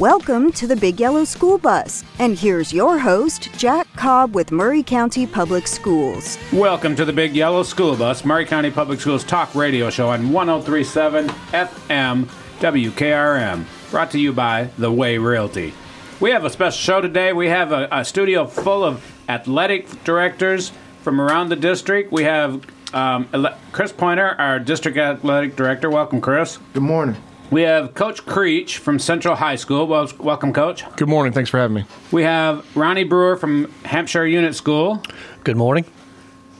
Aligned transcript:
Welcome 0.00 0.50
to 0.52 0.66
the 0.66 0.76
Big 0.76 0.98
Yellow 0.98 1.24
School 1.24 1.58
Bus. 1.58 2.04
And 2.18 2.38
here's 2.38 2.72
your 2.72 2.98
host, 2.98 3.50
Jack 3.58 3.86
Cobb 3.96 4.34
with 4.34 4.50
Maury 4.50 4.82
County 4.82 5.26
Public 5.26 5.66
Schools. 5.66 6.38
Welcome 6.54 6.96
to 6.96 7.04
the 7.04 7.12
Big 7.12 7.36
Yellow 7.36 7.62
School 7.64 7.94
Bus, 7.94 8.24
Maury 8.24 8.46
County 8.46 8.70
Public 8.70 8.98
Schools 8.98 9.24
talk 9.24 9.54
radio 9.54 9.90
show 9.90 10.08
on 10.08 10.32
1037 10.32 11.26
FM 11.26 12.24
WKRM. 12.60 13.66
Brought 13.90 14.10
to 14.12 14.18
you 14.18 14.32
by 14.32 14.70
The 14.78 14.90
Way 14.90 15.18
Realty. 15.18 15.74
We 16.18 16.30
have 16.30 16.46
a 16.46 16.50
special 16.50 16.80
show 16.80 17.02
today. 17.02 17.34
We 17.34 17.48
have 17.48 17.70
a, 17.70 17.86
a 17.92 18.02
studio 18.02 18.46
full 18.46 18.82
of 18.82 19.04
athletic 19.28 20.02
directors 20.04 20.72
from 21.02 21.20
around 21.20 21.50
the 21.50 21.56
district. 21.56 22.10
We 22.10 22.24
have 22.24 22.64
um, 22.94 23.28
Chris 23.72 23.92
Pointer, 23.92 24.34
our 24.40 24.58
district 24.60 24.96
athletic 24.96 25.56
director. 25.56 25.90
Welcome, 25.90 26.22
Chris. 26.22 26.56
Good 26.72 26.84
morning. 26.84 27.22
We 27.50 27.62
have 27.62 27.94
Coach 27.94 28.24
Creech 28.26 28.78
from 28.78 29.00
Central 29.00 29.34
High 29.34 29.56
School. 29.56 29.88
Well, 29.88 30.08
welcome, 30.20 30.52
Coach. 30.52 30.84
Good 30.96 31.08
morning. 31.08 31.32
Thanks 31.32 31.50
for 31.50 31.58
having 31.58 31.74
me. 31.74 31.84
We 32.12 32.22
have 32.22 32.64
Ronnie 32.76 33.02
Brewer 33.02 33.36
from 33.36 33.72
Hampshire 33.84 34.24
Unit 34.24 34.54
School. 34.54 35.02
Good 35.42 35.56
morning. 35.56 35.84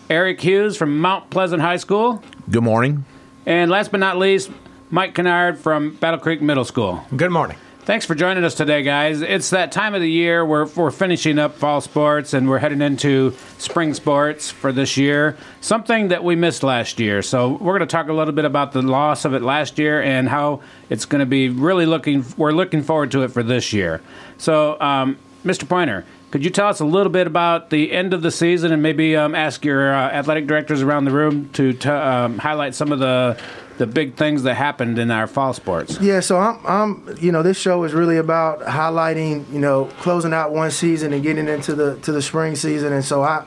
Eric 0.08 0.40
Hughes 0.40 0.76
from 0.76 0.98
Mount 0.98 1.30
Pleasant 1.30 1.62
High 1.62 1.76
School. 1.76 2.20
Good 2.50 2.64
morning. 2.64 3.04
And 3.46 3.70
last 3.70 3.92
but 3.92 4.00
not 4.00 4.18
least, 4.18 4.50
Mike 4.90 5.14
Kennard 5.14 5.58
from 5.58 5.94
Battle 5.94 6.18
Creek 6.18 6.42
Middle 6.42 6.64
School. 6.64 7.04
Good 7.16 7.30
morning. 7.30 7.56
Thanks 7.90 8.06
for 8.06 8.14
joining 8.14 8.44
us 8.44 8.54
today, 8.54 8.84
guys. 8.84 9.20
It's 9.20 9.50
that 9.50 9.72
time 9.72 9.96
of 9.96 10.00
the 10.00 10.08
year 10.08 10.44
where 10.44 10.64
we're 10.64 10.92
finishing 10.92 11.40
up 11.40 11.56
fall 11.56 11.80
sports 11.80 12.34
and 12.34 12.48
we're 12.48 12.60
heading 12.60 12.82
into 12.82 13.34
spring 13.58 13.94
sports 13.94 14.48
for 14.48 14.70
this 14.70 14.96
year. 14.96 15.36
Something 15.60 16.06
that 16.06 16.22
we 16.22 16.36
missed 16.36 16.62
last 16.62 17.00
year. 17.00 17.20
So 17.20 17.48
we're 17.48 17.76
going 17.76 17.80
to 17.80 17.86
talk 17.86 18.06
a 18.06 18.12
little 18.12 18.32
bit 18.32 18.44
about 18.44 18.70
the 18.70 18.80
loss 18.80 19.24
of 19.24 19.34
it 19.34 19.42
last 19.42 19.76
year 19.76 20.00
and 20.00 20.28
how 20.28 20.60
it's 20.88 21.04
going 21.04 21.18
to 21.18 21.26
be 21.26 21.48
really 21.48 21.84
looking. 21.84 22.24
We're 22.36 22.52
looking 22.52 22.84
forward 22.84 23.10
to 23.10 23.24
it 23.24 23.32
for 23.32 23.42
this 23.42 23.72
year. 23.72 24.00
So, 24.38 24.80
um, 24.80 25.18
Mr. 25.44 25.68
Pointer, 25.68 26.04
could 26.30 26.44
you 26.44 26.50
tell 26.50 26.68
us 26.68 26.78
a 26.78 26.84
little 26.84 27.10
bit 27.10 27.26
about 27.26 27.70
the 27.70 27.90
end 27.90 28.14
of 28.14 28.22
the 28.22 28.30
season 28.30 28.70
and 28.70 28.80
maybe 28.80 29.16
um, 29.16 29.34
ask 29.34 29.64
your 29.64 29.92
uh, 29.92 30.10
athletic 30.10 30.46
directors 30.46 30.80
around 30.80 31.06
the 31.06 31.10
room 31.10 31.48
to 31.54 31.72
t- 31.72 31.88
um, 31.88 32.38
highlight 32.38 32.76
some 32.76 32.92
of 32.92 33.00
the 33.00 33.36
the 33.80 33.86
big 33.86 34.14
things 34.14 34.42
that 34.42 34.56
happened 34.56 34.98
in 34.98 35.10
our 35.10 35.26
fall 35.26 35.54
sports? 35.54 35.98
Yeah, 36.02 36.20
so 36.20 36.38
I'm, 36.38 36.66
I'm, 36.66 37.16
you 37.18 37.32
know, 37.32 37.42
this 37.42 37.58
show 37.58 37.82
is 37.84 37.94
really 37.94 38.18
about 38.18 38.60
highlighting, 38.60 39.50
you 39.50 39.58
know, 39.58 39.86
closing 40.00 40.34
out 40.34 40.52
one 40.52 40.70
season 40.70 41.14
and 41.14 41.22
getting 41.22 41.48
into 41.48 41.74
the 41.74 41.96
to 42.00 42.12
the 42.12 42.20
spring 42.20 42.56
season, 42.56 42.92
and 42.92 43.02
so 43.02 43.22
I, 43.22 43.46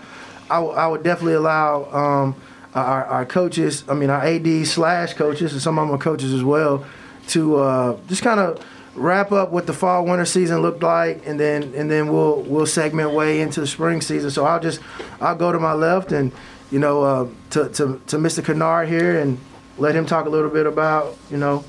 I, 0.50 0.88
would 0.88 1.04
definitely 1.04 1.36
allow 1.36 1.86
um, 1.92 2.36
our, 2.74 3.06
our 3.06 3.26
coaches, 3.28 3.84
I 3.88 3.94
mean, 3.94 4.10
our 4.10 4.26
AD 4.26 4.66
slash 4.66 5.14
coaches, 5.14 5.54
and 5.54 5.62
some 5.62 5.78
of 5.78 5.88
them 5.88 5.96
are 5.96 6.00
coaches 6.00 6.34
as 6.34 6.44
well, 6.44 6.84
to 7.28 7.58
uh, 7.58 7.98
just 8.08 8.24
kind 8.24 8.40
of 8.40 8.66
wrap 8.96 9.32
up 9.32 9.52
what 9.52 9.68
the 9.68 9.74
fall 9.74 10.04
winter 10.04 10.26
season 10.26 10.64
looked 10.64 10.82
like, 10.82 11.28
and 11.28 11.40
then 11.40 11.76
and 11.76 11.92
then 11.92 12.12
we'll 12.12 12.42
we'll 12.42 12.66
segment 12.66 13.12
way 13.12 13.40
into 13.40 13.60
the 13.62 13.68
spring 13.68 14.02
season. 14.02 14.32
So 14.32 14.46
I'll 14.46 14.60
just 14.60 14.82
I'll 15.22 15.36
go 15.36 15.52
to 15.52 15.60
my 15.60 15.74
left 15.74 16.12
and 16.12 16.32
you 16.72 16.80
know 16.80 17.04
uh, 17.04 17.28
to, 17.52 17.70
to 17.70 18.02
to 18.08 18.18
Mr. 18.18 18.44
Kennard 18.44 18.90
here 18.90 19.20
and 19.20 19.38
let 19.78 19.96
him 19.96 20.06
talk 20.06 20.26
a 20.26 20.30
little 20.30 20.50
bit 20.50 20.66
about 20.66 21.18
you 21.30 21.38
know 21.38 21.64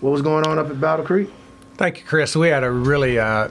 what 0.00 0.10
was 0.10 0.22
going 0.22 0.46
on 0.46 0.58
up 0.58 0.68
at 0.68 0.80
Battle 0.80 1.04
Creek. 1.04 1.30
Thank 1.76 1.98
you, 1.98 2.04
Chris. 2.04 2.36
We 2.36 2.48
had 2.48 2.62
a 2.62 2.70
really 2.70 3.18
uh, 3.18 3.48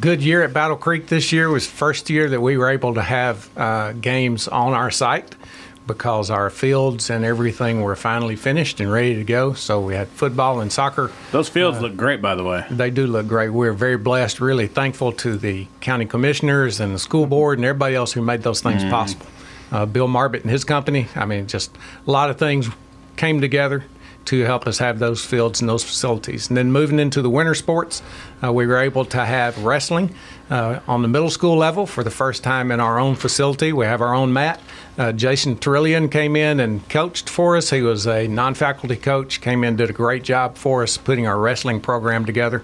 good 0.00 0.22
year 0.22 0.42
at 0.42 0.52
Battle 0.52 0.76
Creek 0.76 1.08
this 1.08 1.32
year. 1.32 1.46
It 1.46 1.52
was 1.52 1.66
first 1.66 2.08
year 2.10 2.28
that 2.30 2.40
we 2.40 2.56
were 2.56 2.70
able 2.70 2.94
to 2.94 3.02
have 3.02 3.50
uh, 3.56 3.92
games 3.92 4.48
on 4.48 4.72
our 4.72 4.90
site 4.90 5.34
because 5.86 6.30
our 6.30 6.50
fields 6.50 7.10
and 7.10 7.24
everything 7.24 7.80
were 7.80 7.96
finally 7.96 8.36
finished 8.36 8.78
and 8.78 8.92
ready 8.92 9.14
to 9.16 9.24
go. 9.24 9.54
So 9.54 9.80
we 9.80 9.94
had 9.94 10.06
football 10.08 10.60
and 10.60 10.70
soccer. 10.70 11.10
Those 11.32 11.48
fields 11.48 11.80
look 11.80 11.96
great, 11.96 12.22
by 12.22 12.34
the 12.34 12.44
way. 12.44 12.64
They 12.70 12.90
do 12.90 13.06
look 13.06 13.26
great. 13.26 13.48
We're 13.48 13.72
very 13.72 13.96
blessed, 13.96 14.40
really 14.40 14.68
thankful 14.68 15.12
to 15.12 15.36
the 15.36 15.66
county 15.80 16.04
commissioners 16.04 16.78
and 16.78 16.94
the 16.94 16.98
school 16.98 17.26
board 17.26 17.58
and 17.58 17.64
everybody 17.64 17.96
else 17.96 18.12
who 18.12 18.22
made 18.22 18.42
those 18.42 18.60
things 18.60 18.84
possible. 18.84 19.26
Uh, 19.70 19.86
Bill 19.86 20.08
Marbett 20.08 20.42
and 20.42 20.50
his 20.50 20.64
company, 20.64 21.08
I 21.14 21.24
mean, 21.24 21.46
just 21.46 21.76
a 22.06 22.10
lot 22.10 22.30
of 22.30 22.38
things 22.38 22.68
came 23.16 23.40
together 23.40 23.84
to 24.28 24.44
help 24.44 24.66
us 24.66 24.76
have 24.76 24.98
those 24.98 25.24
fields 25.24 25.62
and 25.62 25.70
those 25.70 25.82
facilities. 25.82 26.48
And 26.48 26.56
then 26.56 26.70
moving 26.70 26.98
into 26.98 27.22
the 27.22 27.30
winter 27.30 27.54
sports, 27.54 28.02
uh, 28.44 28.52
we 28.52 28.66
were 28.66 28.76
able 28.76 29.06
to 29.06 29.24
have 29.24 29.64
wrestling 29.64 30.14
uh, 30.50 30.80
on 30.86 31.00
the 31.00 31.08
middle 31.08 31.30
school 31.30 31.56
level 31.56 31.86
for 31.86 32.04
the 32.04 32.10
first 32.10 32.44
time 32.44 32.70
in 32.70 32.78
our 32.78 32.98
own 32.98 33.14
facility. 33.14 33.72
We 33.72 33.86
have 33.86 34.02
our 34.02 34.12
own 34.14 34.34
mat. 34.34 34.60
Uh, 34.98 35.12
Jason 35.12 35.56
Trillian 35.56 36.10
came 36.10 36.36
in 36.36 36.60
and 36.60 36.86
coached 36.90 37.30
for 37.30 37.56
us. 37.56 37.70
He 37.70 37.80
was 37.80 38.06
a 38.06 38.28
non 38.28 38.52
faculty 38.52 38.96
coach, 38.96 39.40
came 39.40 39.64
in, 39.64 39.76
did 39.76 39.88
a 39.88 39.94
great 39.94 40.24
job 40.24 40.58
for 40.58 40.82
us 40.82 40.98
putting 40.98 41.26
our 41.26 41.38
wrestling 41.38 41.80
program 41.80 42.26
together. 42.26 42.62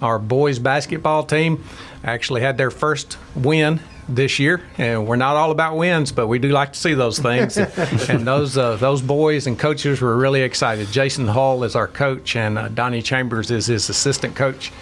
Our 0.00 0.20
boys 0.20 0.60
basketball 0.60 1.24
team 1.24 1.64
actually 2.04 2.42
had 2.42 2.56
their 2.56 2.70
first 2.70 3.18
win 3.34 3.80
this 4.08 4.38
year, 4.38 4.62
and 4.78 5.06
we're 5.06 5.16
not 5.16 5.36
all 5.36 5.50
about 5.50 5.76
wins, 5.76 6.12
but 6.12 6.26
we 6.26 6.38
do 6.38 6.48
like 6.50 6.72
to 6.72 6.78
see 6.78 6.94
those 6.94 7.18
things. 7.18 7.56
and 8.08 8.26
those 8.26 8.56
uh, 8.58 8.76
those 8.76 9.02
boys 9.02 9.46
and 9.46 9.58
coaches 9.58 10.00
were 10.00 10.16
really 10.16 10.42
excited. 10.42 10.88
Jason 10.90 11.28
Hall 11.28 11.64
is 11.64 11.76
our 11.76 11.88
coach, 11.88 12.36
and 12.36 12.58
uh, 12.58 12.68
Donnie 12.68 13.02
Chambers 13.02 13.50
is 13.50 13.66
his 13.66 13.88
assistant 13.88 14.34
coach. 14.34 14.72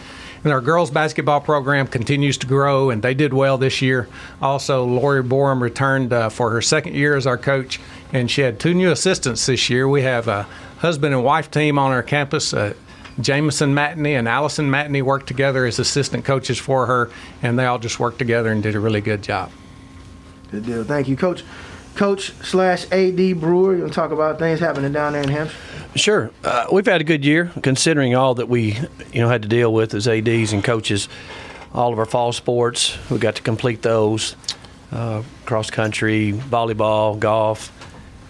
And 0.44 0.52
our 0.52 0.60
girls 0.60 0.90
basketball 0.90 1.40
program 1.40 1.88
continues 1.88 2.38
to 2.38 2.46
grow, 2.46 2.90
and 2.90 3.02
they 3.02 3.14
did 3.14 3.34
well 3.34 3.58
this 3.58 3.82
year. 3.82 4.08
Also, 4.40 4.84
Lori 4.84 5.22
Borum 5.22 5.60
returned 5.60 6.12
uh, 6.12 6.28
for 6.28 6.50
her 6.50 6.62
second 6.62 6.94
year 6.94 7.16
as 7.16 7.26
our 7.26 7.38
coach, 7.38 7.80
and 8.12 8.30
she 8.30 8.42
had 8.42 8.60
two 8.60 8.72
new 8.72 8.90
assistants 8.92 9.46
this 9.46 9.68
year. 9.68 9.88
We 9.88 10.02
have 10.02 10.28
a 10.28 10.44
husband 10.78 11.12
and 11.12 11.24
wife 11.24 11.50
team 11.50 11.78
on 11.78 11.90
our 11.90 12.04
campus. 12.04 12.54
Jameson 13.20 13.74
Matney 13.74 14.18
and 14.18 14.28
Allison 14.28 14.70
Matney 14.70 15.02
worked 15.02 15.26
together 15.26 15.66
as 15.66 15.78
assistant 15.78 16.24
coaches 16.24 16.58
for 16.58 16.86
her, 16.86 17.10
and 17.42 17.58
they 17.58 17.66
all 17.66 17.78
just 17.78 17.98
worked 17.98 18.18
together 18.18 18.50
and 18.50 18.62
did 18.62 18.74
a 18.74 18.80
really 18.80 19.00
good 19.00 19.22
job. 19.22 19.50
Good 20.50 20.64
deal. 20.64 20.84
Thank 20.84 21.08
you, 21.08 21.16
Coach. 21.16 21.44
Coach 21.94 22.32
slash 22.42 22.84
AD 22.92 23.40
Brewer. 23.40 23.74
You 23.74 23.80
want 23.80 23.92
to 23.92 23.94
talk 23.94 24.12
about 24.12 24.38
things 24.38 24.60
happening 24.60 24.92
down 24.92 25.14
there 25.14 25.22
in 25.22 25.28
Hampshire? 25.28 25.56
Sure. 25.96 26.30
Uh, 26.44 26.66
we've 26.70 26.86
had 26.86 27.00
a 27.00 27.04
good 27.04 27.24
year 27.24 27.50
considering 27.62 28.14
all 28.14 28.34
that 28.34 28.48
we, 28.48 28.78
you 29.12 29.20
know, 29.20 29.28
had 29.28 29.42
to 29.42 29.48
deal 29.48 29.72
with 29.72 29.94
as 29.94 30.06
ADs 30.06 30.52
and 30.52 30.62
coaches. 30.62 31.08
All 31.74 31.92
of 31.92 31.98
our 31.98 32.06
fall 32.06 32.32
sports, 32.32 32.96
we 33.10 33.18
got 33.18 33.34
to 33.34 33.42
complete 33.42 33.82
those. 33.82 34.36
Uh, 34.92 35.22
cross 35.44 35.70
country, 35.70 36.32
volleyball, 36.32 37.18
golf, 37.18 37.72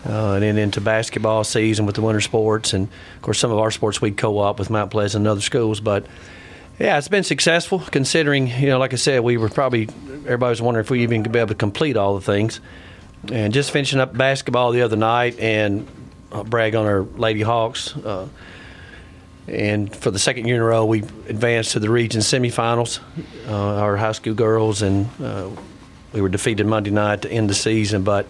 uh, 0.06 0.34
and 0.34 0.42
then 0.42 0.58
into 0.58 0.80
basketball 0.80 1.44
season 1.44 1.86
with 1.86 1.94
the 1.94 2.02
winter 2.02 2.20
sports, 2.20 2.72
and 2.72 2.88
of 3.16 3.22
course 3.22 3.38
some 3.38 3.50
of 3.50 3.58
our 3.58 3.70
sports 3.70 4.00
we 4.00 4.10
co-op 4.10 4.58
with 4.58 4.70
Mount 4.70 4.90
Pleasant 4.90 5.22
and 5.22 5.28
other 5.28 5.40
schools. 5.40 5.80
But 5.80 6.06
yeah, 6.78 6.98
it's 6.98 7.08
been 7.08 7.24
successful 7.24 7.80
considering 7.80 8.46
you 8.46 8.68
know, 8.68 8.78
like 8.78 8.92
I 8.92 8.96
said, 8.96 9.20
we 9.20 9.36
were 9.36 9.48
probably 9.48 9.88
everybody 10.24 10.50
was 10.50 10.62
wondering 10.62 10.84
if 10.84 10.90
we 10.90 11.02
even 11.02 11.22
could 11.22 11.32
be 11.32 11.38
able 11.38 11.48
to 11.48 11.54
complete 11.54 11.96
all 11.96 12.14
the 12.14 12.20
things. 12.20 12.60
And 13.32 13.52
just 13.52 13.72
finishing 13.72 13.98
up 13.98 14.16
basketball 14.16 14.70
the 14.70 14.82
other 14.82 14.96
night, 14.96 15.38
and 15.40 15.88
uh, 16.30 16.44
brag 16.44 16.74
on 16.74 16.86
our 16.86 17.02
Lady 17.02 17.42
Hawks. 17.42 17.96
Uh, 17.96 18.28
and 19.46 19.94
for 19.94 20.10
the 20.10 20.18
second 20.18 20.46
year 20.46 20.56
in 20.56 20.62
a 20.62 20.64
row, 20.64 20.84
we 20.84 20.98
advanced 20.98 21.72
to 21.72 21.80
the 21.80 21.90
region 21.90 22.20
semifinals. 22.20 23.00
Uh, 23.48 23.52
our 23.52 23.96
high 23.96 24.12
school 24.12 24.34
girls, 24.34 24.82
and 24.82 25.08
uh, 25.22 25.48
we 26.12 26.20
were 26.20 26.28
defeated 26.28 26.66
Monday 26.66 26.90
night 26.90 27.22
to 27.22 27.30
end 27.30 27.48
the 27.48 27.54
season, 27.54 28.02
but 28.02 28.26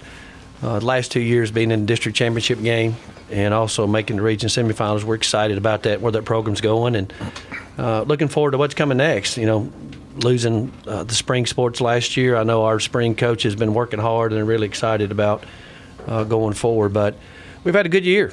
uh, 0.63 0.79
the 0.79 0.85
last 0.87 1.13
two 1.13 1.21
years 1.21 1.51
being 1.51 1.71
in 1.71 1.81
the 1.81 1.87
district 1.87 2.17
championship 2.17 2.61
game 2.63 2.97
and 3.31 3.53
also 3.53 3.87
making 3.87 4.17
the 4.17 4.23
region 4.23 4.49
semifinals. 4.49 5.05
We're 5.05 5.15
excited 5.15 5.59
about 5.59 5.83
that, 5.83 6.01
where 6.01 6.13
that 6.13 6.25
program's 6.25 6.61
going, 6.61 6.97
and 6.97 7.13
uh, 7.77 8.03
looking 8.03 8.29
forward 8.29 8.53
to 8.53 8.59
what's 8.59 8.75
coming 8.75 8.99
next. 8.99 9.37
You 9.37 9.47
know, 9.47 9.73
losing 10.17 10.73
uh, 10.87 11.05
the 11.05 11.15
spring 11.15 11.47
sports 11.47 11.81
last 11.81 12.17
year, 12.17 12.37
I 12.37 12.43
know 12.43 12.65
our 12.65 12.81
spring 12.81 13.15
coach 13.15 13.43
has 13.43 13.55
been 13.55 13.75
working 13.75 14.01
hard 14.01 14.33
and 14.33 14.49
really 14.49 14.67
excited 14.67 15.13
about 15.13 15.45
uh, 16.07 16.25
going 16.25 16.55
forward. 16.55 16.93
But 16.93 17.17
we've 17.65 17.75
had 17.75 17.87
a 17.87 17.91
good 17.91 18.05
year. 18.05 18.33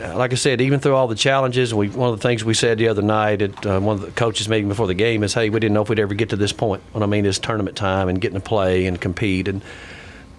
Uh, 0.00 0.16
Like 0.16 0.32
I 0.32 0.36
said, 0.36 0.60
even 0.60 0.80
through 0.80 0.94
all 0.94 1.06
the 1.06 1.14
challenges, 1.14 1.74
we, 1.74 1.88
one 1.88 2.10
of 2.10 2.18
the 2.18 2.26
things 2.26 2.44
we 2.44 2.54
said 2.54 2.78
the 2.78 2.88
other 2.88 3.02
night 3.02 3.42
at 3.42 3.66
uh, 3.66 3.78
one 3.78 3.96
of 3.96 4.00
the 4.00 4.10
coaches 4.12 4.48
meeting 4.48 4.68
before 4.68 4.86
the 4.86 4.94
game 4.94 5.22
is, 5.22 5.34
"Hey, 5.34 5.50
we 5.50 5.60
didn't 5.60 5.74
know 5.74 5.82
if 5.82 5.88
we'd 5.88 5.98
ever 5.98 6.14
get 6.14 6.30
to 6.30 6.36
this 6.36 6.52
point." 6.52 6.82
What 6.92 7.02
I 7.02 7.06
mean 7.06 7.26
is 7.26 7.38
tournament 7.38 7.76
time 7.76 8.08
and 8.08 8.20
getting 8.20 8.40
to 8.40 8.44
play 8.44 8.86
and 8.86 8.98
compete, 8.98 9.46
and 9.48 9.60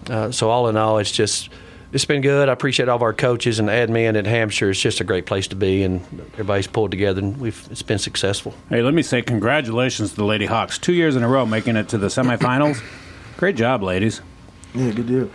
uh, 0.10 0.32
so 0.32 0.50
all 0.50 0.68
in 0.68 0.78
all, 0.78 0.98
it's 0.98 1.12
just 1.12 1.50
it's 1.94 2.06
been 2.06 2.22
good. 2.22 2.48
I 2.48 2.54
appreciate 2.54 2.88
all 2.88 2.96
of 2.96 3.02
our 3.02 3.14
coaches 3.14 3.60
and 3.60 3.68
admin 3.68 4.18
at 4.18 4.26
Hampshire. 4.26 4.70
It's 4.70 4.80
just 4.80 5.02
a 5.02 5.04
great 5.04 5.26
place 5.26 5.48
to 5.50 5.56
be, 5.56 5.84
and 5.84 6.02
everybody's 6.34 6.68
pulled 6.68 6.92
together, 6.92 7.20
and 7.20 7.38
we've 7.38 7.68
it's 7.70 7.82
been 7.82 8.00
successful. 8.00 8.54
Hey, 8.70 8.82
let 8.82 8.94
me 8.94 9.02
say 9.02 9.22
congratulations 9.22 10.12
to 10.12 10.16
the 10.16 10.26
Lady 10.26 10.46
Hawks. 10.46 10.78
Two 10.78 10.94
years 10.94 11.16
in 11.16 11.24
a 11.24 11.28
row 11.28 11.46
making 11.46 11.76
it 11.76 11.90
to 11.90 11.98
the 11.98 12.08
semifinals. 12.08 12.82
Great 13.38 13.56
job, 13.56 13.84
ladies. 13.84 14.22
Yeah, 14.74 14.92
good 14.92 15.08
deal. 15.08 15.30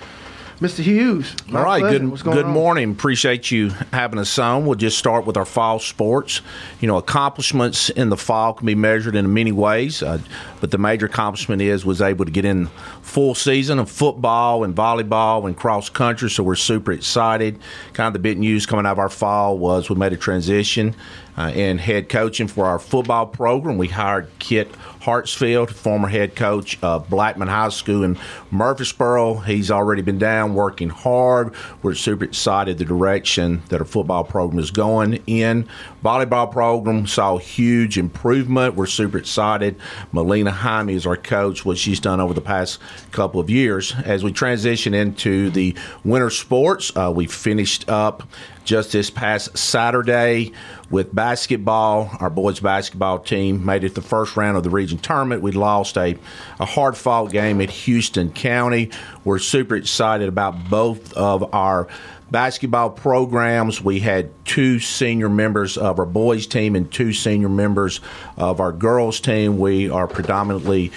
Mr. 0.60 0.82
Hughes. 0.82 1.34
All 1.52 1.62
right, 1.62 1.80
pleasure. 1.80 1.98
good 1.98 2.22
good 2.22 2.44
on? 2.46 2.50
morning. 2.50 2.90
Appreciate 2.90 3.50
you 3.50 3.70
having 3.92 4.18
us 4.18 4.38
on. 4.38 4.64
We'll 4.64 4.74
just 4.74 4.96
start 4.96 5.26
with 5.26 5.36
our 5.36 5.44
fall 5.44 5.78
sports. 5.78 6.40
You 6.80 6.88
know, 6.88 6.96
accomplishments 6.96 7.90
in 7.90 8.08
the 8.08 8.16
fall 8.16 8.54
can 8.54 8.64
be 8.64 8.74
measured 8.74 9.16
in 9.16 9.34
many 9.34 9.52
ways, 9.52 10.02
uh, 10.02 10.18
but 10.66 10.72
the 10.72 10.78
major 10.78 11.06
accomplishment 11.06 11.62
is 11.62 11.84
was 11.84 12.02
able 12.02 12.24
to 12.24 12.30
get 12.32 12.44
in 12.44 12.66
full 13.00 13.36
season 13.36 13.78
of 13.78 13.88
football 13.88 14.64
and 14.64 14.74
volleyball 14.74 15.46
and 15.46 15.56
cross 15.56 15.88
country. 15.88 16.28
So 16.28 16.42
we're 16.42 16.56
super 16.56 16.90
excited. 16.90 17.60
Kind 17.92 18.08
of 18.08 18.14
the 18.14 18.18
big 18.18 18.36
news 18.36 18.66
coming 18.66 18.84
out 18.84 18.90
of 18.90 18.98
our 18.98 19.08
fall 19.08 19.58
was 19.58 19.88
we 19.88 19.94
made 19.94 20.12
a 20.12 20.16
transition 20.16 20.96
uh, 21.36 21.52
in 21.54 21.78
head 21.78 22.08
coaching 22.08 22.48
for 22.48 22.64
our 22.66 22.80
football 22.80 23.26
program. 23.26 23.78
We 23.78 23.86
hired 23.86 24.28
Kit 24.40 24.72
Hartsfield, 25.00 25.70
former 25.70 26.08
head 26.08 26.34
coach 26.34 26.82
of 26.82 27.08
Blackman 27.08 27.46
High 27.46 27.68
School 27.68 28.02
in 28.02 28.18
Murfreesboro. 28.50 29.34
He's 29.34 29.70
already 29.70 30.02
been 30.02 30.18
down 30.18 30.54
working 30.54 30.88
hard. 30.88 31.54
We're 31.82 31.94
super 31.94 32.24
excited 32.24 32.78
the 32.78 32.84
direction 32.84 33.62
that 33.68 33.80
our 33.80 33.86
football 33.86 34.24
program 34.24 34.58
is 34.58 34.72
going 34.72 35.22
in. 35.28 35.68
Volleyball 36.06 36.52
program 36.52 37.04
saw 37.08 37.36
huge 37.36 37.98
improvement. 37.98 38.76
We're 38.76 38.86
super 38.86 39.18
excited. 39.18 39.74
Melina 40.12 40.52
Jaime 40.52 40.94
is 40.94 41.04
our 41.04 41.16
coach, 41.16 41.64
what 41.64 41.78
she's 41.78 41.98
done 41.98 42.20
over 42.20 42.32
the 42.32 42.40
past 42.40 42.78
couple 43.10 43.40
of 43.40 43.50
years. 43.50 43.92
As 44.04 44.22
we 44.22 44.30
transition 44.30 44.94
into 44.94 45.50
the 45.50 45.74
winter 46.04 46.30
sports, 46.30 46.92
uh, 46.96 47.12
we 47.12 47.26
finished 47.26 47.88
up 47.88 48.22
just 48.64 48.92
this 48.92 49.10
past 49.10 49.58
Saturday 49.58 50.52
with 50.90 51.12
basketball. 51.12 52.10
Our 52.20 52.30
boys 52.30 52.60
basketball 52.60 53.18
team 53.18 53.64
made 53.64 53.82
it 53.82 53.96
the 53.96 54.02
first 54.02 54.36
round 54.36 54.56
of 54.56 54.62
the 54.62 54.70
region 54.70 54.98
tournament. 54.98 55.42
We 55.42 55.50
lost 55.50 55.96
a, 55.96 56.16
a 56.60 56.64
hard 56.64 56.96
fought 56.96 57.32
game 57.32 57.60
at 57.60 57.70
Houston 57.70 58.30
County. 58.30 58.90
We're 59.24 59.40
super 59.40 59.74
excited 59.74 60.28
about 60.28 60.70
both 60.70 61.12
of 61.14 61.52
our 61.52 61.88
basketball 62.30 62.90
programs. 62.90 63.82
We 63.82 64.00
had 64.00 64.30
two 64.44 64.78
senior 64.78 65.28
members 65.28 65.76
of 65.76 65.98
our 65.98 66.06
boys 66.06 66.46
team 66.46 66.74
and 66.74 66.90
two 66.90 67.12
senior 67.12 67.48
members 67.48 68.00
of 68.36 68.60
our 68.60 68.72
girls 68.72 69.20
team. 69.20 69.58
We 69.58 69.90
are 69.90 70.06
predominantly 70.08 70.88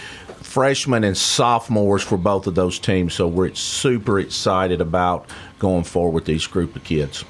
freshmen 0.41 1.03
and 1.03 1.15
sophomores 1.15 2.01
for 2.01 2.17
both 2.17 2.47
of 2.47 2.55
those 2.55 2.79
teams. 2.79 3.13
So 3.13 3.27
we're 3.27 3.53
super 3.53 4.19
excited 4.19 4.81
about 4.81 5.29
going 5.59 5.83
forward 5.83 6.11
with 6.15 6.25
these 6.25 6.47
group 6.47 6.75
of 6.75 6.83
kids. 6.83 7.23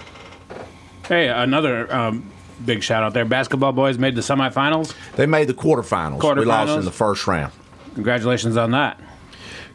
Hey, 1.06 1.28
another 1.28 1.94
um, 1.94 2.32
big 2.66 2.84
shout 2.84 3.04
out 3.04 3.14
there. 3.14 3.26
Basketball 3.26 3.74
boys 3.74 3.98
made 3.98 4.16
the 4.16 4.22
semifinals. 4.22 4.94
They 5.16 5.26
made 5.26 5.48
the 5.48 5.54
quarterfinals. 5.54 6.22
We 6.38 6.46
lost 6.46 6.70
Quarterfinals. 6.72 6.80
in 6.80 6.86
the 6.86 6.92
first 6.92 7.28
round. 7.28 7.52
Congratulations 7.96 8.56
on 8.56 8.72
that. 8.72 9.00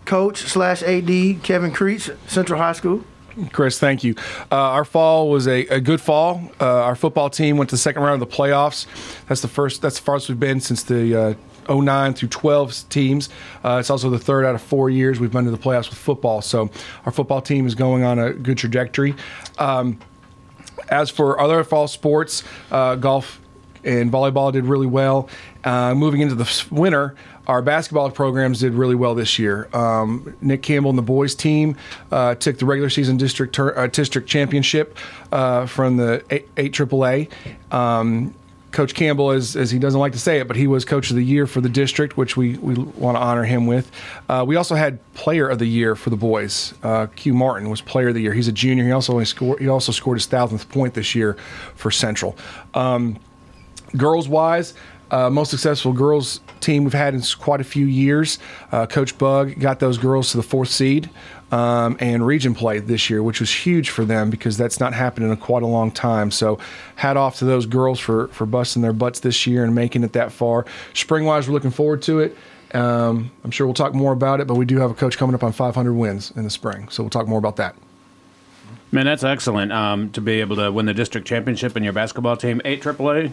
Coach 0.04 0.38
slash 0.38 0.82
AD 0.82 1.42
Kevin 1.42 1.72
Creech, 1.72 2.10
Central 2.26 2.58
High 2.58 2.72
School. 2.72 3.04
Chris, 3.52 3.78
thank 3.78 4.04
you. 4.04 4.14
Uh, 4.50 4.56
our 4.56 4.84
fall 4.84 5.28
was 5.28 5.48
a, 5.48 5.66
a 5.66 5.81
good 5.81 6.00
fall. 6.00 6.50
Uh, 6.60 6.82
our 6.82 6.94
football 6.94 7.28
team 7.31 7.56
went 7.56 7.70
to 7.70 7.75
the 7.75 7.81
second 7.81 8.02
round 8.02 8.22
of 8.22 8.28
the 8.28 8.36
playoffs. 8.36 8.86
That's 9.26 9.40
the 9.40 9.48
first. 9.48 9.82
That's 9.82 9.96
the 9.96 10.04
farthest 10.04 10.28
we've 10.28 10.38
been 10.40 10.60
since 10.60 10.84
the 10.84 11.36
uh, 11.69 11.75
09 11.75 12.14
through 12.14 12.28
12 12.28 12.88
teams. 12.88 13.28
Uh, 13.64 13.78
it's 13.81 13.90
also 13.90 14.10
the 14.10 14.19
third 14.19 14.44
out 14.44 14.54
of 14.54 14.62
four 14.62 14.90
years 14.90 15.20
we've 15.20 15.32
been 15.32 15.44
to 15.44 15.50
the 15.50 15.58
playoffs 15.58 15.88
with 15.90 15.98
football. 15.98 16.42
So 16.42 16.70
our 17.06 17.12
football 17.12 17.40
team 17.40 17.66
is 17.66 17.75
going 17.75 18.04
on 18.04 18.19
a 18.19 18.32
good 18.32 18.58
trajectory. 18.58 19.14
Um, 19.58 19.98
as 20.88 21.10
for 21.10 21.40
other 21.40 21.64
fall 21.64 21.88
sports, 21.88 22.44
uh, 22.70 22.96
golf 22.96 23.40
and 23.84 24.10
volleyball 24.10 24.52
did 24.52 24.64
really 24.64 24.86
well. 24.86 25.28
Uh, 25.62 25.94
moving 25.94 26.20
into 26.20 26.34
the 26.34 26.64
winter, 26.70 27.14
our 27.46 27.62
basketball 27.62 28.11
programs 28.11 28.61
did 28.61 28.75
really 28.75 28.94
well 28.94 29.14
this 29.14 29.38
year. 29.38 29.69
Um, 29.75 30.35
Nick 30.41 30.62
Campbell 30.62 30.91
and 30.91 30.99
the 30.99 31.02
boys 31.02 31.35
team 31.35 31.76
uh, 32.11 32.35
took 32.37 32.58
the 32.58 32.67
regular 32.67 32.91
season 32.91 33.17
district 33.17 33.55
tur- 33.55 33.76
uh, 33.79 33.87
district 33.87 34.29
championship 34.29 34.96
uh, 35.32 35.67
from 35.67 35.96
the 35.96 36.25
eight 36.31 36.73
AAA. 36.73 37.31
Um, 37.73 38.35
Coach 38.75 38.94
Campbell, 38.94 39.31
as, 39.31 39.55
as 39.55 39.70
he 39.70 39.79
doesn't 39.79 40.00
like 40.00 40.12
to 40.12 40.19
say 40.19 40.41
it, 40.41 40.49
but 40.49 40.56
he 40.56 40.67
was 40.67 40.85
Coach 40.85 41.08
of 41.11 41.17
the 41.17 41.25
Year 41.25 41.46
for 41.46 41.61
the 41.61 41.69
district, 41.69 42.17
which 42.17 42.37
we, 42.37 42.58
we 42.58 42.75
want 42.75 43.17
to 43.17 43.20
honor 43.20 43.44
him 43.44 43.69
with. 43.69 43.88
Uh, 44.29 44.44
we 44.44 44.56
also 44.56 44.75
had 44.75 44.99
Player 45.14 45.49
of 45.49 45.61
the 45.61 45.67
Year 45.67 45.94
for 45.94 46.11
the 46.11 46.17
boys. 46.17 46.75
Uh, 46.82 47.06
Q 47.14 47.35
Martin 47.35 47.70
was 47.70 47.81
Player 47.81 48.08
of 48.08 48.14
the 48.14 48.20
Year. 48.20 48.32
He's 48.32 48.49
a 48.49 48.52
junior. 48.52 48.85
He 48.85 48.91
also 48.91 49.12
only 49.12 49.26
scored. 49.26 49.61
He 49.61 49.69
also 49.69 49.93
scored 49.93 50.19
his 50.19 50.26
thousandth 50.26 50.69
point 50.70 50.94
this 50.94 51.14
year 51.14 51.35
for 51.76 51.93
Central. 51.93 52.37
Um, 52.75 53.20
girls 53.96 54.29
wise, 54.29 54.75
uh, 55.14 55.31
most 55.31 55.50
successful 55.50 55.93
girls 55.93 56.40
team 56.58 56.82
we've 56.82 56.93
had 56.93 57.14
in 57.14 57.22
quite 57.38 57.61
a 57.61 57.64
few 57.64 57.87
years. 57.87 58.40
Uh, 58.72 58.84
Coach 58.84 59.16
Bug 59.16 59.58
got 59.61 59.78
those 59.78 59.96
girls 59.96 60.32
to 60.32 60.37
the 60.37 60.43
fourth 60.43 60.70
seed 60.70 61.08
um, 61.52 61.96
and 62.00 62.26
region 62.26 62.52
play 62.52 62.81
this 62.81 63.08
year, 63.08 63.22
which 63.22 63.38
was 63.38 63.55
huge 63.55 63.90
for 63.90 64.05
them 64.05 64.28
because 64.28 64.56
that's 64.56 64.81
not 64.81 64.93
happened 64.93 65.31
in 65.31 65.37
quite 65.37 65.62
a 65.62 65.69
long 65.69 65.93
time. 65.93 66.32
So, 66.32 66.58
hat 66.96 67.16
off 67.16 67.38
to 67.38 67.44
those 67.44 67.64
girls 67.64 68.00
for 68.00 68.26
for 68.28 68.44
busting 68.44 68.82
their 68.82 68.93
butts 68.93 69.20
this 69.20 69.46
year 69.46 69.62
and 69.62 69.72
making 69.72 70.02
it 70.02 70.14
that 70.14 70.32
far. 70.32 70.66
Spring 70.94 71.25
wise, 71.25 71.46
we're 71.46 71.55
looking 71.55 71.70
forward 71.70 72.02
to 72.02 72.19
it. 72.19 72.37
Um, 72.75 73.31
I'm 73.44 73.52
sure 73.52 73.69
we'll 73.69 73.75
talk 73.75 73.94
more 73.94 74.12
about 74.12 74.40
it, 74.40 74.49
but 74.49 74.56
we 74.56 74.64
do 74.64 74.78
have 74.78 74.90
a 74.90 74.94
coach 74.94 75.17
coming 75.17 75.37
up 75.37 75.44
on 75.44 75.52
500 75.52 75.94
wins 75.94 76.32
in 76.34 76.43
the 76.43 76.50
spring, 76.50 76.88
so 76.88 77.05
we'll 77.05 77.10
talk 77.10 77.28
more 77.28 77.38
about 77.38 77.55
that. 77.56 77.76
Man, 78.94 79.06
that's 79.06 79.25
excellent 79.25 79.73
um, 79.73 80.11
to 80.11 80.20
be 80.20 80.41
able 80.41 80.55
to 80.55 80.70
win 80.70 80.87
the 80.87 80.94
district 80.94 81.26
championship 81.26 81.76
in 81.76 81.82
your 81.82 81.93
basketball 81.93 82.37
team. 82.37 82.62
Eight 82.64 82.81
AAA. 82.81 83.32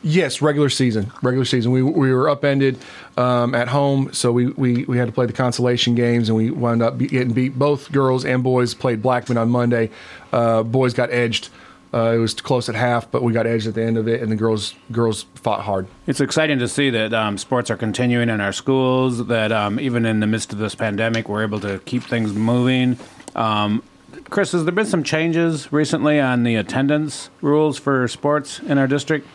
Yes, 0.00 0.40
regular 0.40 0.68
season. 0.68 1.10
Regular 1.22 1.44
season. 1.44 1.72
We, 1.72 1.82
we 1.82 2.14
were 2.14 2.30
upended 2.30 2.78
um, 3.16 3.52
at 3.52 3.66
home, 3.66 4.12
so 4.12 4.30
we, 4.30 4.50
we, 4.50 4.84
we 4.84 4.98
had 4.98 5.08
to 5.08 5.12
play 5.12 5.26
the 5.26 5.32
consolation 5.32 5.96
games, 5.96 6.28
and 6.28 6.36
we 6.38 6.52
wound 6.52 6.82
up 6.82 6.98
getting 6.98 7.32
beat. 7.32 7.58
Both 7.58 7.90
girls 7.90 8.24
and 8.24 8.44
boys 8.44 8.74
played 8.74 9.02
Blackman 9.02 9.38
on 9.38 9.50
Monday. 9.50 9.90
Uh, 10.32 10.62
boys 10.62 10.94
got 10.94 11.10
edged. 11.10 11.48
Uh, 11.92 12.12
it 12.14 12.18
was 12.18 12.34
close 12.34 12.68
at 12.68 12.76
half, 12.76 13.10
but 13.10 13.24
we 13.24 13.32
got 13.32 13.44
edged 13.44 13.66
at 13.66 13.74
the 13.74 13.82
end 13.82 13.98
of 13.98 14.06
it, 14.06 14.22
and 14.22 14.30
the 14.30 14.36
girls 14.36 14.72
girls 14.92 15.26
fought 15.34 15.62
hard. 15.62 15.88
It's 16.06 16.20
exciting 16.20 16.60
to 16.60 16.68
see 16.68 16.90
that 16.90 17.12
um, 17.12 17.38
sports 17.38 17.72
are 17.72 17.76
continuing 17.76 18.28
in 18.28 18.40
our 18.40 18.52
schools. 18.52 19.26
That 19.26 19.50
um, 19.50 19.80
even 19.80 20.06
in 20.06 20.20
the 20.20 20.28
midst 20.28 20.52
of 20.52 20.60
this 20.60 20.76
pandemic, 20.76 21.28
we're 21.28 21.42
able 21.42 21.58
to 21.58 21.80
keep 21.80 22.04
things 22.04 22.32
moving. 22.32 22.98
Um, 23.34 23.82
Chris, 24.32 24.52
has 24.52 24.64
there 24.64 24.72
been 24.72 24.86
some 24.86 25.02
changes 25.04 25.70
recently 25.74 26.18
on 26.18 26.42
the 26.42 26.56
attendance 26.56 27.28
rules 27.42 27.78
for 27.78 28.08
sports 28.08 28.60
in 28.60 28.78
our 28.78 28.86
district? 28.86 29.28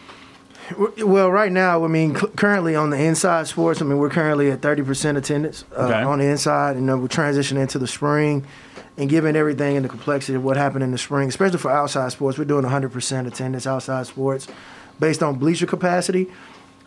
Well, 0.97 1.29
right 1.31 1.51
now, 1.51 1.85
I 1.85 1.88
mean, 1.88 2.15
currently 2.15 2.75
on 2.75 2.89
the 2.89 2.97
inside 2.97 3.45
sports, 3.45 3.79
I 3.79 3.85
mean, 3.85 3.99
we're 3.99 4.09
currently 4.09 4.49
at 4.49 4.59
30% 4.61 5.15
attendance 5.15 5.65
uh, 5.77 5.81
Okay. 5.81 6.01
on 6.01 6.17
the 6.17 6.25
inside, 6.25 6.77
and 6.77 6.89
then 6.89 6.99
we're 6.99 7.07
transitioning 7.09 7.61
into 7.61 7.77
the 7.77 7.85
spring. 7.85 8.44
And 8.97 9.07
given 9.07 9.35
everything 9.35 9.75
and 9.75 9.85
the 9.85 9.89
complexity 9.89 10.33
of 10.33 10.44
what 10.44 10.57
happened 10.57 10.83
in 10.83 10.91
the 10.91 10.97
spring, 10.97 11.29
especially 11.29 11.59
for 11.59 11.69
outside 11.69 12.11
sports, 12.11 12.39
we're 12.39 12.45
doing 12.45 12.65
100% 12.65 13.27
attendance 13.27 13.67
outside 13.67 14.07
sports 14.07 14.47
based 14.99 15.21
on 15.21 15.35
bleacher 15.35 15.67
capacity. 15.67 16.25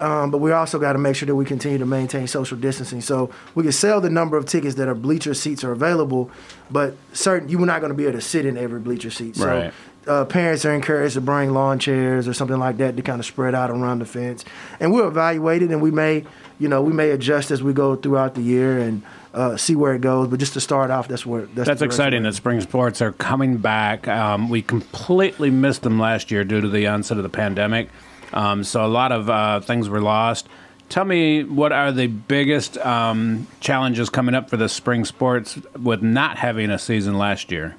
Um, 0.00 0.30
but 0.30 0.38
we 0.38 0.50
also 0.50 0.78
got 0.78 0.94
to 0.94 0.98
make 0.98 1.14
sure 1.14 1.26
that 1.26 1.34
we 1.34 1.44
continue 1.44 1.76
to 1.78 1.84
maintain 1.86 2.26
social 2.26 2.56
distancing. 2.56 3.02
So 3.02 3.30
we 3.54 3.62
can 3.62 3.72
sell 3.72 4.00
the 4.00 4.08
number 4.08 4.38
of 4.38 4.46
tickets 4.46 4.76
that 4.76 4.88
are 4.88 4.94
bleacher 4.94 5.34
seats 5.34 5.62
are 5.62 5.72
available, 5.72 6.30
but 6.70 6.96
certain 7.12 7.50
you're 7.50 7.60
not 7.66 7.80
going 7.80 7.90
to 7.90 7.96
be 7.96 8.04
able 8.04 8.14
to 8.14 8.20
sit 8.22 8.46
in 8.46 8.56
every 8.56 8.80
bleacher 8.80 9.10
seat. 9.10 9.36
So 9.36 9.46
Right. 9.46 9.72
uh, 10.06 10.24
parents 10.24 10.64
are 10.64 10.72
encouraged 10.74 11.14
to 11.14 11.20
bring 11.20 11.52
lawn 11.52 11.78
chairs 11.78 12.26
or 12.26 12.32
something 12.32 12.58
like 12.58 12.78
that 12.78 12.96
to 12.96 13.02
kind 13.02 13.20
of 13.20 13.26
spread 13.26 13.54
out 13.54 13.70
around 13.70 13.98
the 13.98 14.06
fence. 14.06 14.42
And 14.80 14.90
we'll 14.90 15.06
evaluate 15.06 15.62
it, 15.62 15.70
and 15.70 15.82
we 15.82 15.90
may, 15.90 16.24
you 16.58 16.68
know, 16.68 16.80
we 16.80 16.94
may 16.94 17.10
adjust 17.10 17.50
as 17.50 17.62
we 17.62 17.74
go 17.74 17.94
throughout 17.94 18.34
the 18.34 18.40
year 18.42 18.78
and 18.78 19.02
uh, 19.34 19.58
see 19.58 19.76
where 19.76 19.94
it 19.94 20.00
goes. 20.00 20.28
But 20.28 20.40
just 20.40 20.54
to 20.54 20.60
start 20.60 20.90
off, 20.90 21.08
that's 21.08 21.26
where 21.26 21.42
that's, 21.54 21.68
That's 21.68 21.82
exciting 21.82 22.22
that 22.22 22.34
spring 22.34 22.62
sports 22.62 23.02
are 23.02 23.12
coming 23.12 23.58
back. 23.58 24.08
Um, 24.08 24.48
we 24.48 24.62
completely 24.62 25.50
missed 25.50 25.82
them 25.82 26.00
last 26.00 26.30
year 26.30 26.42
due 26.42 26.62
to 26.62 26.68
the 26.70 26.86
onset 26.86 27.18
of 27.18 27.22
the 27.22 27.28
pandemic. 27.28 27.90
Um, 28.32 28.64
so 28.64 28.84
a 28.84 28.88
lot 28.88 29.12
of 29.12 29.28
uh, 29.28 29.60
things 29.60 29.88
were 29.88 30.00
lost. 30.00 30.48
Tell 30.88 31.04
me, 31.04 31.44
what 31.44 31.72
are 31.72 31.92
the 31.92 32.08
biggest 32.08 32.76
um, 32.78 33.46
challenges 33.60 34.10
coming 34.10 34.34
up 34.34 34.50
for 34.50 34.56
the 34.56 34.68
spring 34.68 35.04
sports 35.04 35.58
with 35.80 36.02
not 36.02 36.38
having 36.38 36.70
a 36.70 36.78
season 36.78 37.16
last 37.16 37.52
year? 37.52 37.76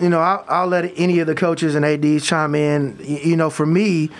you 0.00 0.08
know, 0.08 0.20
I'll, 0.20 0.44
I'll 0.48 0.66
let 0.66 0.90
any 0.96 1.18
of 1.18 1.26
the 1.26 1.34
coaches 1.34 1.74
and 1.74 1.84
ads 1.84 2.26
chime 2.26 2.54
in. 2.54 2.98
You 3.00 3.36
know, 3.36 3.50
for 3.50 3.66
me, 3.66 4.10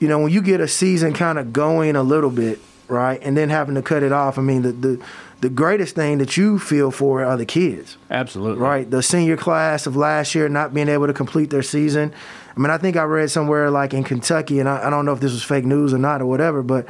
you 0.00 0.08
know, 0.08 0.18
when 0.18 0.32
you 0.32 0.42
get 0.42 0.60
a 0.60 0.68
season 0.68 1.12
kind 1.12 1.38
of 1.38 1.52
going 1.52 1.94
a 1.94 2.02
little 2.02 2.30
bit, 2.30 2.58
right, 2.88 3.20
and 3.22 3.36
then 3.36 3.48
having 3.48 3.76
to 3.76 3.82
cut 3.82 4.02
it 4.02 4.12
off. 4.12 4.38
I 4.38 4.42
mean, 4.42 4.62
the 4.62 4.72
the 4.72 5.04
the 5.40 5.48
greatest 5.48 5.94
thing 5.94 6.18
that 6.18 6.36
you 6.36 6.58
feel 6.58 6.90
for 6.90 7.24
are 7.24 7.36
the 7.36 7.46
kids. 7.46 7.96
Absolutely. 8.10 8.60
right? 8.60 8.90
The 8.90 9.02
senior 9.02 9.36
class 9.36 9.86
of 9.86 9.94
last 9.94 10.34
year 10.34 10.48
not 10.48 10.74
being 10.74 10.88
able 10.88 11.06
to 11.06 11.12
complete 11.12 11.50
their 11.50 11.62
season. 11.62 12.12
I 12.58 12.60
mean, 12.60 12.70
I 12.70 12.78
think 12.78 12.96
I 12.96 13.04
read 13.04 13.30
somewhere 13.30 13.70
like 13.70 13.94
in 13.94 14.02
Kentucky, 14.02 14.58
and 14.58 14.68
I, 14.68 14.88
I 14.88 14.90
don't 14.90 15.04
know 15.04 15.12
if 15.12 15.20
this 15.20 15.30
was 15.30 15.44
fake 15.44 15.64
news 15.64 15.94
or 15.94 15.98
not 15.98 16.20
or 16.20 16.26
whatever, 16.26 16.60
but 16.60 16.88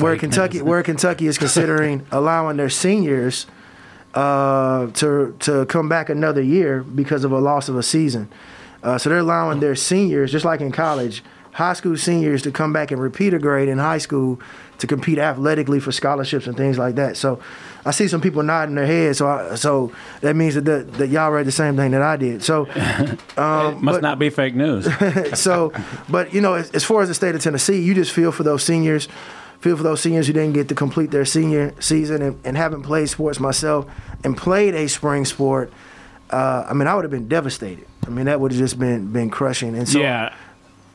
where 0.00 0.16
Kentucky, 0.16 0.62
where 0.62 0.82
Kentucky 0.82 1.28
is 1.28 1.38
considering 1.38 2.04
allowing 2.10 2.56
their 2.56 2.68
seniors 2.68 3.46
uh, 4.14 4.88
to 4.88 5.36
to 5.38 5.64
come 5.66 5.88
back 5.88 6.08
another 6.08 6.42
year 6.42 6.82
because 6.82 7.22
of 7.22 7.30
a 7.30 7.38
loss 7.38 7.68
of 7.68 7.76
a 7.76 7.84
season. 7.84 8.28
Uh, 8.82 8.98
so 8.98 9.10
they're 9.10 9.20
allowing 9.20 9.60
their 9.60 9.76
seniors, 9.76 10.32
just 10.32 10.44
like 10.44 10.60
in 10.60 10.72
college, 10.72 11.22
high 11.52 11.72
school 11.72 11.96
seniors 11.96 12.42
to 12.42 12.50
come 12.50 12.72
back 12.72 12.90
and 12.90 13.00
repeat 13.00 13.34
a 13.34 13.38
grade 13.38 13.68
in 13.68 13.78
high 13.78 13.98
school 13.98 14.40
to 14.78 14.86
compete 14.86 15.18
athletically 15.18 15.80
for 15.80 15.92
scholarships 15.92 16.46
and 16.46 16.56
things 16.56 16.78
like 16.78 16.94
that. 16.94 17.16
So 17.16 17.40
I 17.84 17.90
see 17.90 18.08
some 18.08 18.20
people 18.20 18.42
nodding 18.42 18.76
their 18.76 18.86
heads. 18.86 19.18
So 19.18 19.26
I, 19.28 19.54
so 19.56 19.92
that 20.20 20.36
means 20.36 20.54
that, 20.54 20.64
that, 20.64 20.92
that 20.94 21.08
y'all 21.08 21.30
read 21.30 21.46
the 21.46 21.52
same 21.52 21.76
thing 21.76 21.90
that 21.90 22.02
I 22.02 22.16
did. 22.16 22.42
So 22.42 22.68
um, 23.36 23.84
Must 23.84 23.96
but- 23.96 24.02
not 24.02 24.18
be 24.18 24.30
fake 24.30 24.54
news. 24.54 24.88
so, 25.38 25.72
but 26.08 26.32
you 26.32 26.40
know, 26.40 26.54
as, 26.54 26.70
as 26.70 26.84
far 26.84 27.02
as 27.02 27.08
the 27.08 27.14
state 27.14 27.34
of 27.34 27.42
Tennessee, 27.42 27.80
you 27.80 27.94
just 27.94 28.12
feel 28.12 28.32
for 28.32 28.42
those 28.42 28.62
seniors, 28.62 29.08
feel 29.60 29.76
for 29.76 29.82
those 29.82 30.00
seniors 30.00 30.26
who 30.28 30.32
didn't 30.32 30.54
get 30.54 30.68
to 30.68 30.74
complete 30.74 31.10
their 31.10 31.24
senior 31.26 31.74
season 31.80 32.22
and, 32.22 32.40
and 32.44 32.56
haven't 32.56 32.82
played 32.82 33.08
sports 33.08 33.38
myself 33.40 33.86
and 34.24 34.36
played 34.36 34.74
a 34.74 34.88
spring 34.88 35.24
sport. 35.24 35.72
Uh, 36.30 36.64
I 36.70 36.74
mean, 36.74 36.86
I 36.86 36.94
would 36.94 37.04
have 37.04 37.10
been 37.10 37.28
devastated. 37.28 37.86
I 38.06 38.10
mean, 38.10 38.26
that 38.26 38.40
would 38.40 38.52
have 38.52 38.58
just 38.58 38.78
been 38.78 39.12
been 39.12 39.30
crushing. 39.30 39.76
And 39.76 39.88
so, 39.88 39.98
yeah. 39.98 40.32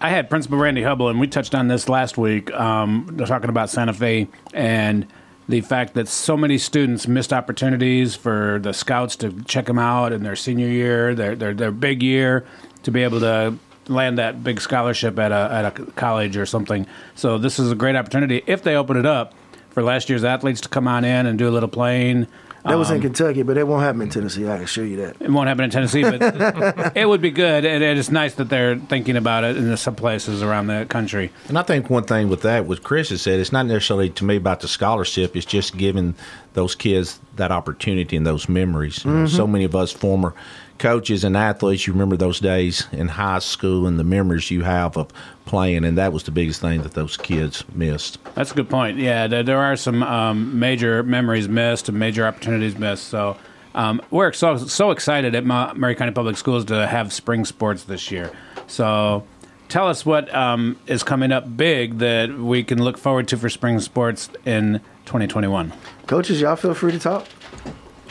I 0.01 0.09
had 0.09 0.29
Principal 0.29 0.57
Randy 0.57 0.83
Hubble, 0.83 1.09
and 1.09 1.19
we 1.19 1.27
touched 1.27 1.55
on 1.55 1.67
this 1.67 1.87
last 1.87 2.17
week, 2.17 2.51
um, 2.53 3.17
talking 3.25 3.49
about 3.49 3.69
Santa 3.69 3.93
Fe 3.93 4.27
and 4.53 5.07
the 5.47 5.61
fact 5.61 5.93
that 5.93 6.07
so 6.07 6.35
many 6.35 6.57
students 6.57 7.07
missed 7.07 7.31
opportunities 7.31 8.15
for 8.15 8.59
the 8.61 8.73
scouts 8.73 9.15
to 9.17 9.31
check 9.43 9.65
them 9.65 9.79
out 9.79 10.11
in 10.11 10.23
their 10.23 10.35
senior 10.35 10.67
year, 10.67 11.15
their 11.15 11.35
their, 11.35 11.53
their 11.53 11.71
big 11.71 12.03
year, 12.03 12.45
to 12.83 12.91
be 12.91 13.03
able 13.03 13.19
to 13.21 13.57
land 13.87 14.17
that 14.17 14.43
big 14.43 14.59
scholarship 14.59 15.17
at 15.19 15.31
a 15.31 15.49
at 15.51 15.65
a 15.65 15.91
college 15.91 16.35
or 16.35 16.45
something. 16.45 16.85
So 17.13 17.37
this 17.37 17.59
is 17.59 17.71
a 17.71 17.75
great 17.75 17.95
opportunity 17.95 18.43
if 18.47 18.63
they 18.63 18.75
open 18.75 18.97
it 18.97 19.05
up 19.05 19.33
for 19.69 19.83
last 19.83 20.09
year's 20.09 20.23
athletes 20.23 20.61
to 20.61 20.69
come 20.69 20.87
on 20.87 21.05
in 21.05 21.25
and 21.25 21.37
do 21.37 21.47
a 21.47 21.51
little 21.51 21.69
playing. 21.69 22.27
That 22.65 22.77
was 22.77 22.89
Um, 22.89 22.97
in 22.97 23.01
Kentucky, 23.03 23.43
but 23.43 23.57
it 23.57 23.67
won't 23.67 23.83
happen 23.83 24.01
in 24.01 24.09
Tennessee. 24.09 24.45
I 24.47 24.55
can 24.55 24.63
assure 24.63 24.85
you 24.85 24.97
that. 24.97 25.17
It 25.19 25.29
won't 25.29 25.47
happen 25.47 25.63
in 25.63 25.69
Tennessee, 25.69 26.01
but 26.03 26.21
it 26.97 27.07
would 27.07 27.21
be 27.21 27.31
good. 27.31 27.63
And 27.65 27.83
it 27.83 27.97
is 27.97 28.11
nice 28.11 28.33
that 28.35 28.49
they're 28.49 28.77
thinking 28.77 29.15
about 29.15 29.43
it 29.43 29.55
in 29.57 29.75
some 29.77 29.95
places 29.95 30.41
around 30.43 30.67
the 30.67 30.85
country. 30.89 31.31
And 31.47 31.57
I 31.57 31.61
think 31.63 31.89
one 31.89 32.03
thing 32.03 32.27
with 32.29 32.41
that, 32.41 32.65
what 32.65 32.83
Chris 32.83 33.09
has 33.09 33.21
said, 33.21 33.39
it's 33.39 33.51
not 33.51 33.65
necessarily 33.65 34.09
to 34.11 34.23
me 34.25 34.35
about 34.37 34.61
the 34.61 34.67
scholarship. 34.67 35.35
It's 35.35 35.45
just 35.45 35.77
giving 35.77 36.15
those 36.53 36.75
kids 36.75 37.19
that 37.35 37.51
opportunity 37.51 38.15
and 38.15 38.25
those 38.25 38.49
memories. 38.49 39.05
You 39.05 39.11
know, 39.11 39.25
so 39.27 39.45
many 39.45 39.65
of 39.65 39.75
us 39.75 39.91
former 39.91 40.33
coaches 40.77 41.23
and 41.23 41.37
athletes, 41.37 41.87
you 41.87 41.93
remember 41.93 42.17
those 42.17 42.39
days 42.39 42.87
in 42.91 43.07
high 43.07 43.39
school 43.39 43.87
and 43.87 43.99
the 43.99 44.03
memories 44.03 44.51
you 44.51 44.63
have 44.63 44.97
of 44.97 45.11
playing, 45.45 45.85
and 45.85 45.97
that 45.97 46.11
was 46.11 46.23
the 46.23 46.31
biggest 46.31 46.61
thing 46.61 46.81
that 46.81 46.93
those 46.93 47.17
kids 47.17 47.63
missed. 47.73 48.17
That's 48.35 48.51
a 48.51 48.55
good 48.55 48.69
point. 48.69 48.97
Yeah, 48.97 49.27
there, 49.27 49.43
there 49.43 49.59
are 49.59 49.75
some 49.75 50.03
um, 50.03 50.59
major 50.59 51.03
memories 51.03 51.47
missed 51.47 51.89
and 51.89 51.97
major 51.97 52.25
opportunities 52.25 52.77
missed. 52.77 53.05
So 53.05 53.37
um, 53.73 54.01
we're 54.11 54.33
so 54.33 54.57
so 54.57 54.91
excited 54.91 55.35
at 55.35 55.45
Ma- 55.45 55.73
Maury 55.73 55.95
County 55.95 56.11
Public 56.11 56.37
Schools 56.37 56.65
to 56.65 56.87
have 56.87 57.13
spring 57.13 57.45
sports 57.45 57.83
this 57.83 58.11
year. 58.11 58.31
So 58.67 59.25
tell 59.67 59.87
us 59.87 60.05
what 60.05 60.33
um, 60.33 60.79
is 60.87 61.03
coming 61.03 61.31
up 61.31 61.55
big 61.55 61.99
that 61.99 62.37
we 62.37 62.63
can 62.63 62.81
look 62.83 62.97
forward 62.97 63.27
to 63.29 63.37
for 63.37 63.49
spring 63.49 63.79
sports 63.79 64.29
in 64.45 64.81
2021. 65.05 65.73
Coaches, 66.07 66.41
y'all 66.41 66.55
feel 66.55 66.73
free 66.73 66.91
to 66.91 66.99
talk. 66.99 67.27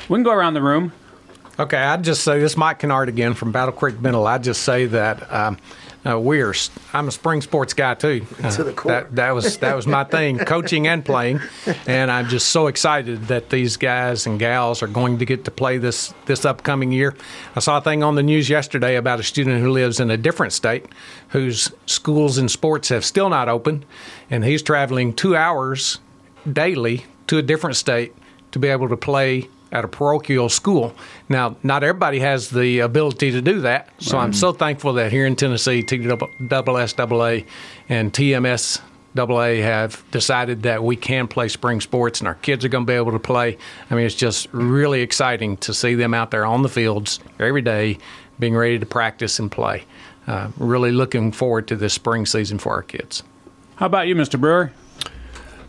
We 0.09 0.16
can 0.16 0.23
go 0.23 0.33
around 0.33 0.54
the 0.54 0.62
room. 0.62 0.92
Okay, 1.58 1.76
I'd 1.76 2.02
just 2.02 2.25
say 2.25 2.40
this 2.40 2.52
is 2.52 2.56
Mike 2.56 2.80
Kennard 2.80 3.08
again 3.08 3.34
from 3.34 3.52
Battle 3.52 3.73
Creek 3.73 4.00
Middle. 4.00 4.26
I'd 4.26 4.42
just 4.42 4.62
say 4.62 4.87
that 4.87 5.32
um, 5.32 5.56
uh, 6.04 6.18
we're 6.18 6.52
I'm 6.92 7.06
a 7.06 7.12
spring 7.12 7.42
sports 7.42 7.75
guy 7.75 7.94
too. 7.94 8.26
Uh, 8.42 8.50
To 8.56 8.64
the 8.64 8.73
core. 8.73 8.90
That, 8.90 9.14
that 9.14 9.30
was 9.30 9.58
that 9.58 9.76
was 9.76 9.87
my 9.87 10.02
thing, 10.02 10.38
coaching 10.46 10.88
and 10.88 11.04
playing, 11.04 11.40
and 11.87 12.11
I'm 12.11 12.28
just 12.28 12.49
so 12.49 12.66
excited 12.66 13.28
that 13.28 13.50
these 13.50 13.76
guys 13.76 14.26
and 14.26 14.38
gals 14.38 14.82
are 14.82 14.88
going 14.88 15.18
to 15.18 15.25
get 15.25 15.44
to 15.44 15.52
play 15.52 15.78
this 15.78 16.12
this 16.26 16.44
upcoming 16.44 16.90
year. 16.90 17.14
I 17.54 17.61
saw 17.61 17.78
a 17.78 17.80
thing 17.80 18.02
on 18.02 18.16
the 18.16 18.23
news 18.25 18.50
yesterday 18.50 18.96
about 18.96 19.20
a 19.20 19.23
student 19.23 19.61
who 19.61 19.70
lives 19.70 20.00
in 20.00 20.11
a 20.11 20.16
different 20.16 20.52
state, 20.52 20.87
whose 21.28 21.73
schools 21.87 22.37
and 22.37 22.50
sports 22.50 22.88
have 22.88 23.04
still 23.04 23.28
not 23.28 23.49
opened, 23.49 23.87
and 24.28 24.44
he's 24.44 24.62
traveling 24.62 25.14
two 25.14 25.37
hours 25.37 26.00
daily 26.50 27.06
to 27.28 27.38
a 27.38 27.42
different 27.42 27.76
state 27.76 28.12
to 28.50 28.58
be 28.58 28.66
able 28.68 28.88
to 28.88 28.96
play 28.96 29.49
at 29.75 29.85
a 29.85 29.88
parochial 29.88 30.49
school. 30.49 30.95
Now, 31.28 31.57
not 31.64 31.83
everybody 31.83 32.21
has 32.21 32.49
the 32.49 32.78
ability 32.78 33.33
to 33.33 33.43
do 33.43 33.61
that, 33.62 33.90
so 33.99 34.16
I'm 34.16 34.33
so 34.33 34.52
thankful 34.52 34.95
that 34.95 35.11
here 35.11 35.26
in 35.26 35.35
Tennessee, 35.35 35.83
TSSAA 35.83 37.45
and 37.88 38.12
TMSAA 38.12 39.62
have 39.62 40.04
decided 40.12 40.62
that 40.62 40.85
we 40.85 40.95
can 40.95 41.26
play 41.26 41.49
spring 41.49 41.81
sports 41.81 42.21
and 42.21 42.28
our 42.28 42.37
kids 42.37 42.64
are 42.64 42.69
going 42.69 42.87
to 42.87 42.90
be 42.90 42.95
able 42.97 43.12
to 43.12 43.19
play. 43.19 43.59
I 43.90 43.95
mean, 43.97 44.07
it's 44.07 44.14
just 44.14 44.47
really 44.52 45.02
exciting 45.02 45.57
to 45.59 45.75
see 45.75 45.97
them 45.97 46.14
out 46.14 46.31
there 46.31 46.47
on 46.47 46.62
the 46.62 46.69
fields 46.69 47.19
every 47.40 47.62
day, 47.62 47.99
being 48.38 48.54
ready 48.54 48.78
to 48.78 48.87
practice 48.87 49.40
and 49.40 49.50
play. 49.50 49.85
Uh, 50.28 50.50
really 50.57 50.93
looking 50.93 51.33
forward 51.33 51.66
to 51.69 51.76
this 51.76 51.93
spring 51.93 52.26
season 52.26 52.59
for 52.59 52.73
our 52.73 52.83
kids. 52.83 53.25
How 53.76 53.87
about 53.87 54.07
you, 54.07 54.14
Mr. 54.14 54.40
Brewer? 54.40 54.73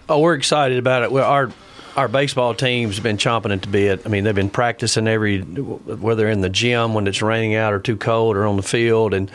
Oh, 0.07 0.19
we're 0.19 0.35
excited 0.35 0.77
about 0.77 1.01
it. 1.01 1.11
Well, 1.11 1.29
our 1.29 1.51
our 1.95 2.07
baseball 2.07 2.53
team's 2.53 2.99
been 2.99 3.17
chomping 3.17 3.53
at 3.53 3.61
the 3.61 3.67
bit. 3.67 4.01
I 4.05 4.09
mean, 4.09 4.23
they've 4.23 4.35
been 4.35 4.49
practicing 4.49 5.07
every, 5.07 5.41
whether 5.41 6.29
in 6.29 6.41
the 6.41 6.49
gym 6.49 6.93
when 6.93 7.07
it's 7.07 7.21
raining 7.21 7.55
out 7.55 7.73
or 7.73 7.79
too 7.79 7.97
cold, 7.97 8.35
or 8.35 8.45
on 8.45 8.57
the 8.57 8.63
field. 8.63 9.13
And 9.13 9.31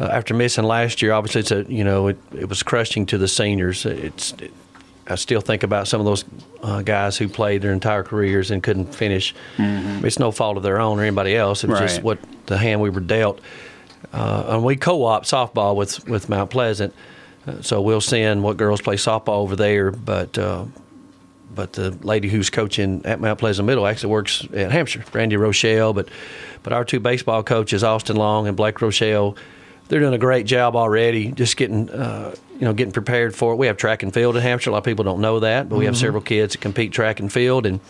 uh, 0.00 0.04
after 0.04 0.34
missing 0.34 0.64
last 0.64 1.02
year, 1.02 1.12
obviously 1.12 1.40
it's 1.40 1.50
a 1.50 1.64
you 1.72 1.84
know 1.84 2.08
it, 2.08 2.18
it 2.32 2.48
was 2.48 2.62
crushing 2.62 3.06
to 3.06 3.18
the 3.18 3.28
seniors. 3.28 3.86
It's 3.86 4.32
it, 4.32 4.52
I 5.06 5.16
still 5.16 5.40
think 5.40 5.62
about 5.62 5.88
some 5.88 6.00
of 6.00 6.06
those 6.06 6.24
uh, 6.62 6.82
guys 6.82 7.18
who 7.18 7.28
played 7.28 7.62
their 7.62 7.72
entire 7.72 8.02
careers 8.04 8.50
and 8.50 8.62
couldn't 8.62 8.94
finish. 8.94 9.34
It's 9.58 10.18
no 10.18 10.30
fault 10.30 10.56
of 10.56 10.62
their 10.62 10.80
own 10.80 10.98
or 10.98 11.02
anybody 11.02 11.36
else. 11.36 11.64
It 11.64 11.70
was 11.70 11.80
just 11.80 12.02
what 12.02 12.18
the 12.46 12.56
hand 12.56 12.80
we 12.80 12.88
were 12.90 13.00
dealt. 13.00 13.40
Uh, 14.12 14.44
and 14.48 14.64
we 14.64 14.76
co-op 14.76 15.24
softball 15.24 15.76
with 15.76 16.08
with 16.08 16.28
Mount 16.28 16.50
Pleasant. 16.50 16.94
Uh, 17.46 17.60
so 17.60 17.80
we'll 17.80 18.00
send 18.00 18.42
what 18.42 18.56
girls 18.56 18.80
play 18.80 18.94
softball 18.96 19.40
over 19.40 19.56
there, 19.56 19.90
but 19.90 20.38
uh, 20.38 20.64
but 21.54 21.74
the 21.74 21.90
lady 22.02 22.28
who's 22.28 22.50
coaching 22.50 23.02
at 23.04 23.20
Mount 23.20 23.38
Pleasant 23.38 23.66
Middle 23.66 23.86
actually 23.86 24.10
works 24.10 24.46
at 24.52 24.70
Hampshire, 24.72 25.04
Brandy 25.10 25.36
Rochelle. 25.36 25.92
But 25.92 26.08
but 26.62 26.72
our 26.72 26.84
two 26.84 27.00
baseball 27.00 27.42
coaches, 27.42 27.82
Austin 27.82 28.16
Long 28.16 28.46
and 28.46 28.56
Blake 28.56 28.80
Rochelle, 28.80 29.36
they're 29.88 30.00
doing 30.00 30.14
a 30.14 30.18
great 30.18 30.46
job 30.46 30.76
already, 30.76 31.32
just 31.32 31.56
getting 31.56 31.90
uh, 31.90 32.34
you 32.54 32.62
know 32.62 32.72
getting 32.72 32.92
prepared 32.92 33.34
for 33.34 33.52
it. 33.52 33.56
We 33.56 33.66
have 33.66 33.76
track 33.76 34.02
and 34.02 34.12
field 34.12 34.36
at 34.36 34.42
Hampshire. 34.42 34.70
A 34.70 34.72
lot 34.72 34.78
of 34.78 34.84
people 34.84 35.04
don't 35.04 35.20
know 35.20 35.40
that, 35.40 35.68
but 35.68 35.76
we 35.76 35.84
have 35.86 35.96
several 35.96 36.22
kids 36.22 36.54
that 36.54 36.60
compete 36.60 36.92
track 36.92 37.20
and 37.20 37.32
field, 37.32 37.66
and 37.66 37.80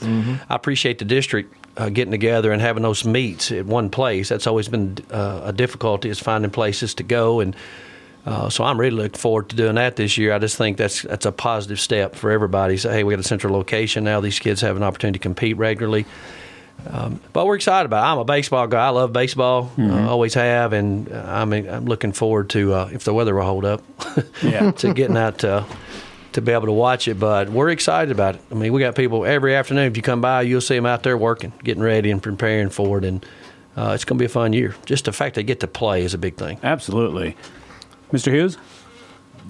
I 0.49 0.55
appreciate 0.55 0.99
the 0.99 1.05
district. 1.05 1.55
Uh, 1.75 1.89
getting 1.89 2.11
together 2.11 2.53
and 2.53 2.61
having 2.61 2.83
those 2.83 3.03
meets 3.03 3.51
at 3.51 3.65
one 3.65 3.89
place 3.89 4.29
that's 4.29 4.47
always 4.47 4.69
been 4.69 4.95
uh, 5.11 5.41
a 5.45 5.55
difficulty 5.55 6.11
is 6.11 6.21
finding 6.21 6.51
places 6.51 6.93
to 6.93 7.03
go 7.03 7.41
and 7.41 7.57
uh, 8.27 8.49
so 8.49 8.65
I'm 8.65 8.79
really 8.79 8.97
looking 8.97 9.19
forward 9.19 9.49
to 9.51 9.57
doing 9.57 9.75
that 9.77 9.97
this 9.97 10.17
year. 10.17 10.33
I 10.33 10.39
just 10.39 10.57
think 10.57 10.77
that's 10.77 11.03
that's 11.03 11.27
a 11.27 11.33
positive 11.33 11.81
step 11.81 12.15
for 12.15 12.31
everybody. 12.31 12.77
So 12.77 12.91
hey, 12.91 13.03
we 13.05 13.13
got 13.15 13.21
a 13.21 13.25
central 13.27 13.53
location 13.53 14.05
now. 14.05 14.21
These 14.21 14.39
kids 14.39 14.61
have 14.61 14.77
an 14.77 14.83
opportunity 14.83 15.19
to 15.19 15.23
compete 15.23 15.57
regularly. 15.57 16.07
Um, 16.89 17.21
but 17.33 17.47
we're 17.47 17.55
excited 17.57 17.87
about. 17.87 18.03
it. 18.05 18.13
I'm 18.13 18.19
a 18.19 18.25
baseball 18.25 18.67
guy. 18.67 18.87
I 18.87 18.89
love 18.91 19.13
baseball. 19.13 19.71
Uh, 19.79 20.09
always 20.09 20.35
have, 20.35 20.73
and 20.73 21.09
I'm 21.13 21.53
I'm 21.53 21.85
looking 21.85 22.13
forward 22.13 22.51
to 22.51 22.73
uh, 22.75 22.91
if 22.93 23.05
the 23.05 23.15
weather 23.15 23.35
will 23.35 23.45
hold 23.45 23.65
up. 23.65 23.83
Yeah. 24.43 24.73
to 24.73 24.93
getting 24.93 25.17
out 25.17 25.39
to 25.39 25.65
to 26.33 26.41
be 26.41 26.51
able 26.53 26.67
to 26.67 26.73
watch 26.73 27.07
it. 27.09 27.19
But 27.21 27.51
we're 27.51 27.71
excited 27.71 28.11
about 28.11 28.37
it. 28.37 28.41
I 28.51 28.55
mean, 28.55 28.73
we 28.73 28.81
got 28.81 28.95
people 28.97 29.25
every 29.25 29.55
afternoon. 29.55 29.85
If 29.87 29.97
you 29.97 30.03
come 30.03 30.21
by, 30.21 30.43
you'll 30.43 30.61
see 30.61 30.75
them 30.75 30.87
out 30.87 31.03
there 31.03 31.17
working, 31.17 31.53
getting 31.63 31.83
ready, 31.83 32.11
and 32.11 32.23
preparing 32.23 32.71
for 32.71 32.99
it. 32.99 33.05
And 33.05 33.25
uh, 33.77 33.93
it's 33.95 34.05
going 34.05 34.17
to 34.19 34.23
be 34.23 34.27
a 34.27 34.29
fun 34.31 34.53
year. 34.53 34.75
Just 34.87 35.05
the 35.05 35.13
fact 35.13 35.35
they 35.37 35.43
get 35.45 35.61
to 35.61 35.67
play 35.69 36.03
is 36.03 36.15
a 36.15 36.19
big 36.19 36.37
thing. 36.37 36.59
Absolutely. 36.63 37.37
Mr. 38.13 38.31
Hughes? 38.31 38.59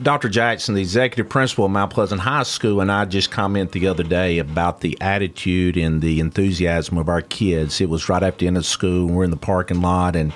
Dr. 0.01 0.29
Jackson, 0.29 0.75
the 0.75 0.81
executive 0.81 1.29
principal 1.29 1.67
of 1.67 1.71
Mount 1.71 1.93
Pleasant 1.93 2.23
High 2.23 2.45
School, 2.45 2.81
and 2.81 2.91
I 2.91 3.05
just 3.05 3.31
commented 3.31 3.73
the 3.73 3.89
other 3.89 4.03
day 4.03 4.39
about 4.39 4.81
the 4.81 4.97
attitude 5.01 5.77
and 5.77 6.01
the 6.01 6.19
enthusiasm 6.19 6.97
of 6.97 7.09
our 7.09 7.21
kids. 7.21 7.81
It 7.81 7.91
was 7.91 8.09
right 8.09 8.23
after 8.23 8.39
the 8.39 8.47
end 8.47 8.57
of 8.57 8.65
school, 8.65 9.07
and 9.07 9.17
we're 9.17 9.25
in 9.25 9.31
the 9.31 9.37
parking 9.37 9.83
lot, 9.83 10.17
and 10.17 10.33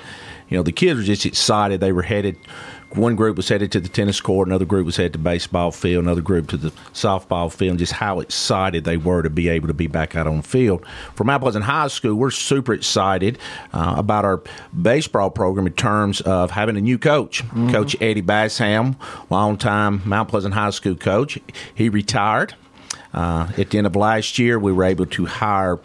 you 0.49 0.57
know 0.57 0.63
the 0.63 0.71
kids 0.71 0.99
were 0.99 1.05
just 1.05 1.25
excited. 1.25 1.79
They 1.79 1.91
were 1.91 2.03
headed. 2.03 2.37
One 2.93 3.15
group 3.15 3.37
was 3.37 3.49
headed 3.49 3.71
to 3.73 3.79
the 3.79 3.89
tennis 3.89 4.21
court, 4.21 4.47
another 4.47 4.65
group 4.65 4.85
was 4.85 4.95
headed 4.95 5.13
to 5.13 5.19
baseball 5.19 5.71
field, 5.71 6.03
another 6.05 6.21
group 6.21 6.47
to 6.49 6.57
the 6.57 6.71
softball 6.93 7.51
field, 7.51 7.79
just 7.79 7.91
how 7.93 8.21
excited 8.21 8.85
they 8.85 8.97
were 8.97 9.21
to 9.21 9.29
be 9.29 9.49
able 9.49 9.67
to 9.67 9.73
be 9.73 9.87
back 9.87 10.15
out 10.15 10.25
on 10.25 10.37
the 10.37 10.43
field. 10.43 10.85
For 11.13 11.23
Mount 11.23 11.43
Pleasant 11.43 11.65
High 11.65 11.89
School, 11.89 12.15
we're 12.15 12.31
super 12.31 12.73
excited 12.73 13.37
uh, 13.73 13.95
about 13.97 14.25
our 14.25 14.41
baseball 14.79 15.29
program 15.29 15.67
in 15.67 15.73
terms 15.73 16.21
of 16.21 16.51
having 16.51 16.77
a 16.77 16.81
new 16.81 16.97
coach, 16.97 17.43
Coach 17.71 17.95
Eddie 18.01 18.21
Basham, 18.21 18.95
longtime 19.29 20.01
Mount 20.05 20.29
Pleasant 20.29 20.53
High 20.53 20.69
School 20.69 20.95
coach. 20.95 21.39
He 21.75 21.89
retired. 21.89 22.55
Uh, 23.13 23.51
at 23.57 23.71
the 23.71 23.77
end 23.77 23.87
of 23.87 23.95
last 23.95 24.37
year, 24.37 24.59
we 24.59 24.71
were 24.71 24.83
able 24.83 25.05
to 25.05 25.25
hire 25.25 25.79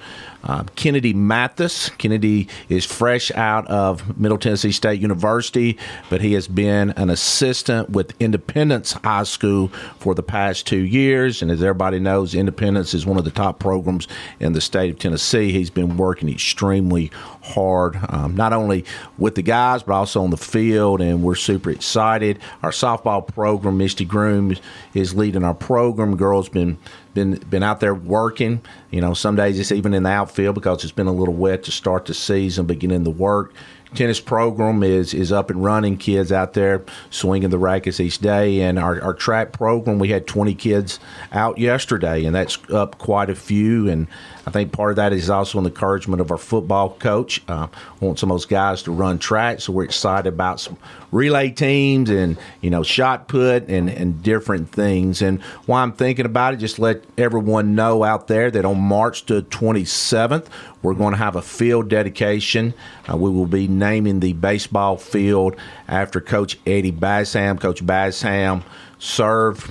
uh, 0.44 0.64
Kennedy 0.76 1.12
Mathis. 1.12 1.90
Kennedy 1.90 2.48
is 2.68 2.84
fresh 2.84 3.30
out 3.32 3.66
of 3.68 4.18
Middle 4.18 4.38
Tennessee 4.38 4.72
State 4.72 5.00
University, 5.00 5.78
but 6.10 6.20
he 6.20 6.32
has 6.34 6.48
been 6.48 6.90
an 6.90 7.10
assistant 7.10 7.90
with 7.90 8.14
Independence 8.20 8.92
High 8.92 9.22
School 9.24 9.68
for 9.98 10.14
the 10.14 10.22
past 10.22 10.66
two 10.66 10.80
years. 10.80 11.42
And 11.42 11.50
as 11.50 11.62
everybody 11.62 11.98
knows, 11.98 12.34
Independence 12.34 12.94
is 12.94 13.06
one 13.06 13.18
of 13.18 13.24
the 13.24 13.30
top 13.30 13.58
programs 13.58 14.08
in 14.40 14.52
the 14.52 14.60
state 14.60 14.90
of 14.90 14.98
Tennessee. 14.98 15.52
He's 15.52 15.70
been 15.70 15.96
working 15.96 16.28
extremely 16.28 17.10
hard, 17.42 17.98
um, 18.08 18.36
not 18.36 18.52
only 18.52 18.84
with 19.18 19.34
the 19.34 19.42
guys, 19.42 19.82
but 19.82 19.94
also 19.94 20.22
on 20.22 20.30
the 20.30 20.36
field. 20.36 21.00
And 21.00 21.22
we're 21.22 21.34
super 21.34 21.70
excited. 21.70 22.38
Our 22.62 22.70
softball 22.70 23.26
program, 23.26 23.78
Misty 23.78 24.04
Groom, 24.04 24.56
is 24.94 25.14
leading 25.14 25.44
our 25.44 25.54
program. 25.54 26.16
Girls 26.16 26.48
been 26.48 26.78
been 27.14 27.36
been 27.50 27.62
out 27.62 27.80
there 27.80 27.94
working. 27.94 28.62
You 28.90 29.00
know, 29.00 29.14
some 29.14 29.36
days 29.36 29.58
it's 29.58 29.72
even 29.72 29.94
in 29.94 30.02
the 30.02 30.10
outfield 30.10 30.54
because 30.54 30.82
it's 30.84 30.92
been 30.92 31.06
a 31.06 31.12
little 31.12 31.34
wet 31.34 31.64
to 31.64 31.70
start 31.70 32.06
the 32.06 32.14
season, 32.14 32.66
beginning 32.66 33.04
the 33.04 33.10
work 33.10 33.52
tennis 33.94 34.20
program 34.20 34.82
is 34.82 35.14
is 35.14 35.32
up 35.32 35.50
and 35.50 35.62
running. 35.62 35.96
Kids 35.96 36.32
out 36.32 36.54
there 36.54 36.84
swinging 37.10 37.50
the 37.50 37.58
rackets 37.58 38.00
each 38.00 38.18
day, 38.18 38.62
and 38.62 38.78
our, 38.78 39.00
our 39.02 39.14
track 39.14 39.52
program 39.52 39.98
we 39.98 40.08
had 40.08 40.26
20 40.26 40.54
kids 40.54 40.98
out 41.32 41.58
yesterday, 41.58 42.24
and 42.24 42.34
that's 42.34 42.58
up 42.70 42.98
quite 42.98 43.30
a 43.30 43.34
few. 43.34 43.88
And 43.88 44.06
I 44.46 44.50
think 44.50 44.72
part 44.72 44.90
of 44.90 44.96
that 44.96 45.12
is 45.12 45.30
also 45.30 45.58
an 45.58 45.66
encouragement 45.66 46.20
of 46.20 46.30
our 46.30 46.38
football 46.38 46.90
coach. 46.90 47.42
Uh, 47.48 47.68
want 48.00 48.18
some 48.18 48.30
of 48.30 48.34
those 48.34 48.46
guys 48.46 48.82
to 48.84 48.92
run 48.92 49.18
track, 49.18 49.60
so 49.60 49.72
we're 49.72 49.84
excited 49.84 50.28
about 50.28 50.60
some 50.60 50.76
relay 51.10 51.50
teams 51.50 52.08
and 52.08 52.38
you 52.60 52.70
know 52.70 52.82
shot 52.82 53.28
put 53.28 53.68
and 53.68 53.88
and 53.88 54.22
different 54.22 54.70
things. 54.72 55.22
And 55.22 55.40
while 55.66 55.82
I'm 55.82 55.92
thinking 55.92 56.26
about 56.26 56.54
it, 56.54 56.56
just 56.58 56.78
let 56.78 57.04
everyone 57.18 57.74
know 57.74 58.04
out 58.04 58.28
there 58.28 58.50
that 58.50 58.64
on 58.64 58.80
March 58.80 59.26
the 59.26 59.42
27th 59.42 60.48
we're 60.82 60.94
going 60.94 61.12
to 61.12 61.18
have 61.18 61.36
a 61.36 61.42
field 61.42 61.88
dedication. 61.88 62.74
Uh, 63.10 63.16
we 63.16 63.30
will 63.30 63.46
be 63.46 63.68
naming 63.82 64.20
the 64.20 64.32
baseball 64.32 64.96
field 64.96 65.56
after 65.88 66.20
Coach 66.20 66.56
Eddie 66.64 66.92
Basham. 66.92 67.60
Coach 67.60 67.84
Basham 67.84 68.62
served 69.00 69.68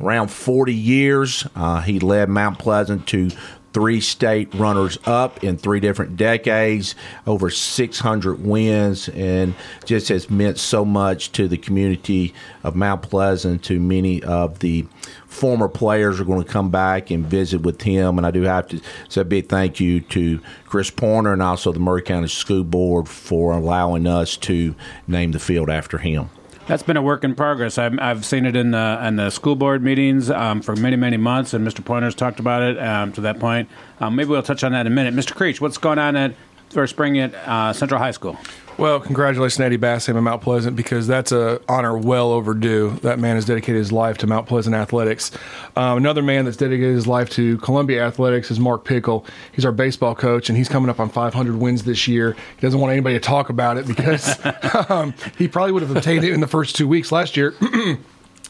around 0.00 0.28
40 0.28 0.74
years. 0.74 1.46
Uh, 1.54 1.82
he 1.82 2.00
led 2.00 2.30
Mount 2.30 2.58
Pleasant 2.58 3.06
to 3.08 3.30
three 3.76 4.00
state 4.00 4.54
runners 4.54 4.96
up 5.04 5.44
in 5.44 5.58
three 5.58 5.80
different 5.80 6.16
decades, 6.16 6.94
over 7.26 7.50
600 7.50 8.42
wins, 8.42 9.10
and 9.10 9.54
just 9.84 10.08
has 10.08 10.30
meant 10.30 10.56
so 10.56 10.82
much 10.82 11.30
to 11.30 11.46
the 11.46 11.58
community 11.58 12.32
of 12.64 12.74
Mount 12.74 13.02
Pleasant, 13.02 13.62
to 13.64 13.78
many 13.78 14.22
of 14.22 14.60
the 14.60 14.86
former 15.26 15.68
players 15.68 16.18
are 16.18 16.24
going 16.24 16.42
to 16.42 16.50
come 16.50 16.70
back 16.70 17.10
and 17.10 17.26
visit 17.26 17.60
with 17.60 17.82
him. 17.82 18.16
And 18.16 18.26
I 18.26 18.30
do 18.30 18.40
have 18.44 18.66
to 18.68 18.80
say 19.10 19.20
a 19.20 19.24
big 19.26 19.50
thank 19.50 19.78
you 19.78 20.00
to 20.00 20.40
Chris 20.64 20.88
Pointer 20.88 21.34
and 21.34 21.42
also 21.42 21.70
the 21.70 21.78
Maury 21.78 22.00
County 22.00 22.28
School 22.28 22.64
Board 22.64 23.06
for 23.06 23.52
allowing 23.52 24.06
us 24.06 24.38
to 24.38 24.74
name 25.06 25.32
the 25.32 25.38
field 25.38 25.68
after 25.68 25.98
him. 25.98 26.30
That's 26.66 26.82
been 26.82 26.96
a 26.96 27.02
work 27.02 27.22
in 27.22 27.36
progress. 27.36 27.78
I've, 27.78 27.96
I've 28.00 28.24
seen 28.24 28.44
it 28.44 28.56
in 28.56 28.72
the 28.72 29.00
in 29.04 29.14
the 29.14 29.30
school 29.30 29.54
board 29.54 29.84
meetings 29.84 30.30
um, 30.30 30.60
for 30.62 30.74
many 30.74 30.96
many 30.96 31.16
months, 31.16 31.54
and 31.54 31.66
Mr. 31.66 31.84
Pointer's 31.84 32.16
talked 32.16 32.40
about 32.40 32.62
it 32.62 32.76
um, 32.82 33.12
to 33.12 33.20
that 33.20 33.38
point. 33.38 33.68
Um, 34.00 34.16
maybe 34.16 34.30
we'll 34.30 34.42
touch 34.42 34.64
on 34.64 34.72
that 34.72 34.80
in 34.80 34.88
a 34.88 34.94
minute. 34.94 35.14
Mr. 35.14 35.32
Creech, 35.32 35.60
what's 35.60 35.78
going 35.78 36.00
on 36.00 36.16
at 36.16 36.34
for 36.70 36.84
spring 36.88 37.20
at 37.20 37.34
uh, 37.34 37.72
Central 37.72 38.00
High 38.00 38.10
School? 38.10 38.36
Well, 38.78 39.00
congratulations, 39.00 39.58
Eddie 39.58 39.78
Basham 39.78 40.16
and 40.16 40.24
Mount 40.24 40.42
Pleasant, 40.42 40.76
because 40.76 41.06
that's 41.06 41.32
an 41.32 41.60
honor 41.66 41.96
well 41.96 42.30
overdue. 42.30 42.98
That 43.00 43.18
man 43.18 43.36
has 43.36 43.46
dedicated 43.46 43.78
his 43.78 43.90
life 43.90 44.18
to 44.18 44.26
Mount 44.26 44.46
Pleasant 44.46 44.76
athletics. 44.76 45.30
Um, 45.76 45.96
another 45.96 46.22
man 46.22 46.44
that's 46.44 46.58
dedicated 46.58 46.94
his 46.94 47.06
life 47.06 47.30
to 47.30 47.56
Columbia 47.58 48.06
athletics 48.06 48.50
is 48.50 48.60
Mark 48.60 48.84
Pickle. 48.84 49.24
He's 49.52 49.64
our 49.64 49.72
baseball 49.72 50.14
coach, 50.14 50.50
and 50.50 50.58
he's 50.58 50.68
coming 50.68 50.90
up 50.90 51.00
on 51.00 51.08
500 51.08 51.56
wins 51.56 51.84
this 51.84 52.06
year. 52.06 52.32
He 52.32 52.60
doesn't 52.60 52.78
want 52.78 52.92
anybody 52.92 53.14
to 53.14 53.20
talk 53.20 53.48
about 53.48 53.78
it 53.78 53.86
because 53.86 54.38
um, 54.90 55.14
he 55.38 55.48
probably 55.48 55.72
would 55.72 55.82
have 55.82 55.96
obtained 55.96 56.24
it 56.24 56.34
in 56.34 56.40
the 56.40 56.46
first 56.46 56.76
two 56.76 56.86
weeks 56.86 57.10
last 57.10 57.34
year. 57.34 57.54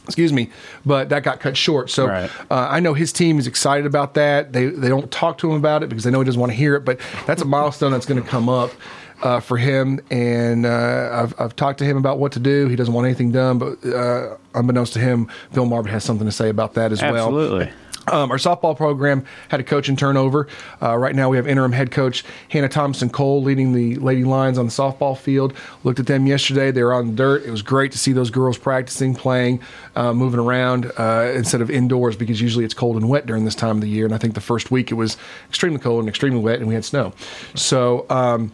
excuse 0.05 0.31
me, 0.31 0.49
but 0.85 1.09
that 1.09 1.23
got 1.23 1.39
cut 1.39 1.55
short. 1.55 1.89
So 1.89 2.07
right. 2.07 2.29
uh, 2.49 2.67
I 2.69 2.79
know 2.79 2.93
his 2.93 3.13
team 3.13 3.39
is 3.39 3.47
excited 3.47 3.85
about 3.85 4.13
that. 4.15 4.53
They 4.53 4.65
they 4.65 4.89
don't 4.89 5.11
talk 5.11 5.37
to 5.39 5.49
him 5.49 5.57
about 5.57 5.83
it 5.83 5.89
because 5.89 6.03
they 6.03 6.11
know 6.11 6.19
he 6.19 6.25
doesn't 6.25 6.39
want 6.39 6.51
to 6.51 6.57
hear 6.57 6.75
it. 6.75 6.85
But 6.85 6.99
that's 7.25 7.41
a 7.41 7.45
milestone 7.45 7.91
that's 7.91 8.05
going 8.05 8.21
to 8.21 8.27
come 8.27 8.49
up 8.49 8.71
uh, 9.21 9.39
for 9.39 9.57
him, 9.57 9.99
and 10.11 10.65
uh, 10.65 11.09
I've, 11.13 11.39
I've 11.39 11.55
talked 11.55 11.79
to 11.79 11.85
him 11.85 11.97
about 11.97 12.19
what 12.19 12.31
to 12.33 12.39
do. 12.39 12.67
He 12.67 12.75
doesn't 12.75 12.93
want 12.93 13.05
anything 13.05 13.31
done, 13.31 13.57
but 13.57 13.83
uh, 13.85 14.37
unbeknownst 14.53 14.93
to 14.93 14.99
him, 14.99 15.29
Bill 15.53 15.65
Marbert 15.65 15.89
has 15.89 16.03
something 16.03 16.27
to 16.27 16.31
say 16.31 16.49
about 16.49 16.73
that 16.75 16.91
as 16.91 17.01
Absolutely. 17.01 17.33
well. 17.33 17.61
Absolutely. 17.61 17.73
Um, 18.09 18.31
our 18.31 18.37
softball 18.37 18.75
program 18.75 19.25
had 19.49 19.59
a 19.59 19.63
coaching 19.63 19.95
turnover. 19.95 20.47
Uh, 20.81 20.97
right 20.97 21.13
now, 21.13 21.29
we 21.29 21.37
have 21.37 21.47
interim 21.47 21.73
head 21.73 21.91
coach 21.91 22.23
Hannah 22.49 22.69
Thompson 22.69 23.09
Cole 23.09 23.43
leading 23.43 23.73
the 23.73 23.95
Lady 23.95 24.23
Lions 24.23 24.57
on 24.57 24.65
the 24.65 24.71
softball 24.71 25.17
field. 25.17 25.53
Looked 25.83 25.99
at 25.99 26.07
them 26.07 26.25
yesterday; 26.25 26.71
they 26.71 26.83
were 26.83 26.93
on 26.93 27.07
the 27.07 27.13
dirt. 27.15 27.45
It 27.45 27.51
was 27.51 27.61
great 27.61 27.91
to 27.91 27.97
see 27.97 28.13
those 28.13 28.29
girls 28.29 28.57
practicing, 28.57 29.13
playing, 29.13 29.59
uh, 29.95 30.13
moving 30.13 30.39
around 30.39 30.91
uh, 30.97 31.33
instead 31.35 31.61
of 31.61 31.69
indoors 31.69 32.15
because 32.15 32.39
usually 32.39 32.63
it's 32.63 32.73
cold 32.73 32.95
and 32.95 33.09
wet 33.09 33.25
during 33.25 33.43
this 33.43 33.55
time 33.55 33.77
of 33.77 33.81
the 33.81 33.89
year. 33.89 34.05
And 34.05 34.15
I 34.15 34.17
think 34.17 34.35
the 34.35 34.41
first 34.41 34.71
week 34.71 34.89
it 34.89 34.95
was 34.95 35.17
extremely 35.49 35.79
cold 35.79 35.99
and 35.99 36.09
extremely 36.09 36.39
wet, 36.39 36.59
and 36.59 36.67
we 36.67 36.75
had 36.75 36.85
snow. 36.85 37.13
So. 37.55 38.05
Um, 38.09 38.51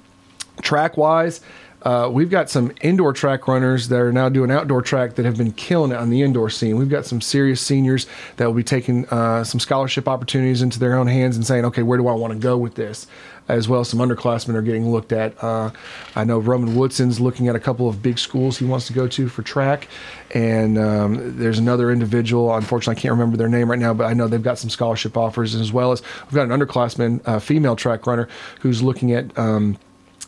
track 0.61 0.97
wise, 0.97 1.41
uh, 1.83 2.09
we've 2.11 2.29
got 2.29 2.49
some 2.49 2.71
indoor 2.81 3.11
track 3.11 3.47
runners 3.47 3.89
that 3.89 3.99
are 3.99 4.13
now 4.13 4.29
doing 4.29 4.49
outdoor 4.49 4.81
track 4.81 5.15
that 5.15 5.25
have 5.25 5.37
been 5.37 5.51
killing 5.51 5.91
it 5.91 5.97
on 5.97 6.09
the 6.09 6.21
indoor 6.21 6.49
scene. 6.49 6.77
We've 6.77 6.89
got 6.89 7.05
some 7.05 7.19
serious 7.19 7.59
seniors 7.59 8.07
that 8.37 8.45
will 8.45 8.53
be 8.53 8.63
taking 8.63 9.05
uh, 9.09 9.43
some 9.43 9.59
scholarship 9.59 10.07
opportunities 10.07 10.61
into 10.61 10.79
their 10.79 10.95
own 10.95 11.07
hands 11.07 11.35
and 11.35 11.45
saying, 11.45 11.65
okay, 11.65 11.83
where 11.83 11.97
do 11.97 12.07
I 12.07 12.13
want 12.13 12.33
to 12.33 12.39
go 12.39 12.57
with 12.57 12.75
this? 12.75 13.05
As 13.49 13.67
well 13.67 13.83
some 13.83 13.99
underclassmen 13.99 14.55
are 14.55 14.61
getting 14.61 14.89
looked 14.89 15.11
at. 15.11 15.43
Uh, 15.43 15.71
I 16.15 16.23
know 16.23 16.39
Roman 16.39 16.75
Woodson's 16.75 17.19
looking 17.19 17.49
at 17.49 17.55
a 17.57 17.59
couple 17.59 17.89
of 17.89 18.01
big 18.01 18.17
schools 18.17 18.57
he 18.57 18.63
wants 18.63 18.87
to 18.87 18.93
go 18.93 19.05
to 19.09 19.27
for 19.27 19.41
track. 19.41 19.89
And 20.33 20.77
um, 20.77 21.37
there's 21.37 21.59
another 21.59 21.91
individual, 21.91 22.55
unfortunately, 22.55 22.97
I 22.97 23.01
can't 23.01 23.11
remember 23.11 23.35
their 23.35 23.49
name 23.49 23.69
right 23.69 23.79
now, 23.79 23.93
but 23.93 24.05
I 24.05 24.13
know 24.13 24.29
they've 24.29 24.41
got 24.41 24.57
some 24.57 24.69
scholarship 24.69 25.17
offers 25.17 25.53
as 25.55 25.73
well 25.73 25.91
as 25.91 26.01
we've 26.25 26.35
got 26.35 26.49
an 26.49 26.57
underclassman, 26.57 27.19
uh, 27.27 27.39
female 27.39 27.75
track 27.75 28.07
runner, 28.07 28.29
who's 28.61 28.81
looking 28.81 29.11
at. 29.11 29.37
Um, 29.37 29.77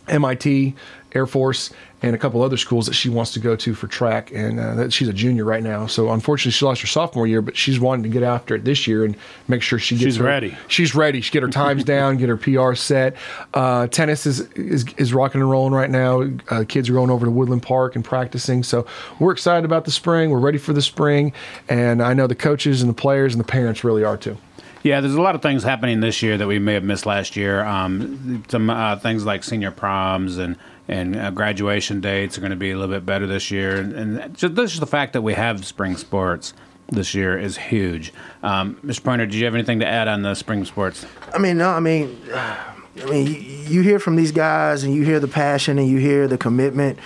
MIT, 0.07 0.75
Air 1.13 1.25
Force, 1.25 1.71
and 2.01 2.13
a 2.13 2.19
couple 2.19 2.43
other 2.43 2.57
schools 2.57 2.85
that 2.85 2.93
she 2.93 3.09
wants 3.09 3.31
to 3.31 3.39
go 3.39 3.55
to 3.55 3.73
for 3.73 3.87
track. 3.87 4.31
And 4.31 4.59
uh, 4.59 4.75
that 4.75 4.93
she's 4.93 5.07
a 5.07 5.13
junior 5.13 5.45
right 5.45 5.63
now, 5.63 5.87
so 5.87 6.11
unfortunately 6.11 6.51
she 6.51 6.65
lost 6.65 6.81
her 6.81 6.87
sophomore 6.87 7.25
year, 7.25 7.41
but 7.41 7.57
she's 7.57 7.79
wanting 7.79 8.03
to 8.03 8.09
get 8.09 8.21
after 8.21 8.55
it 8.55 8.63
this 8.63 8.85
year 8.85 9.05
and 9.05 9.15
make 9.47 9.61
sure 9.61 9.79
she 9.79 9.95
gets. 9.95 10.03
She's 10.03 10.17
her, 10.17 10.25
ready. 10.25 10.55
She's 10.67 10.93
ready. 10.93 11.21
She 11.21 11.31
get 11.31 11.41
her 11.41 11.49
times 11.49 11.83
down, 11.85 12.17
get 12.17 12.29
her 12.29 12.37
PR 12.37 12.75
set. 12.75 13.15
Uh, 13.53 13.87
tennis 13.87 14.25
is, 14.25 14.41
is 14.51 14.85
is 14.97 15.13
rocking 15.13 15.41
and 15.41 15.49
rolling 15.49 15.73
right 15.73 15.89
now. 15.89 16.29
Uh, 16.49 16.63
kids 16.67 16.89
are 16.89 16.93
going 16.93 17.09
over 17.09 17.25
to 17.25 17.31
Woodland 17.31 17.63
Park 17.63 17.95
and 17.95 18.03
practicing, 18.03 18.61
so 18.61 18.85
we're 19.19 19.31
excited 19.31 19.65
about 19.65 19.85
the 19.85 19.91
spring. 19.91 20.29
We're 20.29 20.39
ready 20.39 20.57
for 20.57 20.73
the 20.73 20.81
spring, 20.81 21.33
and 21.69 22.03
I 22.03 22.13
know 22.13 22.27
the 22.27 22.35
coaches 22.35 22.81
and 22.81 22.89
the 22.89 22.95
players 22.95 23.33
and 23.33 23.39
the 23.39 23.47
parents 23.47 23.83
really 23.83 24.03
are 24.03 24.17
too. 24.17 24.37
Yeah, 24.85 25.01
there's 25.01 25.15
a 25.15 25.21
lot 25.21 25.33
of 25.33 25.41
things 25.41 25.63
happening 25.63 25.99
this 25.99 26.21
year 26.21 26.37
that 26.37 26.45
we 26.45 26.59
may 26.59 26.75
have 26.75 26.83
missed 26.83 27.07
last 27.07 27.35
year. 27.35 27.63
Um, 27.65 28.43
some 28.47 28.69
uh, 28.69 28.97
things 28.97 29.25
like 29.25 29.43
senior 29.43 29.71
proms 29.71 30.37
and 30.37 30.57
and 30.87 31.15
uh, 31.15 31.31
graduation 31.31 32.01
dates 32.01 32.37
are 32.37 32.41
going 32.41 32.51
to 32.51 32.55
be 32.55 32.69
a 32.69 32.77
little 32.77 32.93
bit 32.93 33.03
better 33.03 33.25
this 33.25 33.49
year. 33.49 33.77
And, 33.77 33.93
and 33.93 34.37
just, 34.37 34.79
the 34.79 34.85
fact 34.85 35.13
that 35.13 35.23
we 35.23 35.33
have 35.33 35.65
spring 35.65 35.97
sports 35.97 36.53
this 36.87 37.15
year 37.15 37.35
is 37.35 37.57
huge. 37.57 38.13
Um, 38.43 38.75
Mr. 38.85 39.03
Pointer, 39.03 39.25
did 39.25 39.33
you 39.33 39.45
have 39.45 39.55
anything 39.55 39.79
to 39.79 39.87
add 39.87 40.07
on 40.07 40.21
the 40.21 40.35
spring 40.35 40.63
sports? 40.65 41.03
I 41.33 41.39
mean, 41.39 41.57
no, 41.57 41.71
I 41.71 41.79
mean, 41.79 42.21
I 42.31 43.05
mean, 43.09 43.25
you, 43.25 43.33
you 43.33 43.81
hear 43.81 43.97
from 43.97 44.15
these 44.15 44.31
guys 44.31 44.83
and 44.83 44.93
you 44.93 45.03
hear 45.03 45.19
the 45.19 45.27
passion 45.27 45.79
and 45.79 45.87
you 45.87 45.97
hear 45.97 46.27
the 46.27 46.37
commitment, 46.37 46.99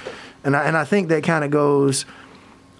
and 0.44 0.58
I, 0.58 0.65
and 0.65 0.76
I 0.76 0.84
think 0.84 1.08
that 1.08 1.24
kind 1.24 1.46
of 1.46 1.52
goes 1.52 2.06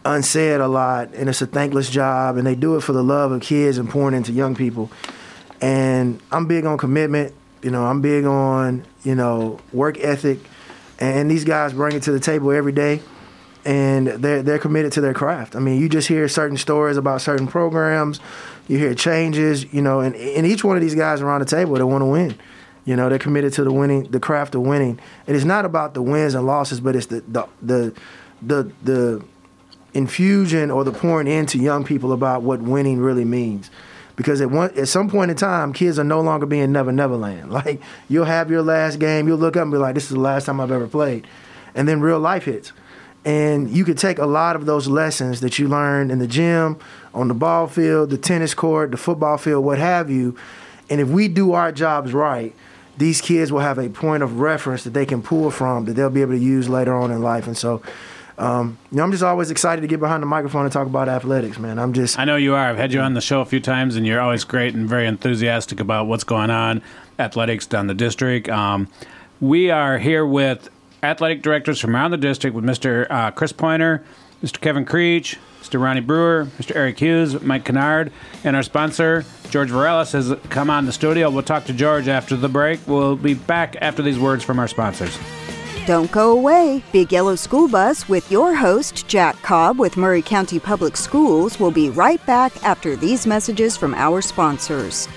unsaid 0.10 0.60
a 0.60 0.68
lot, 0.68 1.14
and 1.14 1.30
it's 1.30 1.42
a 1.42 1.46
thankless 1.48 1.90
job, 1.90 2.38
and 2.38 2.46
they 2.46 2.56
do 2.56 2.76
it 2.76 2.82
for 2.82 2.94
the 2.94 3.04
love 3.04 3.32
of 3.32 3.42
kids 3.42 3.78
and 3.78 3.90
pouring 3.90 4.16
into 4.16 4.32
young 4.32 4.56
people. 4.56 4.92
And 5.62 6.22
I'm 6.32 6.48
big 6.48 6.66
on 6.66 6.78
commitment. 6.78 7.34
You 7.62 7.72
know, 7.72 7.86
I'm 7.86 8.02
big 8.02 8.26
on 8.26 8.86
you 9.04 9.16
know 9.16 9.60
work 9.74 9.98
ethic, 10.00 10.40
and 11.00 11.30
these 11.30 11.44
guys 11.44 11.74
bring 11.74 11.96
it 11.96 12.04
to 12.04 12.12
the 12.12 12.20
table 12.20 12.52
every 12.52 12.72
day, 12.72 13.02
and 13.66 14.08
they're 14.08 14.42
they're 14.42 14.60
committed 14.60 14.94
to 14.94 15.02
their 15.02 15.14
craft. 15.14 15.56
I 15.56 15.60
mean, 15.60 15.80
you 15.80 15.90
just 15.90 16.08
hear 16.08 16.28
certain 16.28 16.58
stories 16.58 16.98
about 16.98 17.22
certain 17.22 17.48
programs, 17.48 18.20
you 18.68 18.78
hear 18.78 18.94
changes, 18.94 19.72
you 19.74 19.82
know, 19.82 20.00
and, 20.00 20.16
and 20.16 20.46
each 20.46 20.64
one 20.64 20.76
of 20.78 20.82
these 20.82 20.96
guys 20.96 21.22
around 21.22 21.42
the 21.42 21.46
table 21.46 21.76
they 21.76 21.84
want 21.84 22.02
to 22.02 22.06
win. 22.06 22.36
You 22.86 22.96
know, 22.96 23.10
they're 23.10 23.20
committed 23.20 23.54
to 23.54 23.64
the 23.64 23.72
winning, 23.72 24.04
the 24.04 24.20
craft 24.20 24.56
of 24.56 24.62
winning. 24.62 25.00
And 25.28 25.36
it's 25.36 25.46
not 25.46 25.66
about 25.66 25.94
the 25.94 26.02
wins 26.02 26.34
and 26.34 26.48
losses, 26.48 26.80
but 26.80 26.96
it's 26.96 27.08
the 27.08 27.22
the 27.28 27.48
the 27.62 27.94
the, 28.42 28.72
the 28.84 29.24
infusion 29.94 30.72
or 30.72 30.84
the 30.84 30.92
pouring 30.92 31.28
into 31.28 31.58
young 31.58 31.84
people 31.84 32.12
about 32.12 32.42
what 32.42 32.62
winning 32.62 33.00
really 33.00 33.26
means. 33.26 33.70
Because 34.16 34.42
at 34.42 34.52
one 34.52 34.78
at 34.78 34.88
some 34.88 35.10
point 35.10 35.32
in 35.32 35.38
time, 35.38 35.72
kids 35.72 35.98
are 35.98 36.04
no 36.04 36.20
longer 36.20 36.46
being 36.46 36.72
Never 36.72 36.92
Never 36.92 37.16
Land. 37.16 37.52
Like 37.52 37.82
you'll 38.10 38.26
have 38.26 38.52
your 38.52 38.62
last 38.62 39.00
game, 39.00 39.28
you'll 39.28 39.38
look 39.38 39.56
up 39.56 39.64
and 39.64 39.72
be 39.72 39.78
like, 39.78 39.96
"This 39.96 40.04
is 40.06 40.10
the 40.12 40.20
last 40.20 40.46
time 40.46 40.60
I've 40.60 40.72
ever 40.72 40.88
played," 40.88 41.26
and 41.74 41.88
then 41.88 42.02
real 42.02 42.20
life 42.20 42.44
hits, 42.44 42.74
and 43.24 43.70
you 43.70 43.86
could 43.86 43.98
take 43.98 44.20
a 44.20 44.26
lot 44.26 44.58
of 44.58 44.66
those 44.66 44.88
lessons 44.88 45.40
that 45.40 45.58
you 45.58 45.70
learned 45.70 46.12
in 46.12 46.20
the 46.20 46.28
gym, 46.28 46.78
on 47.14 47.30
the 47.30 47.34
ball 47.34 47.68
field, 47.68 48.10
the 48.10 48.18
tennis 48.18 48.54
court, 48.54 48.92
the 48.92 48.98
football 48.98 49.38
field, 49.38 49.64
what 49.64 49.78
have 49.78 50.10
you, 50.10 50.36
and 50.90 51.00
if 51.00 51.08
we 51.08 51.28
do 51.30 51.54
our 51.54 51.72
jobs 51.72 52.14
right, 52.14 52.54
these 53.00 53.22
kids 53.22 53.52
will 53.52 53.62
have 53.62 53.78
a 53.78 53.90
point 53.90 54.24
of 54.24 54.42
reference 54.42 54.84
that 54.84 54.94
they 54.94 55.06
can 55.06 55.22
pull 55.22 55.50
from 55.52 55.86
that 55.86 55.94
they'll 55.94 56.10
be 56.10 56.22
able 56.22 56.34
to 56.34 56.40
use 56.40 56.68
later 56.68 56.94
on 56.94 57.12
in 57.12 57.22
life. 57.22 57.48
And 57.48 57.58
so, 57.58 57.82
um, 58.40 58.78
you 58.90 58.98
know, 58.98 59.04
I'm 59.04 59.12
just 59.12 59.24
always 59.24 59.52
excited 59.52 59.82
to 59.82 59.88
get 59.88 60.00
behind 60.00 60.24
the 60.24 60.28
microphone 60.28 60.64
and 60.64 60.72
talk 60.72 60.88
about 60.88 61.10
athletics, 61.10 61.60
man. 61.60 61.78
I'm 61.78 61.92
just. 61.92 62.18
I 62.18 62.24
know 62.24 62.38
you 62.38 62.56
are. 62.56 62.70
I've 62.70 62.78
had 62.78 62.94
you 62.94 63.02
on 63.02 63.14
the 63.14 63.22
show 63.22 63.42
a 63.42 63.46
few 63.46 63.60
times, 63.60 63.98
and 63.98 64.08
you're 64.08 64.22
always 64.22 64.46
great 64.46 64.74
and 64.74 64.88
very 64.88 65.08
enthusiastic 65.08 65.80
about 65.80 66.08
what's 66.08 66.24
going 66.24 66.50
on 66.50 66.82
athletics 67.20 67.66
down 67.66 67.88
the 67.88 67.94
district. 67.94 68.48
Um, 68.48 68.88
we 69.42 69.70
are 69.70 69.98
here 69.98 70.26
with 70.26 70.70
athletic 71.04 71.42
directors 71.42 71.82
from 71.82 71.96
around 71.96 72.12
the 72.12 72.18
district 72.18 72.56
with 72.56 72.64
Mr. 72.64 73.08
Uh, 73.10 73.32
Chris 73.32 73.52
Pointer, 73.52 74.04
Mr. 74.42 74.60
Kevin 74.62 74.86
Creech, 74.86 75.38
Mr. 75.62 75.82
Ronnie 75.82 76.00
Brewer, 76.00 76.48
Mr. 76.58 76.76
Eric 76.78 76.98
Hughes, 77.00 77.42
Mike 77.42 77.66
Kennard, 77.66 78.12
and 78.46 78.56
our 78.56 78.64
sponsor, 78.64 79.26
George 79.50 79.70
Varelis, 79.70 80.14
has 80.14 80.34
come 80.50 80.70
on 80.70 80.86
the 80.86 80.94
studio. 80.94 81.30
We'll 81.30 81.44
talk 81.44 81.66
to 81.66 81.74
George 81.74 82.08
after 82.08 82.38
the 82.38 82.50
break. 82.50 82.80
We'll 82.88 83.18
be 83.18 83.34
back 83.34 83.76
after 83.82 84.02
these 84.02 84.18
words 84.18 84.46
from 84.46 84.60
our 84.60 84.68
sponsors. 84.70 85.18
Don't 85.86 86.12
go 86.12 86.32
away. 86.32 86.84
Big 86.92 87.12
Yellow 87.12 87.36
School 87.36 87.68
Bus 87.68 88.08
with 88.08 88.32
your 88.32 88.54
host, 88.54 89.08
Jack 89.08 89.42
Cobb 89.42 89.80
with 89.80 89.98
Maury 89.98 90.22
County 90.22 90.60
Public 90.60 90.96
Schools, 90.96 91.60
will 91.60 91.72
be 91.72 91.90
right 91.90 92.24
back 92.26 92.64
after 92.64 92.96
these 92.96 93.26
messages 93.26 93.76
from 93.76 93.94
our 93.96 94.22
sponsors. 94.22 95.08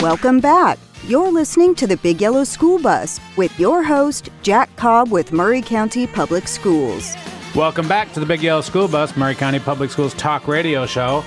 Welcome 0.00 0.40
back. 0.40 0.78
You're 1.06 1.30
listening 1.30 1.74
to 1.76 1.86
the 1.86 1.98
Big 1.98 2.20
Yellow 2.20 2.44
School 2.44 2.78
Bus 2.78 3.20
with 3.36 3.58
your 3.60 3.82
host, 3.82 4.30
Jack 4.42 4.74
Cobb 4.76 5.10
with 5.10 5.32
Maury 5.32 5.60
County 5.60 6.06
Public 6.06 6.48
Schools. 6.48 7.14
Welcome 7.54 7.86
back 7.86 8.12
to 8.14 8.20
the 8.20 8.26
Big 8.26 8.42
Yellow 8.42 8.62
School 8.62 8.88
Bus, 8.88 9.16
Maury 9.16 9.34
County 9.34 9.58
Public 9.58 9.90
Schools 9.90 10.14
talk 10.14 10.48
radio 10.48 10.86
show. 10.86 11.22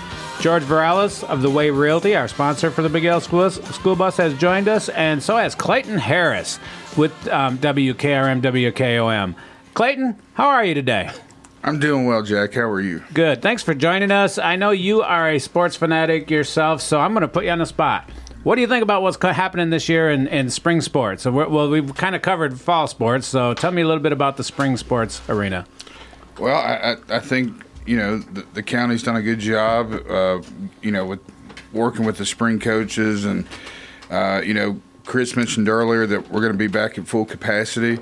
George 0.47 0.63
Varelis 0.63 1.25
of 1.25 1.41
the 1.41 1.49
Way 1.49 1.71
Realty, 1.71 2.15
our 2.15 2.29
sponsor 2.29 2.71
for 2.71 2.81
the 2.81 2.87
Big 2.87 3.03
School, 3.21 3.51
School 3.51 3.97
Bus, 3.97 4.15
has 4.15 4.33
joined 4.35 4.69
us, 4.69 4.87
and 4.87 5.21
so 5.21 5.35
has 5.35 5.53
Clayton 5.53 5.97
Harris 5.97 6.57
with 6.95 7.11
um, 7.27 7.57
WKRM 7.57 8.41
WKOM. 8.41 9.35
Clayton, 9.73 10.15
how 10.35 10.47
are 10.47 10.63
you 10.63 10.73
today? 10.73 11.11
I'm 11.65 11.81
doing 11.81 12.05
well, 12.05 12.23
Jack. 12.23 12.53
How 12.53 12.61
are 12.61 12.79
you? 12.79 13.03
Good. 13.13 13.41
Thanks 13.41 13.61
for 13.61 13.73
joining 13.73 14.09
us. 14.09 14.37
I 14.37 14.55
know 14.55 14.71
you 14.71 15.01
are 15.01 15.31
a 15.31 15.39
sports 15.39 15.75
fanatic 15.75 16.31
yourself, 16.31 16.81
so 16.81 17.01
I'm 17.01 17.11
going 17.11 17.23
to 17.23 17.27
put 17.27 17.43
you 17.43 17.51
on 17.51 17.59
the 17.59 17.65
spot. 17.65 18.09
What 18.43 18.55
do 18.55 18.61
you 18.61 18.67
think 18.67 18.83
about 18.83 19.01
what's 19.01 19.21
happening 19.21 19.69
this 19.69 19.89
year 19.89 20.09
in, 20.09 20.27
in 20.27 20.49
spring 20.49 20.79
sports? 20.79 21.23
So 21.23 21.31
well, 21.33 21.69
we've 21.69 21.93
kind 21.93 22.15
of 22.15 22.21
covered 22.21 22.57
fall 22.57 22.87
sports, 22.87 23.27
so 23.27 23.53
tell 23.53 23.71
me 23.71 23.81
a 23.81 23.85
little 23.85 24.01
bit 24.01 24.13
about 24.13 24.37
the 24.37 24.45
spring 24.45 24.77
sports 24.77 25.21
arena. 25.27 25.65
Well, 26.39 26.55
I, 26.55 26.95
I 27.09 27.19
think 27.19 27.65
you 27.87 27.97
know 27.97 28.19
the, 28.19 28.45
the, 28.53 28.63
county's 28.63 29.01
done 29.01 29.15
a 29.15 29.21
good 29.21 29.39
job, 29.39 29.93
uh, 30.09 30.41
you 30.81 30.91
know, 30.91 31.05
with 31.05 31.21
working 31.71 32.05
with 32.05 32.17
the 32.17 32.25
spring 32.25 32.59
coaches, 32.59 33.25
and 33.25 33.47
uh, 34.11 34.41
you 34.43 34.53
know, 34.53 34.79
Chris 35.05 35.35
mentioned 35.35 35.69
earlier 35.69 36.05
that 36.05 36.29
we're 36.29 36.41
going 36.41 36.51
to 36.51 36.57
be 36.57 36.67
back 36.67 36.97
at 36.97 37.07
full 37.07 37.25
capacity 37.25 37.99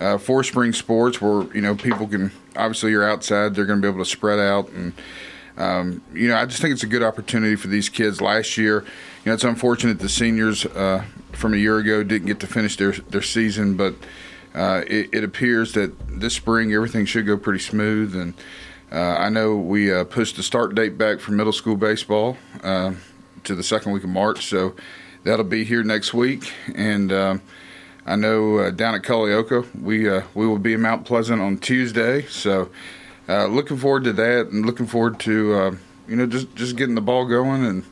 uh, 0.00 0.18
for 0.18 0.42
spring 0.42 0.72
sports, 0.72 1.20
where 1.20 1.44
you 1.54 1.60
know 1.60 1.74
people 1.74 2.06
can 2.08 2.32
obviously 2.56 2.90
you're 2.90 3.08
outside, 3.08 3.54
they're 3.54 3.66
going 3.66 3.80
to 3.80 3.82
be 3.82 3.88
able 3.88 4.04
to 4.04 4.10
spread 4.10 4.38
out 4.38 4.68
and. 4.70 4.92
Um, 5.56 6.00
you 6.14 6.28
know, 6.28 6.36
I 6.36 6.46
just 6.46 6.62
think 6.62 6.72
it's 6.72 6.84
a 6.84 6.86
good 6.86 7.02
opportunity 7.02 7.54
for 7.54 7.68
these 7.68 7.90
kids. 7.90 8.22
Last 8.22 8.56
year, 8.56 8.80
you 8.80 8.86
know, 9.26 9.34
it's 9.34 9.44
unfortunate 9.44 9.98
the 9.98 10.08
seniors 10.08 10.64
uh, 10.64 11.04
from 11.32 11.52
a 11.52 11.58
year 11.58 11.76
ago 11.76 12.02
didn't 12.02 12.28
get 12.28 12.40
to 12.40 12.46
finish 12.46 12.76
their 12.76 12.92
their 12.92 13.20
season, 13.20 13.76
but 13.76 13.94
uh, 14.54 14.82
it, 14.86 15.10
it, 15.12 15.22
appears 15.22 15.72
that 15.72 15.92
this 16.08 16.34
spring 16.34 16.72
everything 16.72 17.04
should 17.04 17.26
go 17.26 17.36
pretty 17.36 17.58
smooth. 17.58 18.16
And 18.16 18.34
I 18.96 19.28
know 19.28 19.56
we 19.56 19.92
uh, 19.92 20.04
pushed 20.04 20.36
the 20.36 20.42
start 20.42 20.74
date 20.74 20.98
back 20.98 21.20
for 21.20 21.32
middle 21.32 21.52
school 21.52 21.76
baseball 21.76 22.36
uh, 22.62 22.94
to 23.44 23.54
the 23.54 23.62
second 23.62 23.92
week 23.92 24.04
of 24.04 24.10
March, 24.10 24.46
so 24.46 24.74
that'll 25.24 25.44
be 25.44 25.64
here 25.64 25.82
next 25.82 26.12
week. 26.12 26.52
And 26.74 27.12
um, 27.12 27.42
I 28.06 28.16
know 28.16 28.58
uh, 28.58 28.70
down 28.70 28.94
at 28.94 29.02
Culleoka, 29.02 29.66
we 29.80 30.08
we 30.34 30.46
will 30.46 30.58
be 30.58 30.74
in 30.74 30.80
Mount 30.80 31.04
Pleasant 31.04 31.40
on 31.40 31.58
Tuesday, 31.58 32.22
so. 32.22 32.70
looking 33.28 33.76
forward 33.76 34.04
to 34.04 34.12
that, 34.12 34.48
and 34.48 34.66
looking 34.66 34.86
forward 34.86 35.20
to 35.20 35.78
you 36.08 36.16
know 36.16 36.26
just 36.26 36.54
just 36.56 36.76
getting 36.76 36.96
the 36.96 37.00
ball 37.00 37.26
going 37.26 37.64
and 37.64 37.84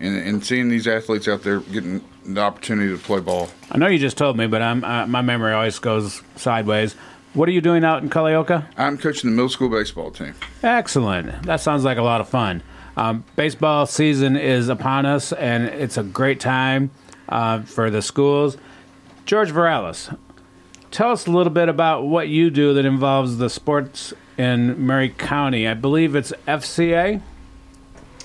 and, 0.00 0.16
and 0.16 0.44
seeing 0.44 0.68
these 0.68 0.86
athletes 0.86 1.28
out 1.28 1.42
there 1.42 1.60
getting 1.60 2.04
the 2.24 2.40
opportunity 2.40 2.90
to 2.90 2.98
play 2.98 3.20
ball. 3.20 3.48
I 3.70 3.78
know 3.78 3.86
you 3.86 3.98
just 3.98 4.16
told 4.16 4.36
me, 4.36 4.46
but 4.46 4.62
I'm, 4.62 4.84
uh, 4.84 5.06
my 5.06 5.22
memory 5.22 5.52
always 5.52 5.78
goes 5.78 6.22
sideways. 6.36 6.94
What 7.36 7.50
are 7.50 7.52
you 7.52 7.60
doing 7.60 7.84
out 7.84 8.02
in 8.02 8.08
Culleoka? 8.08 8.64
I'm 8.78 8.96
coaching 8.96 9.28
the 9.28 9.36
middle 9.36 9.50
school 9.50 9.68
baseball 9.68 10.10
team. 10.10 10.34
Excellent. 10.62 11.42
That 11.42 11.60
sounds 11.60 11.84
like 11.84 11.98
a 11.98 12.02
lot 12.02 12.22
of 12.22 12.30
fun. 12.30 12.62
Um, 12.96 13.24
baseball 13.36 13.84
season 13.84 14.36
is 14.38 14.70
upon 14.70 15.04
us, 15.04 15.34
and 15.34 15.64
it's 15.64 15.98
a 15.98 16.02
great 16.02 16.40
time 16.40 16.90
uh, 17.28 17.60
for 17.60 17.90
the 17.90 18.00
schools. 18.00 18.56
George 19.26 19.50
Varelis, 19.50 20.16
tell 20.90 21.10
us 21.10 21.26
a 21.26 21.30
little 21.30 21.52
bit 21.52 21.68
about 21.68 22.06
what 22.06 22.28
you 22.28 22.48
do 22.48 22.72
that 22.72 22.86
involves 22.86 23.36
the 23.36 23.50
sports 23.50 24.14
in 24.38 24.86
Maury 24.86 25.10
County. 25.10 25.68
I 25.68 25.74
believe 25.74 26.16
it's 26.16 26.32
FCA. 26.48 27.20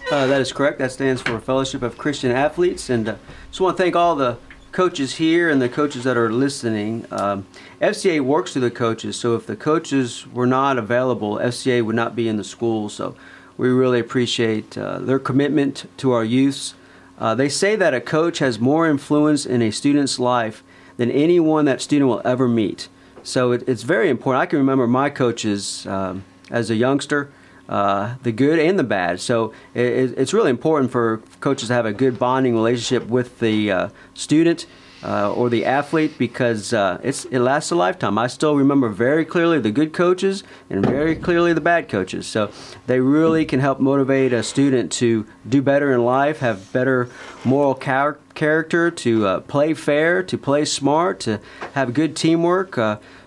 Uh, 0.09 0.25
that 0.27 0.39
is 0.39 0.53
correct. 0.53 0.79
That 0.79 0.93
stands 0.93 1.21
for 1.21 1.37
Fellowship 1.37 1.81
of 1.81 1.97
Christian 1.97 2.31
Athletes. 2.31 2.89
And 2.89 3.09
uh, 3.09 3.15
just 3.49 3.59
want 3.59 3.75
to 3.75 3.83
thank 3.83 3.93
all 3.97 4.15
the 4.15 4.37
coaches 4.71 5.15
here 5.15 5.49
and 5.49 5.61
the 5.61 5.69
coaches 5.69 6.03
that 6.03 6.17
are 6.17 6.31
listening. 6.31 7.05
Um, 7.11 7.45
FCA 7.81 8.21
works 8.21 8.53
through 8.53 8.61
the 8.61 8.71
coaches, 8.71 9.17
so 9.17 9.35
if 9.35 9.45
the 9.45 9.55
coaches 9.55 10.25
were 10.27 10.47
not 10.47 10.77
available, 10.77 11.35
FCA 11.35 11.83
would 11.83 11.95
not 11.95 12.15
be 12.15 12.27
in 12.27 12.37
the 12.37 12.43
school. 12.43 12.89
So 12.89 13.15
we 13.57 13.69
really 13.69 13.99
appreciate 13.99 14.77
uh, 14.77 14.99
their 14.99 15.19
commitment 15.19 15.89
to 15.97 16.11
our 16.11 16.23
youths. 16.23 16.73
Uh, 17.19 17.35
they 17.35 17.49
say 17.49 17.75
that 17.75 17.93
a 17.93 18.01
coach 18.01 18.39
has 18.39 18.59
more 18.59 18.89
influence 18.89 19.45
in 19.45 19.61
a 19.61 19.71
student's 19.71 20.19
life 20.19 20.63
than 20.97 21.11
anyone 21.11 21.65
that 21.65 21.81
student 21.81 22.09
will 22.09 22.21
ever 22.23 22.47
meet. 22.47 22.87
So 23.23 23.51
it, 23.51 23.63
it's 23.67 23.83
very 23.83 24.09
important. 24.09 24.41
I 24.41 24.45
can 24.45 24.57
remember 24.57 24.87
my 24.87 25.09
coaches 25.09 25.85
um, 25.85 26.23
as 26.49 26.69
a 26.69 26.75
youngster 26.75 27.31
uh, 27.71 28.15
the 28.23 28.33
good 28.33 28.59
and 28.59 28.77
the 28.77 28.83
bad. 28.83 29.21
So 29.21 29.53
it, 29.73 30.13
it's 30.17 30.33
really 30.33 30.49
important 30.49 30.91
for 30.91 31.21
coaches 31.39 31.69
to 31.69 31.73
have 31.73 31.85
a 31.85 31.93
good 31.93 32.19
bonding 32.19 32.53
relationship 32.53 33.07
with 33.07 33.39
the 33.39 33.71
uh, 33.71 33.89
student. 34.13 34.67
Uh, 35.03 35.33
or 35.33 35.49
the 35.49 35.65
athlete 35.65 36.15
because 36.19 36.73
uh, 36.73 36.99
it's 37.01 37.25
it 37.25 37.39
lasts 37.39 37.71
a 37.71 37.75
lifetime. 37.75 38.19
I 38.19 38.27
still 38.27 38.55
remember 38.55 38.87
very 38.87 39.25
clearly 39.25 39.59
the 39.59 39.71
good 39.71 39.93
coaches 39.93 40.43
and 40.69 40.85
very 40.85 41.15
clearly 41.15 41.53
the 41.53 41.59
bad 41.59 41.89
coaches. 41.89 42.27
So 42.27 42.51
they 42.85 42.99
really 42.99 43.43
can 43.43 43.61
help 43.61 43.79
motivate 43.79 44.31
a 44.31 44.43
student 44.43 44.91
to 44.91 45.25
do 45.49 45.59
better 45.63 45.91
in 45.91 46.05
life, 46.05 46.37
have 46.41 46.71
better 46.71 47.09
moral 47.43 47.73
char- 47.73 48.19
character, 48.35 48.91
to 48.91 49.25
uh, 49.25 49.39
play 49.39 49.73
fair, 49.73 50.21
to 50.21 50.37
play 50.37 50.65
smart, 50.65 51.19
to 51.21 51.39
have 51.73 51.95
good 51.95 52.15
teamwork. 52.15 52.75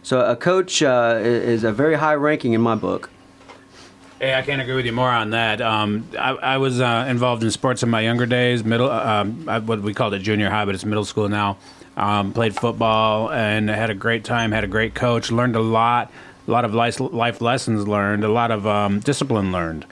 So 0.04 0.20
a 0.20 0.36
coach 0.36 0.80
is 0.80 1.64
a 1.64 1.72
very 1.72 1.96
high 1.96 2.14
ranking 2.14 2.52
in 2.52 2.60
my 2.60 2.76
book. 2.76 3.10
Hey, 4.24 4.32
I 4.32 4.40
can't 4.40 4.62
agree 4.62 4.72
with 4.72 4.86
you 4.86 4.92
more 4.92 5.10
on 5.10 5.32
that. 5.32 5.60
Um, 5.60 6.08
I, 6.18 6.30
I, 6.30 6.56
was 6.56 6.80
uh, 6.80 7.04
involved 7.10 7.42
in 7.42 7.50
sports 7.50 7.82
in 7.82 7.90
my 7.90 8.00
younger 8.00 8.24
days, 8.24 8.64
middle, 8.64 8.90
uh, 8.90 9.20
um, 9.20 9.44
what 9.66 9.82
we 9.82 9.92
called 9.92 10.14
it 10.14 10.20
junior 10.20 10.48
high, 10.48 10.64
but 10.64 10.74
it's 10.74 10.86
middle 10.86 11.04
school 11.04 11.28
now. 11.28 11.58
Um, 11.94 12.32
played 12.32 12.56
football 12.56 13.30
and 13.30 13.68
had 13.68 13.90
a 13.90 13.94
great 13.94 14.24
time. 14.24 14.50
Had 14.50 14.64
a 14.64 14.66
great 14.66 14.94
coach. 14.94 15.30
Learned 15.30 15.56
a 15.56 15.60
lot. 15.60 16.10
A 16.48 16.50
lot 16.50 16.64
of 16.64 16.72
life, 16.72 17.00
life 17.00 17.42
lessons 17.42 17.86
learned. 17.86 18.24
A 18.24 18.32
lot 18.32 18.50
of 18.50 18.66
um, 18.66 19.00
discipline 19.00 19.52
learned. 19.52 19.84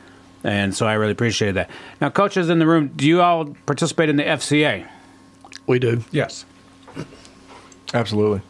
And 0.42 0.75
so 0.75 0.87
I 0.87 0.95
really 0.95 1.12
appreciate 1.12 1.53
that. 1.53 1.68
Now, 2.01 2.09
coaches 2.09 2.49
in 2.49 2.59
the 2.59 2.66
room, 2.66 2.88
do 2.97 3.07
you 3.07 3.21
all 3.21 3.55
participate 3.66 4.09
in 4.09 4.16
the 4.16 4.25
FCA? 4.25 4.88
We 5.66 5.79
do. 5.79 6.05
Yes. 6.11 6.47
Absolutely. 7.92 8.40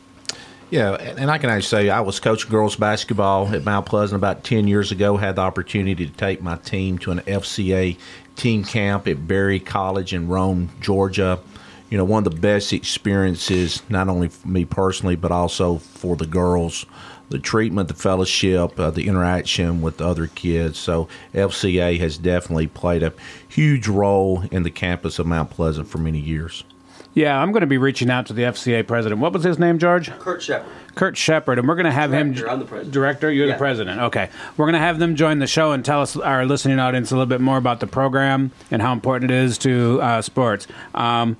Yeah, 0.73 0.95
and 0.95 1.31
I 1.31 1.37
can 1.37 1.51
actually 1.51 1.85
say 1.85 1.91
I 1.91 2.01
was 2.01 2.19
coaching 2.19 2.51
girls 2.51 2.77
basketball 2.77 3.47
at 3.55 3.63
Mount 3.63 3.85
Pleasant 3.85 4.17
about 4.17 4.43
10 4.43 4.67
years 4.67 4.91
ago. 4.91 5.19
Had 5.19 5.37
the 5.37 5.43
opportunity 5.43 6.07
to 6.07 6.13
take 6.15 6.41
my 6.41 6.57
team 6.57 6.97
to 7.01 7.11
an 7.11 7.21
FCA 7.21 7.99
team 8.37 8.65
camp 8.65 9.07
at 9.07 9.29
Berry 9.29 9.61
College 9.61 10.15
in 10.15 10.29
Rome, 10.29 10.71
Georgia. 10.81 11.39
You 11.91 11.99
know, 11.99 12.07
one 12.07 12.27
of 12.27 12.33
the 12.33 12.41
best 12.41 12.73
experiences, 12.73 13.83
not 13.91 14.09
only 14.09 14.29
for 14.29 14.49
me 14.49 14.65
personally, 14.65 15.15
but 15.15 15.31
also 15.31 15.77
for 15.77 16.17
the 16.17 16.25
girls. 16.25 16.87
The 17.29 17.39
treatment, 17.39 17.89
the 17.89 17.95
fellowship, 17.95 18.81
uh, 18.81 18.91
the 18.91 19.09
interaction 19.09 19.83
with 19.83 19.99
the 19.99 20.07
other 20.07 20.29
kids. 20.29 20.79
So, 20.79 21.07
FCA 21.35 21.99
has 21.99 22.17
definitely 22.17 22.69
played 22.69 23.03
a 23.03 23.13
huge 23.47 23.89
role 23.89 24.45
in 24.51 24.63
the 24.63 24.71
campus 24.71 25.19
of 25.19 25.27
Mount 25.27 25.51
Pleasant 25.51 25.87
for 25.87 25.99
many 25.99 26.19
years. 26.19 26.65
Yeah, 27.15 27.39
I'm 27.39 27.53
going 27.53 27.61
to 27.61 27.67
be 27.67 27.79
reaching 27.79 28.11
out 28.11 28.27
to 28.27 28.33
the 28.33 28.43
FCA 28.43 28.87
president. 28.87 29.21
What 29.21 29.35
was 29.35 29.45
his 29.45 29.59
name, 29.59 29.79
George? 29.79 30.11
Kurt 30.19 30.43
Shepard. 30.43 30.73
Kurt 30.95 31.17
Shepard, 31.17 31.59
and 31.59 31.69
we're 31.69 31.75
going 31.75 31.85
to 31.85 31.93
have 31.93 32.11
director, 32.11 32.45
him. 32.45 32.51
I'm 32.51 32.59
the 32.59 32.65
president. 32.65 32.95
Director, 32.95 33.31
you're 33.31 33.47
yeah. 33.47 33.53
the 33.53 33.59
president. 33.59 34.01
Okay, 34.01 34.31
we're 34.57 34.67
going 34.67 34.75
to 34.75 34.79
have 34.79 34.99
them 34.99 35.15
join 35.15 35.39
the 35.39 35.47
show 35.47 35.73
and 35.73 35.85
tell 35.85 36.01
us 36.01 36.17
our 36.17 36.47
listening 36.47 36.79
audience 36.79 37.11
a 37.11 37.15
little 37.15 37.27
bit 37.27 37.41
more 37.41 37.59
about 37.59 37.81
the 37.81 37.87
program 37.87 38.51
and 38.71 38.81
how 38.81 38.93
important 38.93 39.31
it 39.31 39.37
is 39.37 39.59
to 39.59 40.01
uh, 40.01 40.23
sports. 40.23 40.67
Um, 40.95 41.37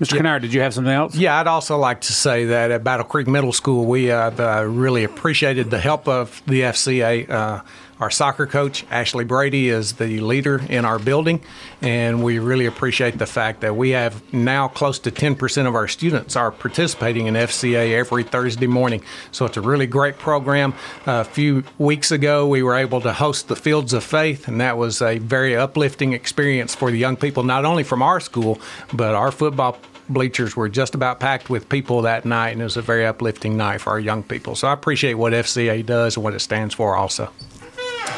Mr. 0.00 0.12
Yeah. 0.12 0.16
Kennard, 0.16 0.42
did 0.42 0.52
you 0.52 0.60
have 0.60 0.74
something 0.74 0.92
else? 0.92 1.14
Yeah, 1.14 1.38
I'd 1.38 1.46
also 1.46 1.78
like 1.78 2.00
to 2.02 2.12
say 2.12 2.46
that 2.46 2.70
at 2.70 2.82
Battle 2.82 3.06
Creek 3.06 3.28
Middle 3.28 3.52
School, 3.52 3.86
we 3.86 4.10
uh, 4.10 4.62
really 4.64 5.04
appreciated 5.04 5.70
the 5.70 5.78
help 5.78 6.08
of 6.08 6.42
the 6.46 6.62
FCA. 6.62 7.30
Uh, 7.30 7.62
Our 8.02 8.10
soccer 8.10 8.48
coach, 8.48 8.84
Ashley 8.90 9.22
Brady, 9.22 9.68
is 9.68 9.92
the 9.92 10.18
leader 10.18 10.60
in 10.68 10.84
our 10.84 10.98
building, 10.98 11.40
and 11.80 12.24
we 12.24 12.40
really 12.40 12.66
appreciate 12.66 13.16
the 13.16 13.26
fact 13.26 13.60
that 13.60 13.76
we 13.76 13.90
have 13.90 14.20
now 14.34 14.66
close 14.66 14.98
to 14.98 15.12
10% 15.12 15.68
of 15.68 15.76
our 15.76 15.86
students 15.86 16.34
are 16.34 16.50
participating 16.50 17.28
in 17.28 17.34
FCA 17.34 17.92
every 17.92 18.24
Thursday 18.24 18.66
morning. 18.66 19.04
So 19.30 19.46
it's 19.46 19.56
a 19.56 19.60
really 19.60 19.86
great 19.86 20.18
program. 20.18 20.74
a 21.06 21.22
few 21.22 21.62
weeks 21.78 22.10
ago, 22.10 22.48
we 22.48 22.64
were 22.64 22.74
able 22.74 23.00
to 23.02 23.12
host 23.12 23.46
the 23.46 23.54
Fields 23.54 23.92
of 23.92 24.02
Faith, 24.02 24.48
and 24.48 24.60
that 24.60 24.76
was 24.76 25.00
a 25.00 25.18
very 25.18 25.56
uplifting 25.56 26.12
experience 26.12 26.74
for 26.74 26.90
the 26.90 26.98
young 26.98 27.16
people, 27.16 27.44
not 27.44 27.64
only 27.64 27.84
from 27.84 28.02
our 28.02 28.18
school, 28.18 28.60
but 28.92 29.14
our 29.14 29.30
football 29.30 29.78
bleachers 30.08 30.56
were 30.56 30.68
just 30.68 30.96
about 30.96 31.20
packed 31.20 31.48
with 31.48 31.68
people 31.68 32.02
that 32.02 32.24
night, 32.24 32.50
and 32.50 32.62
it 32.62 32.64
was 32.64 32.76
a 32.76 32.82
very 32.82 33.06
uplifting 33.06 33.56
night 33.56 33.80
for 33.80 33.90
our 33.90 34.00
young 34.00 34.24
people. 34.24 34.56
So 34.56 34.66
I 34.66 34.72
appreciate 34.72 35.14
what 35.14 35.32
FCA 35.32 35.86
does 35.86 36.16
and 36.16 36.24
what 36.24 36.34
it 36.34 36.40
stands 36.40 36.74
for 36.74 36.96
also. 36.96 37.30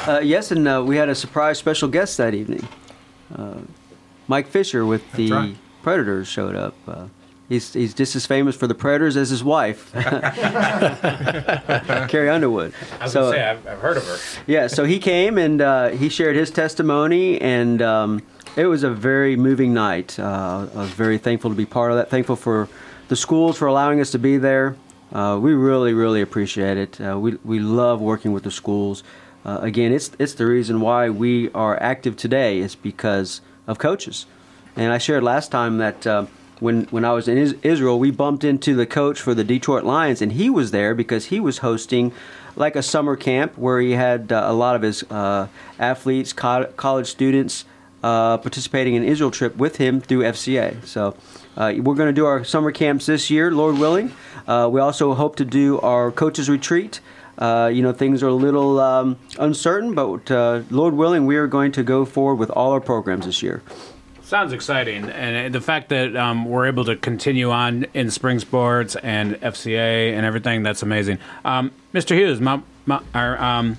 Uh, 0.06 0.20
yes, 0.22 0.50
and 0.50 0.66
uh, 0.68 0.82
we 0.86 0.96
had 0.96 1.08
a 1.08 1.14
surprise 1.14 1.58
special 1.58 1.88
guest 1.88 2.16
that 2.18 2.34
evening. 2.34 2.66
Uh, 3.34 3.54
Mike 4.28 4.48
Fisher 4.48 4.84
with 4.84 5.10
the 5.12 5.30
right. 5.32 5.56
Predators 5.82 6.28
showed 6.28 6.54
up. 6.54 6.74
Uh, 6.86 7.06
he's, 7.48 7.72
he's 7.72 7.94
just 7.94 8.14
as 8.16 8.26
famous 8.26 8.54
for 8.56 8.66
the 8.66 8.74
Predators 8.74 9.16
as 9.16 9.30
his 9.30 9.42
wife, 9.42 9.90
Carrie 12.08 12.28
Underwood. 12.30 12.74
I 13.00 13.04
was 13.04 13.12
So- 13.12 13.22
gonna 13.22 13.36
say 13.36 13.44
I've, 13.44 13.66
I've 13.66 13.78
heard 13.80 13.96
of 13.96 14.04
her. 14.06 14.16
yeah, 14.46 14.66
so 14.66 14.84
he 14.84 14.98
came 14.98 15.38
and 15.38 15.60
uh, 15.60 15.88
he 15.90 16.08
shared 16.08 16.36
his 16.36 16.50
testimony, 16.50 17.40
and 17.40 17.80
um, 17.82 18.22
it 18.56 18.66
was 18.66 18.82
a 18.82 18.90
very 18.90 19.36
moving 19.36 19.72
night. 19.74 20.18
Uh, 20.18 20.66
I 20.74 20.78
was 20.78 20.90
very 20.90 21.18
thankful 21.18 21.50
to 21.50 21.56
be 21.56 21.66
part 21.66 21.90
of 21.90 21.96
that. 21.96 22.10
Thankful 22.10 22.36
for 22.36 22.68
the 23.08 23.16
schools 23.16 23.56
for 23.58 23.66
allowing 23.68 24.00
us 24.00 24.10
to 24.12 24.18
be 24.18 24.36
there. 24.38 24.76
Uh, 25.12 25.38
we 25.40 25.52
really, 25.54 25.92
really 25.94 26.20
appreciate 26.22 26.76
it. 26.76 27.00
Uh, 27.00 27.18
we 27.18 27.36
we 27.44 27.60
love 27.60 28.00
working 28.00 28.32
with 28.32 28.42
the 28.42 28.50
schools. 28.50 29.02
Uh, 29.44 29.58
again, 29.60 29.92
it's 29.92 30.10
it's 30.18 30.34
the 30.34 30.46
reason 30.46 30.80
why 30.80 31.10
we 31.10 31.50
are 31.52 31.80
active 31.82 32.16
today 32.16 32.58
is 32.58 32.74
because 32.74 33.40
of 33.66 33.78
coaches. 33.78 34.26
And 34.76 34.92
I 34.92 34.98
shared 34.98 35.22
last 35.22 35.50
time 35.50 35.78
that 35.78 36.06
uh, 36.06 36.26
when 36.60 36.84
when 36.84 37.04
I 37.04 37.12
was 37.12 37.28
in 37.28 37.36
Is- 37.36 37.56
Israel, 37.62 37.98
we 37.98 38.10
bumped 38.10 38.42
into 38.42 38.74
the 38.74 38.86
coach 38.86 39.20
for 39.20 39.34
the 39.34 39.44
Detroit 39.44 39.84
Lions, 39.84 40.22
and 40.22 40.32
he 40.32 40.48
was 40.48 40.70
there 40.70 40.94
because 40.94 41.26
he 41.26 41.40
was 41.40 41.58
hosting 41.58 42.12
like 42.56 42.74
a 42.74 42.82
summer 42.82 43.16
camp 43.16 43.58
where 43.58 43.80
he 43.80 43.92
had 43.92 44.32
uh, 44.32 44.44
a 44.46 44.52
lot 44.52 44.76
of 44.76 44.82
his 44.82 45.02
uh, 45.10 45.48
athletes, 45.78 46.32
co- 46.32 46.72
college 46.76 47.08
students 47.08 47.66
uh, 48.02 48.38
participating 48.38 48.94
in 48.94 49.04
Israel 49.04 49.30
trip 49.30 49.56
with 49.56 49.76
him 49.76 50.00
through 50.00 50.20
FCA. 50.20 50.84
So. 50.86 51.16
Uh, 51.56 51.72
we're 51.78 51.94
going 51.94 52.08
to 52.08 52.12
do 52.12 52.26
our 52.26 52.42
summer 52.42 52.72
camps 52.72 53.06
this 53.06 53.30
year, 53.30 53.52
Lord 53.52 53.78
willing. 53.78 54.10
We 54.48 54.80
also 54.80 55.14
hope 55.14 55.36
to 55.36 55.44
do 55.44 55.78
our 55.82 56.10
coaches 56.10 56.50
retreat. 56.50 56.98
Uh, 57.38 57.70
you 57.72 57.82
know, 57.82 57.92
things 57.92 58.22
are 58.22 58.28
a 58.28 58.34
little 58.34 58.80
um, 58.80 59.18
uncertain, 59.38 59.94
but 59.94 60.30
uh, 60.30 60.62
Lord 60.70 60.94
willing, 60.94 61.26
we 61.26 61.36
are 61.36 61.46
going 61.46 61.72
to 61.72 61.82
go 61.82 62.04
forward 62.04 62.36
with 62.36 62.50
all 62.50 62.72
our 62.72 62.80
programs 62.80 63.26
this 63.26 63.42
year. 63.42 63.62
Sounds 64.22 64.52
exciting, 64.52 65.04
and 65.10 65.54
uh, 65.54 65.58
the 65.58 65.62
fact 65.62 65.90
that 65.90 66.16
um, 66.16 66.46
we're 66.46 66.66
able 66.66 66.84
to 66.86 66.96
continue 66.96 67.50
on 67.50 67.84
in 67.92 68.10
spring 68.10 68.38
sports 68.38 68.96
and 68.96 69.34
FCA 69.36 70.14
and 70.14 70.24
everything—that's 70.24 70.82
amazing. 70.82 71.18
Um, 71.44 71.72
Mr. 71.92 72.16
Hughes, 72.16 72.40
my, 72.40 72.60
my, 72.86 73.00
our, 73.14 73.40
um, 73.40 73.76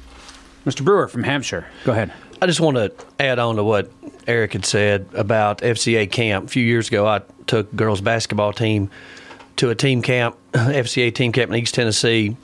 Mr. 0.63 0.85
Brewer 0.85 1.07
from 1.07 1.23
Hampshire, 1.23 1.65
go 1.83 1.93
ahead. 1.93 2.13
I 2.41 2.45
just 2.45 2.59
want 2.59 2.77
to 2.77 2.93
add 3.19 3.39
on 3.39 3.55
to 3.55 3.63
what 3.63 3.91
Eric 4.27 4.53
had 4.53 4.65
said 4.65 5.07
about 5.13 5.59
FCA 5.59 6.11
camp. 6.11 6.45
A 6.45 6.47
few 6.47 6.63
years 6.63 6.89
ago, 6.89 7.07
I 7.07 7.21
took 7.47 7.75
girls 7.75 8.01
basketball 8.01 8.53
team 8.53 8.91
to 9.55 9.69
a 9.69 9.75
team 9.75 10.01
camp, 10.01 10.35
FCA 10.53 11.13
team 11.13 11.31
camp 11.31 11.51
in 11.51 11.57
East 11.57 11.73
Tennessee, 11.73 12.35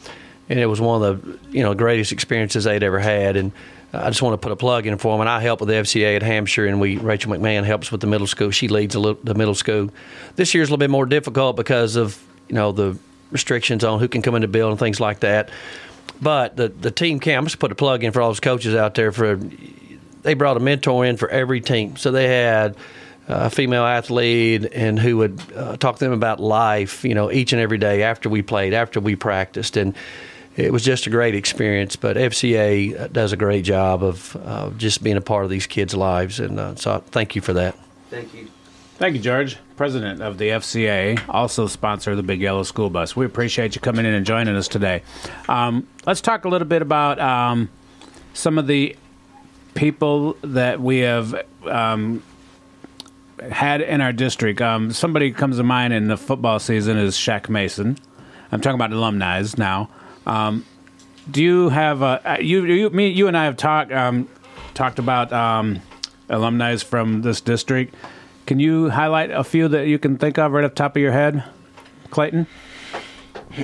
and 0.52 0.60
it 0.60 0.66
was 0.66 0.82
one 0.82 1.02
of 1.02 1.24
the 1.24 1.40
you 1.50 1.64
know 1.64 1.74
greatest 1.74 2.12
experiences 2.12 2.66
they'd 2.66 2.84
ever 2.84 3.00
had. 3.00 3.38
And 3.38 3.54
I 3.94 4.10
just 4.10 4.22
want 4.22 4.34
to 4.34 4.38
put 4.38 4.52
a 4.52 4.58
plug 4.58 4.86
in 4.86 4.98
for 4.98 5.14
them. 5.14 5.22
And 5.22 5.30
I 5.30 5.40
help 5.40 5.62
with 5.62 5.70
the 5.70 5.76
FCA 5.76 6.18
at 6.18 6.24
Hampshire, 6.24 6.68
and 6.68 6.82
we 6.82 6.98
Rachel 6.98 7.32
McMahon 7.32 7.64
helps 7.64 7.90
with 7.90 8.02
the 8.02 8.08
middle 8.08 8.28
school. 8.28 8.52
She 8.52 8.68
leads 8.68 8.94
the, 8.94 9.00
li- 9.00 9.18
the 9.24 9.34
middle 9.34 9.56
school. 9.56 9.90
This 10.36 10.54
year's 10.54 10.68
a 10.68 10.72
little 10.72 10.80
bit 10.80 10.90
more 10.90 11.06
difficult 11.06 11.56
because 11.56 11.96
of 11.96 12.22
you 12.50 12.56
know 12.56 12.74
the 12.74 12.98
restrictions 13.32 13.86
on 13.86 14.00
who 14.00 14.10
can 14.10 14.22
come 14.22 14.36
in 14.36 14.52
building 14.52 14.72
and 14.72 14.80
things 14.80 15.00
like 15.00 15.22
that. 15.22 15.50
But 16.22 16.58
the 16.58 16.68
the 16.68 16.92
team 16.92 17.22
camp, 17.22 17.50
put 17.58 17.72
a 17.72 17.76
plug 17.76 18.04
in 18.04 18.12
for 18.12 18.22
all 18.22 18.30
those 18.30 18.42
coaches 18.42 18.76
out 18.76 18.94
there 18.96 19.14
for 19.14 19.40
they 20.24 20.34
brought 20.34 20.58
a 20.58 20.60
mentor 20.60 21.06
in 21.06 21.16
for 21.16 21.30
every 21.30 21.62
team. 21.62 21.96
So 21.96 22.12
they 22.12 22.28
had 22.28 22.76
a 23.28 23.50
female 23.50 23.86
athlete 23.86 24.68
and 24.74 25.00
who 25.00 25.18
would 25.18 25.42
uh, 25.56 25.78
talk 25.78 25.98
to 25.98 26.06
them 26.06 26.14
about 26.14 26.40
life, 26.40 27.06
you 27.06 27.16
know, 27.16 27.32
each 27.32 27.54
and 27.54 27.62
every 27.62 27.78
day 27.78 28.04
after 28.04 28.30
we 28.30 28.42
played, 28.42 28.74
after 28.74 29.00
we 29.00 29.16
practiced, 29.16 29.78
and 29.78 29.96
it 30.56 30.72
was 30.72 30.84
just 30.84 31.08
a 31.08 31.10
great 31.10 31.36
experience. 31.36 31.96
But 31.96 32.18
FCA 32.18 33.12
does 33.12 33.32
a 33.32 33.38
great 33.38 33.64
job 33.64 34.04
of 34.04 34.36
uh, 34.44 34.70
just 34.78 35.04
being 35.04 35.18
a 35.18 35.22
part 35.22 35.44
of 35.44 35.50
these 35.50 35.68
kids' 35.68 35.96
lives, 35.96 36.40
and 36.40 36.60
uh, 36.60 36.76
so 36.76 37.04
thank 37.08 37.36
you 37.36 37.42
for 37.42 37.54
that. 37.54 37.76
Thank 38.10 38.34
you. 38.34 38.48
Thank 39.02 39.16
you, 39.16 39.22
George, 39.22 39.58
president 39.78 40.22
of 40.22 40.38
the 40.38 40.50
FCA, 40.50 41.20
also 41.28 41.66
sponsor 41.66 42.12
of 42.12 42.18
the 42.18 42.24
Big 42.24 42.40
Yellow 42.40 42.62
School 42.62 42.92
Bus. 42.92 43.16
We 43.16 43.26
appreciate 43.26 43.74
you 43.74 43.82
coming 43.82 44.06
in 44.06 44.14
and 44.14 44.28
joining 44.28 44.56
us 44.56 44.68
today. 44.68 45.02
Um, 45.50 45.88
let's 46.06 46.22
talk 46.22 46.46
a 46.46 46.50
little 46.50 46.68
bit 46.68 46.84
about 46.84 47.20
um, 47.20 47.68
some 48.36 48.60
of 48.60 48.68
the 48.68 48.96
people 49.74 50.38
that 50.44 50.80
we 50.82 51.00
have 51.00 51.34
um, 51.66 52.22
had 53.50 53.82
in 53.82 54.02
our 54.02 54.14
district. 54.14 54.62
Um, 54.62 54.92
somebody 54.92 55.32
comes 55.32 55.58
to 55.58 55.64
mind 55.64 55.94
in 55.94 56.08
the 56.08 56.18
football 56.18 56.60
season 56.60 56.98
is 56.98 57.16
Shaq 57.16 57.50
Mason. 57.50 57.98
I'm 58.52 58.62
talking 58.62 58.76
about 58.76 58.92
alumni 58.92 59.44
now. 59.58 59.90
Um, 60.26 60.66
do 61.30 61.44
you 61.44 61.70
have 61.70 62.02
a, 62.02 62.38
you, 62.42 62.66
you 62.66 62.90
me 62.90 63.10
you 63.10 63.28
and 63.28 63.38
I 63.38 63.46
have 63.46 63.58
talked 63.58 63.92
um, 63.92 64.28
talked 64.74 65.00
about 65.00 65.32
um, 65.32 65.82
alumni 66.30 66.76
from 66.78 67.22
this 67.22 67.42
district. 67.42 67.96
Can 68.48 68.60
you 68.60 68.90
highlight 68.90 69.32
a 69.32 69.44
few 69.44 69.68
that 69.68 69.88
you 69.88 70.00
can 70.00 70.18
think 70.18 70.38
of 70.38 70.52
right 70.52 70.64
off 70.66 70.72
the 70.72 70.76
top 70.76 70.96
of 70.96 71.02
your 71.02 71.12
head, 71.12 71.44
Clayton? 72.10 72.48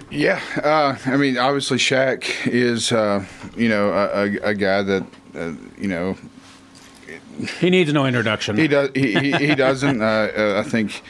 Yeah, 0.10 0.42
uh, 0.64 0.98
I 1.06 1.16
mean, 1.18 1.38
obviously, 1.38 1.78
Shaq 1.78 2.46
is, 2.46 2.92
uh, 2.92 3.26
you 3.56 3.70
know, 3.70 3.90
a, 3.90 4.24
a, 4.24 4.50
a 4.50 4.54
guy 4.54 4.82
that, 4.84 5.04
uh, 5.34 5.54
you 5.78 5.88
know, 5.88 6.18
He 7.60 7.70
needs 7.70 7.92
no 7.94 8.06
introduction. 8.06 8.58
he 8.58 8.68
does. 8.68 8.90
He, 8.94 9.14
he, 9.14 9.32
he 9.32 9.56
doesn't. 9.56 10.02
Uh, 10.02 10.06
uh, 10.06 10.64
I 10.66 10.70
think 10.70 11.02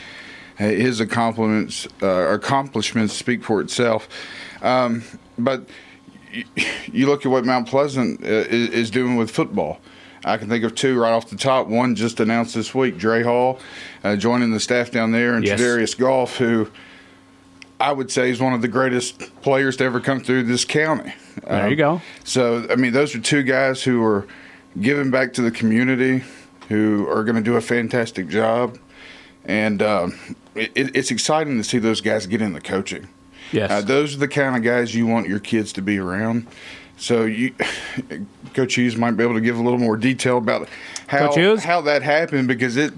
his 0.57 0.99
accomplishments 0.99 1.87
uh, 2.03 2.07
accomplishments 2.33 3.13
speak 3.15 3.43
for 3.43 3.61
itself. 3.61 4.07
Um, 4.61 5.03
but 5.37 5.67
you, 6.31 6.43
you 6.91 7.05
look 7.07 7.25
at 7.25 7.31
what 7.31 7.45
Mount 7.45 7.67
Pleasant 7.67 8.23
uh, 8.23 8.27
is, 8.27 8.89
doing 8.91 9.15
with 9.15 9.31
football. 9.31 9.79
I 10.25 10.37
can 10.37 10.49
think 10.49 10.63
of 10.63 10.75
two 10.75 10.99
right 10.99 11.11
off 11.11 11.29
the 11.29 11.37
top. 11.37 11.67
One 11.67 11.95
just 11.95 12.19
announced 12.19 12.55
this 12.55 12.73
week, 12.75 12.97
Dre 12.97 13.23
Hall, 13.23 13.59
uh, 14.03 14.15
joining 14.15 14.51
the 14.51 14.59
staff 14.59 14.91
down 14.91 15.11
there, 15.11 15.35
and 15.35 15.45
Yes. 15.45 15.59
Tadarius 15.59 15.97
Golf, 15.97 16.37
who 16.37 16.69
I 17.79 17.91
would 17.91 18.11
say 18.11 18.29
is 18.29 18.41
one 18.41 18.53
of 18.53 18.61
the 18.61 18.67
greatest 18.67 19.19
players 19.41 19.77
to 19.77 19.83
ever 19.85 19.99
come 19.99 20.19
through 20.19 20.43
this 20.43 20.65
county. 20.65 21.13
There 21.47 21.69
you 21.69 21.75
go. 21.75 22.01
So, 22.23 22.65
I 22.69 22.75
mean, 22.75 22.93
those 22.93 23.13
are 23.15 23.19
two 23.19 23.43
guys 23.43 23.83
who 23.83 24.03
are 24.03 24.27
giving 24.81 25.11
back 25.11 25.33
to 25.33 25.41
the 25.41 25.51
community, 25.51 26.23
who 26.67 27.07
are 27.07 27.23
going 27.23 27.35
to 27.35 27.41
do 27.41 27.55
a 27.55 27.61
fantastic 27.61 28.27
job. 28.27 28.77
And 29.45 29.81
um, 29.81 30.19
it, 30.55 30.71
it's 30.75 31.11
exciting 31.11 31.57
to 31.57 31.63
see 31.63 31.77
those 31.77 32.01
guys 32.01 32.25
get 32.27 32.41
in 32.41 32.53
the 32.53 32.59
coaching. 32.61 33.07
Yes. 33.51 33.71
Uh, 33.71 33.81
those 33.81 34.15
are 34.15 34.19
the 34.19 34.27
kind 34.27 34.55
of 34.55 34.63
guys 34.63 34.93
you 34.93 35.07
want 35.07 35.27
your 35.27 35.39
kids 35.39 35.73
to 35.73 35.81
be 35.81 35.99
around. 35.99 36.47
So, 36.97 37.25
you, 37.25 37.53
Coach 38.53 38.75
Hughes 38.75 38.97
might 38.97 39.11
be 39.11 39.23
able 39.23 39.35
to 39.35 39.41
give 39.41 39.57
a 39.57 39.61
little 39.61 39.79
more 39.79 39.97
detail 39.97 40.37
about 40.37 40.67
how, 41.07 41.57
how 41.57 41.81
that 41.81 42.01
happened 42.01 42.47
because 42.47 42.75
it 42.75 42.93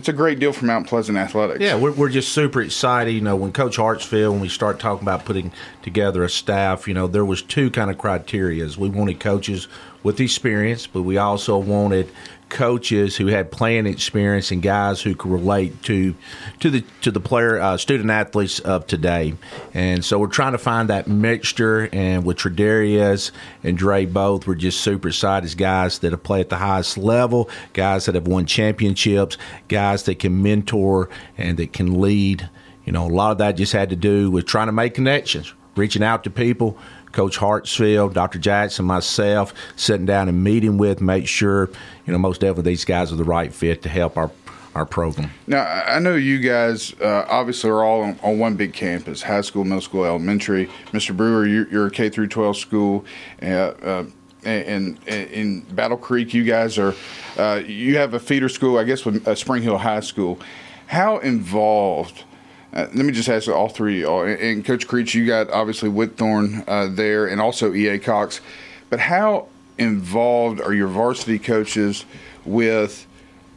it's 0.00 0.08
a 0.08 0.14
great 0.14 0.38
deal 0.38 0.54
for 0.54 0.64
Mount 0.64 0.86
Pleasant 0.86 1.18
Athletics. 1.18 1.60
Yeah, 1.60 1.76
we're, 1.76 1.92
we're 1.92 2.08
just 2.08 2.32
super 2.32 2.62
excited. 2.62 3.10
You 3.10 3.20
know, 3.20 3.36
when 3.36 3.52
Coach 3.52 3.76
Hartsfield, 3.76 4.32
when 4.32 4.40
we 4.40 4.48
start 4.48 4.80
talking 4.80 5.02
about 5.02 5.26
putting 5.26 5.52
together 5.82 6.24
a 6.24 6.30
staff, 6.30 6.88
you 6.88 6.94
know, 6.94 7.06
there 7.06 7.24
was 7.24 7.42
two 7.42 7.70
kind 7.70 7.90
of 7.90 7.98
criterias. 7.98 8.78
We 8.78 8.88
wanted 8.88 9.20
coaches 9.20 9.68
with 10.02 10.18
experience, 10.18 10.86
but 10.86 11.02
we 11.02 11.18
also 11.18 11.58
wanted 11.58 12.10
coaches 12.50 13.16
who 13.16 13.28
had 13.28 13.50
playing 13.50 13.86
experience 13.86 14.50
and 14.50 14.60
guys 14.60 15.00
who 15.00 15.14
could 15.14 15.30
relate 15.30 15.82
to 15.84 16.14
to 16.58 16.70
the 16.70 16.84
to 17.00 17.10
the 17.10 17.20
player 17.20 17.58
uh, 17.58 17.76
student 17.76 18.10
athletes 18.10 18.58
of 18.60 18.86
today. 18.86 19.34
And 19.72 20.04
so 20.04 20.18
we're 20.18 20.26
trying 20.26 20.52
to 20.52 20.58
find 20.58 20.90
that 20.90 21.06
mixture. 21.08 21.88
And 21.92 22.24
with 22.24 22.38
Tredarius 22.38 23.30
and 23.62 23.78
Dre 23.78 24.04
both, 24.04 24.46
we're 24.46 24.56
just 24.56 24.80
super 24.80 25.08
excited 25.08 25.56
guys 25.56 26.00
that 26.00 26.12
have 26.12 26.22
played 26.22 26.42
at 26.42 26.48
the 26.50 26.56
highest 26.56 26.98
level, 26.98 27.48
guys 27.72 28.06
that 28.06 28.14
have 28.14 28.26
won 28.26 28.44
championships, 28.46 29.38
guys 29.68 30.02
that 30.02 30.18
can 30.18 30.42
mentor 30.42 31.08
and 31.38 31.56
that 31.58 31.72
can 31.72 32.00
lead. 32.00 32.50
You 32.84 32.92
know, 32.92 33.06
a 33.06 33.08
lot 33.08 33.32
of 33.32 33.38
that 33.38 33.52
just 33.52 33.72
had 33.72 33.90
to 33.90 33.96
do 33.96 34.30
with 34.30 34.46
trying 34.46 34.66
to 34.66 34.72
make 34.72 34.94
connections, 34.94 35.54
reaching 35.76 36.02
out 36.02 36.24
to 36.24 36.30
people. 36.30 36.76
Coach 37.12 37.38
Hartsfield, 37.38 38.12
Dr. 38.12 38.38
Jackson, 38.38 38.84
myself, 38.84 39.52
sitting 39.76 40.06
down 40.06 40.28
and 40.28 40.42
meeting 40.44 40.78
with, 40.78 41.00
make 41.00 41.26
sure, 41.26 41.70
you 42.06 42.12
know, 42.12 42.18
most 42.18 42.40
definitely 42.40 42.70
these 42.72 42.84
guys 42.84 43.12
are 43.12 43.16
the 43.16 43.24
right 43.24 43.52
fit 43.52 43.82
to 43.82 43.88
help 43.88 44.16
our 44.16 44.30
our 44.74 44.86
program. 44.86 45.30
Now, 45.48 45.64
I 45.64 45.98
know 45.98 46.14
you 46.14 46.38
guys 46.38 46.94
uh, 47.00 47.26
obviously 47.28 47.70
are 47.70 47.82
all 47.82 48.02
on, 48.02 48.18
on 48.22 48.38
one 48.38 48.54
big 48.54 48.72
campus: 48.72 49.22
high 49.22 49.40
school, 49.40 49.64
middle 49.64 49.80
school, 49.80 50.04
elementary. 50.04 50.66
Mr. 50.92 51.16
Brewer, 51.16 51.46
you're, 51.46 51.68
you're 51.68 51.86
a 51.86 51.90
K 51.90 52.08
through 52.08 52.28
12 52.28 52.56
school. 52.56 53.04
Uh, 53.42 53.46
uh, 53.46 54.04
in, 54.44 54.96
in 55.06 55.60
Battle 55.72 55.98
Creek, 55.98 56.32
you 56.32 56.44
guys 56.44 56.78
are 56.78 56.94
uh, 57.36 57.60
you 57.66 57.98
have 57.98 58.14
a 58.14 58.20
feeder 58.20 58.48
school, 58.48 58.78
I 58.78 58.84
guess, 58.84 59.04
with 59.04 59.26
uh, 59.26 59.34
Spring 59.34 59.62
Hill 59.62 59.78
High 59.78 60.00
School. 60.00 60.38
How 60.86 61.18
involved? 61.18 62.24
Uh, 62.72 62.86
let 62.94 63.04
me 63.04 63.12
just 63.12 63.28
ask 63.28 63.48
all 63.48 63.68
three. 63.68 64.04
All, 64.04 64.22
and 64.22 64.64
Coach 64.64 64.86
Creech, 64.86 65.14
you 65.14 65.26
got 65.26 65.50
obviously 65.50 65.88
Whitthorne 65.88 66.64
uh, 66.68 66.86
there, 66.86 67.26
and 67.26 67.40
also 67.40 67.74
EA 67.74 67.98
Cox. 67.98 68.40
But 68.88 69.00
how 69.00 69.48
involved 69.78 70.60
are 70.60 70.72
your 70.72 70.88
varsity 70.88 71.38
coaches 71.38 72.04
with 72.44 73.06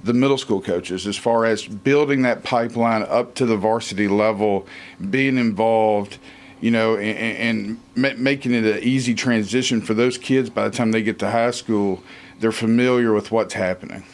the 0.04 0.14
middle 0.14 0.38
school 0.38 0.62
coaches 0.62 1.06
as 1.08 1.18
far 1.18 1.46
as 1.46 1.66
building 1.66 2.24
that 2.24 2.44
pipeline 2.44 3.04
up 3.04 3.36
to 3.36 3.46
the 3.46 3.58
varsity 3.58 4.08
level, 4.08 4.68
being 5.10 5.38
involved? 5.38 6.18
you 6.64 6.72
know, 6.72 6.96
and, 6.96 7.78
and, 7.98 8.18
making 8.18 8.54
it 8.54 8.64
an 8.64 8.82
easy 8.82 9.14
transition 9.14 9.82
for 9.82 9.94
those 9.94 10.18
kids 10.18 10.50
by 10.50 10.64
the 10.64 10.74
time 10.74 10.94
they 10.94 11.04
get 11.04 11.20
to 11.20 11.30
high 11.30 11.52
school, 11.52 12.02
they're 12.40 12.54
familiar 12.54 13.12
with 13.12 13.34
what's 13.34 13.54
happening? 13.54 14.06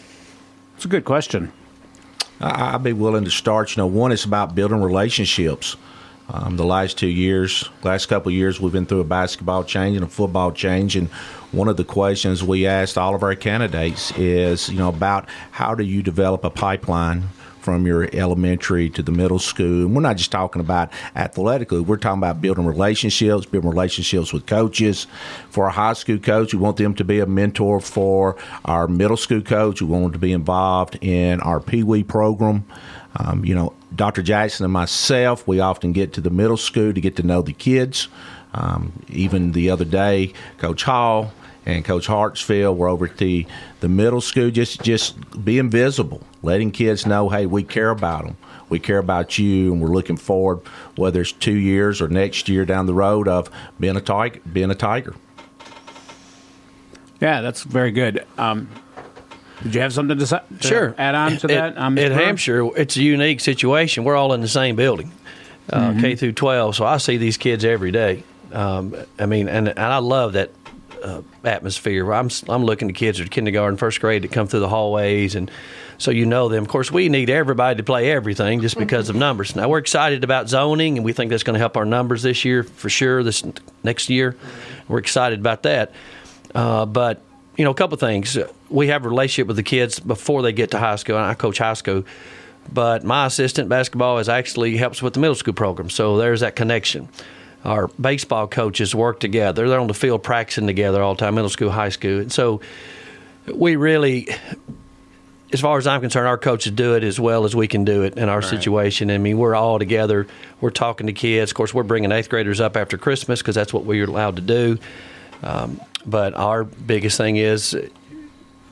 It's 0.75 0.83
a 0.83 0.88
good 0.88 1.05
question. 1.05 1.51
I'd 2.41 2.84
be 2.84 2.93
willing 2.93 3.25
to 3.25 3.32
start. 3.32 3.75
You 3.75 3.82
know, 3.82 3.88
one 3.88 4.12
is 4.12 4.25
about 4.25 4.56
building 4.56 4.82
relationships. 4.82 5.75
Um, 6.32 6.58
the 6.58 6.65
last 6.65 6.97
two 6.97 7.08
years, 7.08 7.67
last 7.84 8.06
couple 8.06 8.32
years, 8.32 8.62
we've 8.62 8.71
been 8.71 8.86
through 8.86 8.99
a 8.99 9.06
basketball 9.06 9.63
change 9.63 9.95
and 9.97 10.06
a 10.06 10.10
football 10.10 10.52
change, 10.52 10.95
and 10.95 11.10
one 11.52 11.67
of 11.67 11.75
the 11.75 11.84
questions 11.84 12.43
we 12.43 12.67
asked 12.67 12.99
all 12.99 13.15
of 13.15 13.23
our 13.23 13.34
candidates 13.34 14.12
is, 14.15 14.69
you 14.69 14.78
know, 14.78 14.89
about 14.89 15.28
how 15.49 15.73
do 15.73 15.84
you 15.84 16.04
develop 16.04 16.43
a 16.43 16.52
pipeline 16.52 17.23
from 17.60 17.86
your 17.86 18.10
elementary 18.13 18.89
to 18.91 19.04
the 19.04 19.12
middle 19.12 19.39
school. 19.39 19.86
And 19.86 19.95
we're 19.95 20.02
not 20.02 20.17
just 20.17 20.32
talking 20.32 20.62
about 20.62 20.91
athletically, 21.15 21.82
we're 21.82 21.98
talking 21.98 22.19
about 22.19 22.41
building 22.41 22.65
relationships, 22.65 23.45
building 23.45 23.69
relationships 23.69 24.34
with 24.34 24.45
coaches. 24.45 25.08
For 25.50 25.65
our 25.65 25.72
high 25.72 25.93
school 25.93 26.17
coach, 26.17 26.54
we 26.54 26.60
want 26.60 26.78
them 26.78 26.95
to 26.95 27.04
be 27.04 27.19
a 27.19 27.26
mentor 27.26 27.80
for 27.80 28.38
our 28.65 28.88
middle 28.88 29.17
school 29.17 29.41
coach. 29.41 29.82
We 29.82 29.88
want 29.88 30.04
them 30.04 30.13
to 30.13 30.19
be 30.19 30.32
involved 30.32 30.98
in 31.02 31.41
our 31.41 31.60
Pee 31.60 31.84
Wee 31.84 32.04
program. 32.04 32.65
Um, 33.15 33.43
you 33.43 33.56
know, 33.56 33.74
Dr. 33.95 34.22
Jackson 34.22 34.65
and 34.65 34.74
myself, 34.74 35.48
we 35.48 35.60
often 35.60 35.93
get 35.93 36.13
to 36.13 36.22
the 36.22 36.30
middle 36.30 36.58
school 36.58 36.93
to 36.93 37.02
get 37.02 37.15
to 37.17 37.24
know 37.24 37.41
the 37.41 37.54
kids. 37.54 38.08
Um, 38.54 39.04
even 39.10 39.52
the 39.52 39.69
other 39.69 39.86
day, 39.86 40.34
Coach 40.58 40.84
Hall 40.84 41.32
and 41.75 41.86
Coach 41.86 42.08
Hartsfield 42.08 42.77
were 42.77 42.88
over 42.88 43.05
at 43.05 43.17
the, 43.17 43.45
the 43.79 43.89
middle 43.89 44.21
school, 44.21 44.49
just 44.49 44.82
just 44.82 45.43
being 45.43 45.69
visible, 45.69 46.21
letting 46.41 46.71
kids 46.71 47.05
know, 47.05 47.29
hey, 47.29 47.45
we 47.45 47.63
care 47.63 47.89
about 47.89 48.25
them. 48.25 48.38
We 48.69 48.79
care 48.79 48.99
about 48.99 49.39
you, 49.39 49.73
and 49.73 49.82
we're 49.82 49.89
looking 49.89 50.17
forward, 50.17 50.60
whether 50.95 51.21
it's 51.21 51.32
two 51.32 51.55
years 51.55 52.01
or 52.01 52.08
next 52.08 52.47
year 52.47 52.65
down 52.65 52.86
the 52.86 52.93
road, 52.93 53.27
of 53.27 53.49
being 53.79 53.95
a 53.95 54.01
tiger. 54.01 54.39
Being 54.51 54.69
a 54.69 54.75
tiger. 54.75 55.15
Yeah, 57.19 57.41
that's 57.41 57.63
very 57.63 57.91
good. 57.91 58.25
Um, 58.38 58.69
did 59.63 59.75
you 59.75 59.82
have 59.82 59.91
something 59.91 60.17
to, 60.17 60.25
to 60.25 60.43
sure. 60.62 60.95
add 60.97 61.15
on 61.15 61.38
to 61.38 61.47
that? 61.47 61.77
Um, 61.77 61.97
at 61.97 62.12
Hampshire, 62.12 62.65
it's 62.77 62.95
a 62.95 63.01
unique 63.01 63.41
situation. 63.41 64.03
We're 64.03 64.15
all 64.15 64.34
in 64.34 64.41
the 64.41 64.47
same 64.47 64.75
building, 64.75 65.12
uh, 65.69 65.89
mm-hmm. 65.89 66.01
K 66.01 66.15
through 66.15 66.34
12. 66.34 66.75
So 66.75 66.86
I 66.86 66.97
see 66.97 67.17
these 67.17 67.38
kids 67.38 67.65
every 67.65 67.91
day. 67.91 68.23
Um, 68.53 68.95
I 69.19 69.25
mean, 69.25 69.49
and, 69.49 69.67
and 69.67 69.79
I 69.79 69.97
love 69.97 70.34
that 70.34 70.51
uh, 71.03 71.21
atmosphere. 71.43 72.12
I'm 72.13 72.29
I'm 72.47 72.63
looking 72.63 72.89
at 72.89 72.95
kids 72.95 73.19
at 73.19 73.29
kindergarten, 73.31 73.77
first 73.77 73.99
grade 73.99 74.23
that 74.23 74.31
come 74.31 74.47
through 74.47 74.62
the 74.62 74.69
hallways, 74.69 75.35
and 75.35 75.49
so 75.97 76.12
you 76.12 76.25
know 76.25 76.49
them. 76.49 76.63
Of 76.63 76.69
course, 76.69 76.91
we 76.91 77.09
need 77.09 77.29
everybody 77.29 77.77
to 77.77 77.83
play 77.83 78.12
everything 78.12 78.62
just 78.62 78.77
because 78.77 79.09
of 79.09 79.15
numbers. 79.15 79.55
Now 79.55 79.69
we're 79.69 79.79
excited 79.79 80.23
about 80.23 80.49
zoning, 80.49 80.97
and 80.97 81.05
we 81.05 81.13
think 81.13 81.29
that's 81.29 81.43
going 81.43 81.55
to 81.55 81.59
help 81.59 81.77
our 81.77 81.85
numbers 81.85 82.23
this 82.23 82.45
year 82.45 82.63
for 82.63 82.89
sure. 82.89 83.23
This 83.23 83.43
next 83.83 84.09
year, 84.09 84.35
we're 84.88 84.99
excited 84.99 85.39
about 85.39 85.63
that. 85.63 85.91
Uh, 86.53 86.85
but 86.85 87.21
you 87.57 87.65
know, 87.65 87.71
a 87.71 87.75
couple 87.75 87.97
things. 87.97 88.38
We 88.69 88.88
have 88.88 89.05
a 89.05 89.09
relationship 89.09 89.47
with 89.47 89.57
the 89.57 89.63
kids 89.63 89.99
before 89.99 90.41
they 90.41 90.53
get 90.53 90.71
to 90.71 90.79
high 90.79 90.95
school, 90.95 91.17
and 91.17 91.25
I 91.25 91.33
coach 91.33 91.57
high 91.57 91.73
school. 91.73 92.03
But 92.71 93.03
my 93.03 93.25
assistant 93.25 93.67
basketball 93.67 94.19
is 94.19 94.29
actually 94.29 94.77
helps 94.77 95.01
with 95.01 95.15
the 95.15 95.19
middle 95.19 95.35
school 95.35 95.53
program, 95.53 95.89
so 95.89 96.17
there's 96.17 96.41
that 96.41 96.55
connection 96.55 97.09
our 97.65 97.88
baseball 98.00 98.48
coaches 98.48 98.95
work 98.95 99.19
together. 99.19 99.67
They're 99.67 99.80
on 99.80 99.88
the 99.88 99.93
field 99.93 100.24
practicing 100.24 100.67
together 100.67 101.02
all 101.02 101.15
the 101.15 101.19
time, 101.19 101.36
middle 101.36 101.50
school, 101.50 101.69
high 101.69 101.89
school. 101.89 102.19
And 102.19 102.32
so 102.32 102.62
we 103.54 103.76
really, 103.76 104.30
as 105.52 105.60
far 105.60 105.78
as 105.78 105.86
I'm 105.86 106.02
concerned, 106.02 106.28
our 106.28 106.38
coaches 106.38 106.72
do 106.72 106.95
it 106.95 107.04
as 107.04 107.19
well 107.19 107.43
as 107.45 107.56
we 107.56 107.67
can 107.67 107.84
do 107.84 108.04
it 108.04 108.17
in 108.17 108.30
our 108.30 108.39
right. 108.39 108.50
situation. 108.50 109.12
I 109.12 109.17
mean, 109.17 109.38
we're 109.38 109.56
all 109.56 109.78
together. 109.78 110.28
We're 110.62 110.69
talking 110.69 111.08
to 111.08 111.13
kids. 111.13 111.52
Of 111.52 111.56
course, 111.56 111.74
we're 111.74 111.84
bringing 111.84 112.12
eighth 112.12 112.30
graders 112.30 112.62
up 112.62 112.78
after 112.78 112.98
Christmas 112.98 113.41
because 113.41 113.56
that's 113.56 113.74
what 113.74 113.86
we're 113.86 114.06
allowed 114.06 114.38
to 114.38 114.41
do. 114.41 114.78
Um, 115.43 115.82
but 116.06 116.34
our 116.36 116.63
biggest 116.63 117.17
thing 117.17 117.36
is 117.36 117.78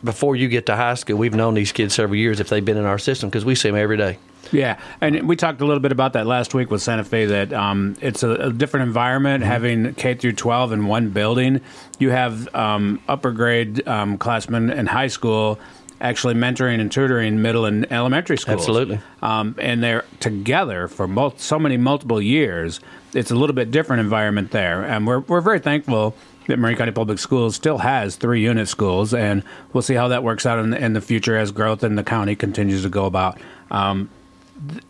before 0.04 0.36
you 0.36 0.48
get 0.48 0.66
to 0.68 0.76
high 0.76 0.94
school, 0.94 1.18
we've 1.18 1.34
known 1.34 1.54
these 1.54 1.72
kids 1.72 1.96
several 1.96 2.18
years 2.18 2.40
if 2.40 2.50
they've 2.50 2.64
been 2.64 2.78
in 2.78 2.86
our 2.86 3.00
system 3.00 3.30
because 3.30 3.46
we 3.46 3.56
see 3.56 3.70
them 3.70 3.78
every 3.78 3.98
day. 3.98 4.18
Yeah, 4.52 4.80
and 5.02 5.28
we 5.28 5.36
talked 5.36 5.62
a 5.62 5.66
little 5.66 5.80
bit 5.80 5.92
about 5.92 6.14
that 6.14 6.26
last 6.28 6.54
week 6.54 6.72
with 6.72 6.82
Santa 6.82 7.04
Fe. 7.04 7.26
That 7.26 7.54
um, 7.54 7.96
it's 8.02 8.24
a, 8.24 8.32
a, 8.32 8.54
different 8.54 8.88
environment 8.88 9.44
mm-hmm. 9.44 9.52
having 9.52 9.94
K 9.96 10.16
through 10.16 10.34
12 10.34 10.72
in 10.72 10.86
one 10.86 11.10
building. 11.10 11.62
You 12.00 12.10
have 12.12 12.54
um, 12.56 13.02
upper 13.08 13.32
grade 13.32 13.88
um, 13.88 14.18
classmen 14.18 14.70
in 14.70 14.86
high 14.86 15.08
school 15.08 15.60
actually 16.00 16.36
mentoring 16.36 16.80
and 16.80 16.92
tutoring 16.92 17.42
middle 17.42 17.66
and 17.66 17.92
elementary 17.92 18.38
schools. 18.38 18.60
Absolutely, 18.60 19.00
um, 19.22 19.56
and 19.58 19.84
they're 19.84 20.06
together 20.20 20.88
for 20.88 21.08
mul- 21.08 21.38
so 21.38 21.60
many 21.60 21.78
multiple 21.78 22.22
years. 22.22 22.80
It's 23.14 23.32
a 23.32 23.36
little 23.36 23.56
bit 23.56 23.72
different 23.72 24.02
environment 24.02 24.52
there, 24.52 24.84
and 24.84 25.08
we're 25.08 25.20
we're 25.20 25.42
very 25.42 25.60
thankful 25.60 26.16
that 26.48 26.58
Maury 26.58 26.76
County 26.76 26.92
Public 26.92 27.20
Schools 27.20 27.56
still 27.56 27.80
has 27.80 28.16
three 28.16 28.42
unit 28.42 28.68
schools, 28.68 29.14
and 29.14 29.44
we'll 29.74 29.82
see 29.82 29.96
how 29.96 30.08
that 30.08 30.24
works 30.24 30.46
out 30.46 30.60
in 30.60 30.72
the, 30.72 30.84
in 30.84 30.94
the 30.94 31.02
future 31.02 31.38
as 31.38 31.52
growth 31.52 31.84
in 31.84 31.96
the 31.96 32.04
county 32.04 32.36
continues 32.36 32.84
to 32.84 32.90
go 32.90 33.06
about. 33.06 33.40
Um, 33.70 34.10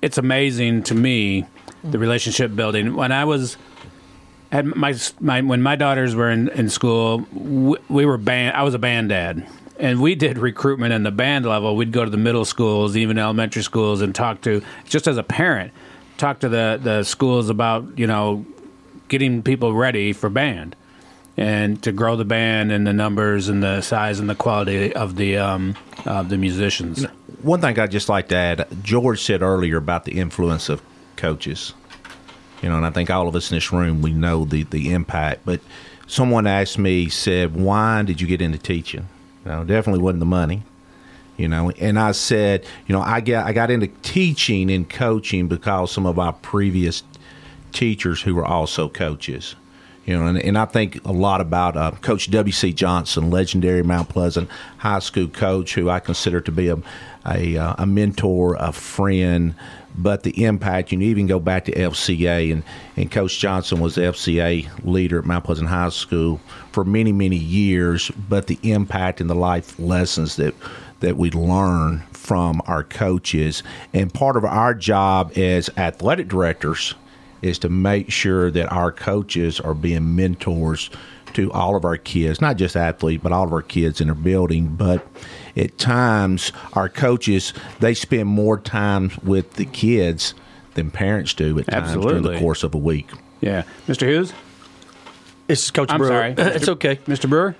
it's 0.01 0.17
amazing 0.17 0.84
to 0.84 0.95
me 0.95 1.45
the 1.84 1.99
relationship 1.99 2.56
building. 2.56 2.95
When 2.95 3.12
I 3.12 3.25
was 3.25 3.58
at 4.51 4.65
my, 4.65 4.95
my 5.19 5.41
when 5.41 5.62
my 5.62 5.75
daughters 5.75 6.15
were 6.15 6.30
in, 6.30 6.49
in 6.49 6.69
school, 6.69 7.25
we, 7.34 7.77
we 7.89 8.06
were 8.06 8.17
band. 8.17 8.56
I 8.56 8.63
was 8.63 8.73
a 8.73 8.80
band 8.80 9.10
dad, 9.10 9.47
and 9.80 10.01
we 10.01 10.15
did 10.15 10.38
recruitment 10.38 10.93
in 10.93 11.03
the 11.03 11.12
band 11.12 11.45
level. 11.45 11.75
We'd 11.75 11.91
go 11.91 12.06
to 12.06 12.12
the 12.12 12.17
middle 12.17 12.45
schools, 12.45 12.95
even 12.95 13.17
elementary 13.17 13.63
schools, 13.63 14.01
and 14.01 14.13
talk 14.13 14.41
to 14.41 14.62
just 14.86 15.08
as 15.08 15.17
a 15.17 15.23
parent, 15.23 15.73
talk 16.17 16.39
to 16.39 16.49
the 16.49 16.80
the 16.82 17.03
schools 17.03 17.49
about 17.49 17.97
you 17.97 18.08
know 18.08 18.45
getting 19.08 19.41
people 19.41 19.73
ready 19.73 20.13
for 20.13 20.30
band 20.30 20.75
and 21.38 21.82
to 21.84 21.91
grow 21.91 22.15
the 22.15 22.25
band 22.25 22.71
and 22.71 22.86
the 22.86 22.93
numbers 22.93 23.47
and 23.47 23.62
the 23.62 23.80
size 23.82 24.19
and 24.19 24.30
the 24.30 24.36
quality 24.36 24.93
of 24.93 25.15
the 25.15 25.38
um, 25.38 25.75
of 26.06 26.30
the 26.30 26.38
musicians. 26.38 27.01
You 27.01 27.08
know, 27.08 27.13
one 27.41 27.62
thing 27.62 27.78
I'd 27.78 27.91
just 27.91 28.10
like 28.10 28.30
to 28.30 28.36
add, 28.36 28.67
George 28.84 29.21
said 29.21 29.41
earlier 29.41 29.78
about 29.78 30.06
the 30.06 30.19
influence 30.19 30.69
of 30.69 30.82
coaches. 31.15 31.73
You 32.62 32.69
know, 32.69 32.78
and 32.78 32.86
I 32.86 32.89
think 32.89 33.10
all 33.10 33.28
of 33.28 33.36
us 33.36 33.52
in 33.52 33.58
this 33.58 33.71
room 33.71 34.02
we 34.02 34.12
know 34.12 34.45
the 34.45 34.63
the 34.63 34.91
impact. 34.93 35.41
But 35.45 35.62
someone 36.08 36.47
asked 36.47 36.80
me, 36.80 37.10
said, 37.10 37.56
"Why 37.56 38.02
did 38.04 38.19
you 38.19 38.28
get 38.28 38.41
into 38.41 38.58
teaching?" 38.58 39.08
You 39.45 39.52
know, 39.52 39.63
definitely 39.63 40.02
wasn't 40.02 40.21
the 40.21 40.26
money. 40.26 40.63
You 41.38 41.47
know, 41.47 41.69
and 41.69 42.00
I 42.00 42.13
said, 42.13 42.65
you 42.88 42.93
know, 42.93 43.02
I 43.02 43.21
got 43.21 43.45
I 43.45 43.54
got 43.54 43.69
into 43.69 43.88
teaching 44.02 44.71
and 44.71 44.89
coaching 44.89 45.47
because 45.47 45.91
some 45.91 46.08
of 46.08 46.17
our 46.17 46.34
previous 46.34 47.04
teachers 47.71 48.23
who 48.23 48.34
were 48.34 48.45
also 48.45 48.89
coaches 48.89 49.56
you 50.08 50.17
know, 50.17 50.26
and, 50.26 50.38
and 50.39 50.58
I 50.58 50.65
think 50.65 51.04
a 51.06 51.12
lot 51.12 51.41
about 51.41 51.76
uh, 51.76 51.91
Coach 51.91 52.32
W.C. 52.32 52.72
Johnson, 52.72 53.30
legendary 53.30 53.84
Mount 53.84 54.08
Pleasant 54.08 54.50
high 54.78 55.00
school 55.00 55.28
coach, 55.28 55.76
who 55.76 55.89
I 55.89 56.00
consider 56.00 56.39
to 56.41 56.52
be 56.52 56.70
a, 56.70 56.78
a, 57.26 57.58
uh, 57.58 57.76
a 57.80 57.86
mentor, 57.86 58.56
a 58.58 58.72
friend, 58.72 59.54
but 59.98 60.24
the 60.24 60.46
impact, 60.46 60.93
you 60.93 61.02
even 61.02 61.28
go 61.28 61.39
back 61.39 61.65
to 61.65 61.74
FCA, 61.74 62.54
and, 62.54 62.63
and 62.96 63.12
Coach 63.12 63.38
Johnson 63.38 63.82
was 63.82 63.98
FCA 63.98 64.70
leader 64.86 65.20
at 65.20 65.26
Mount 65.26 65.43
Pleasant 65.43 65.67
High 65.67 65.89
School 65.89 66.39
for 66.72 66.86
many, 66.86 67.12
many 67.12 67.36
years, 67.36 68.10
but 68.30 68.48
the 68.48 68.60
impact 68.63 69.20
and 69.20 69.30
the 69.30 69.36
life 69.36 69.78
lessons 69.78 70.38
that 70.38 70.56
that 71.00 71.15
we 71.15 71.30
learn 71.30 72.00
from 72.12 72.60
our 72.65 72.84
coaches. 72.84 73.62
And 73.93 74.12
part 74.12 74.36
of 74.36 74.43
our 74.43 74.74
job 74.74 75.38
as 75.38 75.70
athletic 75.78 76.30
directors– 76.30 76.96
is 77.41 77.60
to 77.60 77.69
make 77.69 78.12
sure 78.12 78.52
that 78.52 78.71
our 78.71 78.91
coaches 78.91 79.60
are 79.60 79.73
being 79.73 80.15
mentors 80.15 80.89
to 81.34 81.52
all 81.52 81.76
of 81.76 81.86
our 81.86 81.97
kids, 81.97 82.41
not 82.41 82.58
just 82.58 82.76
athletes, 82.76 83.21
but 83.21 83.32
all 83.32 83.43
of 83.43 83.54
our 83.54 83.62
kids 83.62 84.02
in 84.02 84.10
our 84.10 84.15
building. 84.15 84.67
But 84.67 85.06
at 85.56 85.78
times, 85.78 86.52
our 86.73 86.89
coaches 86.89 87.54
they 87.80 87.93
spend 87.93 88.28
more 88.28 88.58
time 88.58 89.12
with 89.23 89.54
the 89.54 89.65
kids 89.65 90.34
than 90.73 90.91
parents 90.91 91.34
do 91.34 91.58
at 91.60 91.67
times 91.67 91.89
Absolutely. 91.89 92.21
during 92.21 92.34
the 92.34 92.39
course 92.39 92.63
of 92.63 92.73
a 92.73 92.78
week. 92.78 93.10
Yeah, 93.41 93.63
Mr. 93.88 94.08
Hughes. 94.08 94.34
It's 95.47 95.71
Coach 95.71 95.91
I'm 95.91 96.00
Brewer. 96.00 96.10
sorry. 96.10 96.34
it's 96.38 96.67
okay, 96.67 96.97
Mr. 97.08 97.30
Brewer 97.30 97.56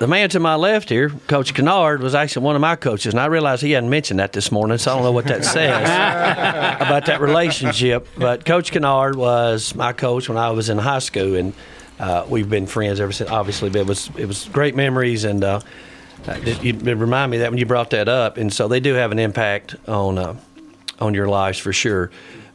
the 0.00 0.06
man 0.06 0.30
to 0.30 0.40
my 0.40 0.54
left 0.54 0.88
here, 0.88 1.10
Coach 1.28 1.52
Kennard, 1.52 2.02
was 2.02 2.14
actually 2.14 2.46
one 2.46 2.56
of 2.56 2.62
my 2.62 2.74
coaches, 2.74 3.12
and 3.12 3.20
I 3.20 3.26
realized 3.26 3.62
he 3.62 3.72
hadn't 3.72 3.90
mentioned 3.90 4.18
that 4.18 4.32
this 4.32 4.50
morning, 4.50 4.78
so 4.78 4.92
I 4.92 4.94
don't 4.94 5.04
know 5.04 5.12
what 5.12 5.26
that 5.26 5.44
says 5.44 5.82
about 6.80 7.04
that 7.04 7.20
relationship. 7.20 8.08
But 8.16 8.46
Coach 8.46 8.72
Kennard 8.72 9.14
was 9.14 9.74
my 9.74 9.92
coach 9.92 10.26
when 10.26 10.38
I 10.38 10.50
was 10.52 10.70
in 10.70 10.78
high 10.78 11.00
school, 11.00 11.36
and 11.36 11.52
uh, 11.98 12.24
we've 12.30 12.48
been 12.48 12.66
friends 12.66 12.98
ever 12.98 13.12
since. 13.12 13.28
Obviously, 13.28 13.68
but 13.68 13.80
it 13.80 13.86
was 13.86 14.10
it 14.16 14.24
was 14.24 14.48
great 14.48 14.74
memories, 14.74 15.24
and 15.24 15.44
uh, 15.44 15.60
it, 16.28 16.64
it 16.64 16.94
reminded 16.96 17.32
me 17.32 17.38
that 17.38 17.50
when 17.50 17.58
you 17.58 17.66
brought 17.66 17.90
that 17.90 18.08
up, 18.08 18.38
and 18.38 18.50
so 18.50 18.68
they 18.68 18.80
do 18.80 18.94
have 18.94 19.12
an 19.12 19.18
impact 19.18 19.76
on 19.86 20.16
uh, 20.16 20.34
on 20.98 21.12
your 21.12 21.28
lives 21.28 21.58
for 21.58 21.74
sure. 21.74 22.10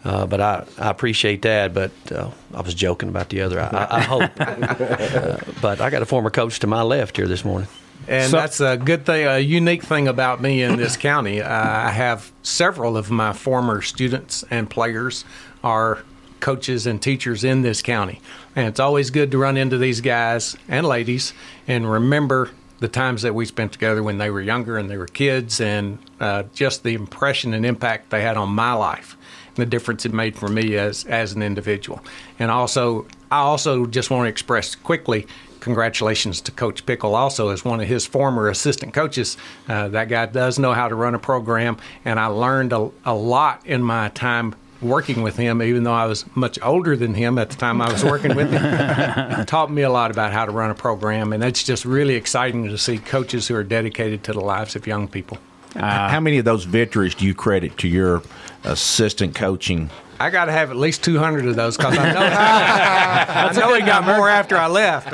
Uh, 0.05 0.25
but 0.27 0.39
I, 0.39 0.65
I 0.77 0.89
appreciate 0.91 1.41
that. 1.41 1.73
But 1.73 1.91
uh, 2.11 2.29
I 2.53 2.61
was 2.61 2.73
joking 2.73 3.09
about 3.09 3.29
the 3.29 3.41
other. 3.41 3.59
I, 3.59 3.67
I, 3.67 3.97
I 3.97 4.01
hope. 4.01 4.31
uh, 4.39 5.37
but 5.61 5.81
I 5.81 5.89
got 5.89 6.01
a 6.01 6.05
former 6.05 6.29
coach 6.29 6.59
to 6.59 6.67
my 6.67 6.83
left 6.83 7.17
here 7.17 7.27
this 7.27 7.43
morning. 7.43 7.67
And 8.07 8.29
So- 8.29 8.37
that's 8.37 8.59
a 8.59 8.77
good 8.77 9.05
thing, 9.05 9.25
a 9.25 9.39
unique 9.39 9.83
thing 9.83 10.07
about 10.07 10.41
me 10.41 10.61
in 10.61 10.77
this 10.77 10.95
county. 10.95 11.41
Uh, 11.41 11.49
I 11.49 11.89
have 11.89 12.31
several 12.43 12.97
of 12.97 13.09
my 13.09 13.33
former 13.33 13.81
students 13.81 14.43
and 14.51 14.69
players 14.69 15.25
are 15.63 16.03
coaches 16.39 16.85
and 16.85 17.01
teachers 17.01 17.43
in 17.43 17.63
this 17.63 17.81
county. 17.81 18.21
And 18.55 18.67
it's 18.67 18.79
always 18.79 19.09
good 19.09 19.31
to 19.31 19.39
run 19.39 19.57
into 19.57 19.79
these 19.79 20.01
guys 20.01 20.55
and 20.67 20.85
ladies 20.85 21.33
and 21.67 21.89
remember 21.89 22.51
the 22.79 22.87
times 22.89 23.23
that 23.23 23.33
we 23.33 23.45
spent 23.45 23.71
together 23.71 24.03
when 24.03 24.19
they 24.19 24.29
were 24.29 24.41
younger 24.41 24.77
and 24.77 24.87
they 24.89 24.97
were 24.97 25.07
kids 25.07 25.59
and 25.59 25.97
uh, 26.19 26.43
just 26.53 26.83
the 26.83 26.93
impression 26.93 27.53
and 27.55 27.65
impact 27.65 28.11
they 28.11 28.21
had 28.21 28.37
on 28.37 28.49
my 28.49 28.73
life 28.73 29.15
and 29.15 29.44
the 29.55 29.65
difference 29.65 30.05
it 30.05 30.13
made 30.13 30.35
for 30.35 30.47
me 30.47 30.75
as, 30.77 31.05
as 31.05 31.33
an 31.33 31.41
individual. 31.41 32.01
And 32.39 32.51
also, 32.51 33.07
I 33.31 33.39
also 33.39 33.85
just 33.85 34.09
want 34.09 34.25
to 34.25 34.29
express 34.29 34.75
quickly 34.75 35.27
congratulations 35.65 36.41
to 36.41 36.51
Coach 36.51 36.85
Pickle, 36.85 37.15
also 37.15 37.49
as 37.49 37.65
one 37.65 37.81
of 37.81 37.87
his 37.87 38.05
former 38.05 38.49
assistant 38.49 38.93
coaches. 38.93 39.35
Uh, 39.67 39.87
that 39.87 40.09
guy 40.09 40.27
does 40.27 40.59
know 40.59 40.73
how 40.73 40.87
to 40.87 40.93
run 40.93 41.15
a 41.15 41.19
program, 41.19 41.77
and 42.05 42.19
I 42.19 42.27
learned 42.27 42.71
a, 42.71 42.91
a 43.03 43.15
lot 43.15 43.65
in 43.65 43.81
my 43.81 44.09
time 44.09 44.53
working 44.79 45.23
with 45.23 45.37
him, 45.37 45.63
even 45.63 45.83
though 45.83 45.93
I 45.93 46.05
was 46.05 46.23
much 46.35 46.59
older 46.61 46.95
than 46.95 47.15
him 47.15 47.39
at 47.39 47.49
the 47.49 47.55
time 47.55 47.81
I 47.81 47.91
was 47.91 48.03
working 48.03 48.35
with 48.35 48.51
him. 48.51 49.45
Taught 49.45 49.71
me 49.71 49.81
a 49.81 49.89
lot 49.89 50.11
about 50.11 50.33
how 50.33 50.45
to 50.45 50.51
run 50.51 50.69
a 50.69 50.75
program, 50.75 51.33
and 51.33 51.43
it's 51.43 51.63
just 51.63 51.83
really 51.83 52.13
exciting 52.13 52.65
to 52.65 52.77
see 52.77 52.99
coaches 52.99 53.47
who 53.47 53.55
are 53.55 53.63
dedicated 53.63 54.23
to 54.25 54.33
the 54.33 54.41
lives 54.41 54.75
of 54.75 54.85
young 54.85 55.07
people. 55.07 55.39
Uh, 55.75 56.09
how 56.09 56.19
many 56.19 56.37
of 56.37 56.45
those 56.45 56.63
victories 56.63 57.15
do 57.15 57.25
you 57.25 57.33
credit 57.33 57.77
to 57.79 57.87
your 57.87 58.21
assistant 58.63 59.35
coaching? 59.35 59.89
I 60.19 60.29
got 60.29 60.45
to 60.45 60.51
have 60.51 60.71
at 60.71 60.77
least 60.77 61.03
200 61.03 61.45
of 61.45 61.55
those 61.55 61.75
because 61.75 61.97
I 61.97 62.13
know, 62.13 62.19
I 62.21 63.51
know 63.53 63.73
he 63.75 63.81
got 63.81 64.05
more 64.17 64.29
after 64.29 64.55
I 64.55 64.67
left. 64.67 65.11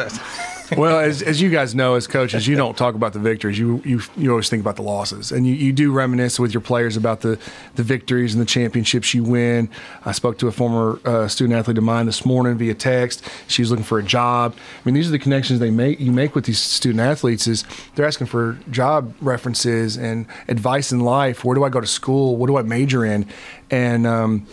Well, 0.77 0.99
as, 0.99 1.21
as 1.21 1.41
you 1.41 1.49
guys 1.49 1.75
know, 1.75 1.95
as 1.95 2.07
coaches, 2.07 2.47
you 2.47 2.55
don't 2.55 2.77
talk 2.77 2.95
about 2.95 3.13
the 3.13 3.19
victories. 3.19 3.57
You 3.57 3.81
you, 3.85 4.01
you 4.17 4.29
always 4.29 4.49
think 4.49 4.61
about 4.61 4.75
the 4.75 4.81
losses, 4.81 5.31
and 5.31 5.45
you, 5.45 5.53
you 5.53 5.73
do 5.73 5.91
reminisce 5.91 6.39
with 6.39 6.53
your 6.53 6.61
players 6.61 6.97
about 6.97 7.21
the, 7.21 7.39
the 7.75 7.83
victories 7.83 8.33
and 8.33 8.41
the 8.41 8.45
championships 8.45 9.13
you 9.13 9.23
win. 9.23 9.69
I 10.05 10.11
spoke 10.11 10.37
to 10.39 10.47
a 10.47 10.51
former 10.51 10.99
uh, 11.05 11.27
student 11.27 11.57
athlete 11.57 11.77
of 11.77 11.83
mine 11.83 12.05
this 12.05 12.25
morning 12.25 12.57
via 12.57 12.73
text. 12.73 13.27
She 13.47 13.61
was 13.61 13.71
looking 13.71 13.85
for 13.85 13.99
a 13.99 14.03
job. 14.03 14.55
I 14.55 14.79
mean, 14.85 14.95
these 14.95 15.07
are 15.07 15.11
the 15.11 15.19
connections 15.19 15.59
they 15.59 15.71
make. 15.71 15.99
You 15.99 16.11
make 16.11 16.35
with 16.35 16.45
these 16.45 16.59
student 16.59 17.01
athletes 17.01 17.47
is 17.47 17.65
they're 17.95 18.05
asking 18.05 18.27
for 18.27 18.57
job 18.69 19.13
references 19.21 19.97
and 19.97 20.25
advice 20.47 20.91
in 20.91 20.99
life. 21.01 21.43
Where 21.43 21.55
do 21.55 21.63
I 21.63 21.69
go 21.69 21.81
to 21.81 21.87
school? 21.87 22.37
What 22.37 22.47
do 22.47 22.57
I 22.57 22.61
major 22.61 23.05
in? 23.05 23.25
And 23.69 24.05
um, 24.05 24.47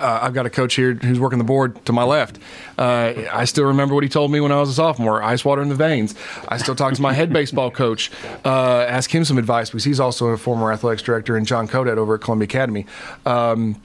uh, 0.00 0.20
I've 0.22 0.34
got 0.34 0.46
a 0.46 0.50
coach 0.50 0.74
here 0.74 0.94
who's 0.94 1.20
working 1.20 1.38
the 1.38 1.44
board 1.44 1.84
to 1.86 1.92
my 1.92 2.04
left. 2.04 2.38
Uh, 2.76 3.14
I 3.32 3.44
still 3.44 3.64
remember 3.64 3.94
what 3.94 4.04
he 4.04 4.08
told 4.08 4.30
me 4.30 4.40
when 4.40 4.52
I 4.52 4.60
was 4.60 4.68
a 4.70 4.74
sophomore: 4.74 5.22
ice 5.22 5.44
water 5.44 5.62
in 5.62 5.68
the 5.68 5.74
veins. 5.74 6.14
I 6.48 6.58
still 6.58 6.74
talk 6.74 6.94
to 6.94 7.02
my 7.02 7.12
head 7.12 7.32
baseball 7.32 7.70
coach, 7.70 8.10
uh, 8.44 8.84
ask 8.88 9.14
him 9.14 9.24
some 9.24 9.38
advice 9.38 9.70
because 9.70 9.84
he's 9.84 10.00
also 10.00 10.26
a 10.28 10.38
former 10.38 10.72
athletics 10.72 11.02
director 11.02 11.36
and 11.36 11.46
John 11.46 11.68
Codet 11.68 11.96
over 11.96 12.14
at 12.14 12.20
Columbia 12.20 12.44
Academy. 12.44 12.86
Um, 13.26 13.80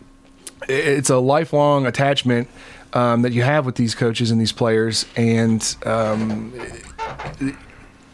it's 0.69 1.09
a 1.09 1.17
lifelong 1.17 1.85
attachment 1.85 2.47
um, 2.93 3.21
that 3.23 3.33
you 3.33 3.41
have 3.43 3.65
with 3.65 3.75
these 3.75 3.95
coaches 3.95 4.31
and 4.31 4.39
these 4.39 4.51
players, 4.51 5.05
and 5.15 5.75
um, 5.85 6.53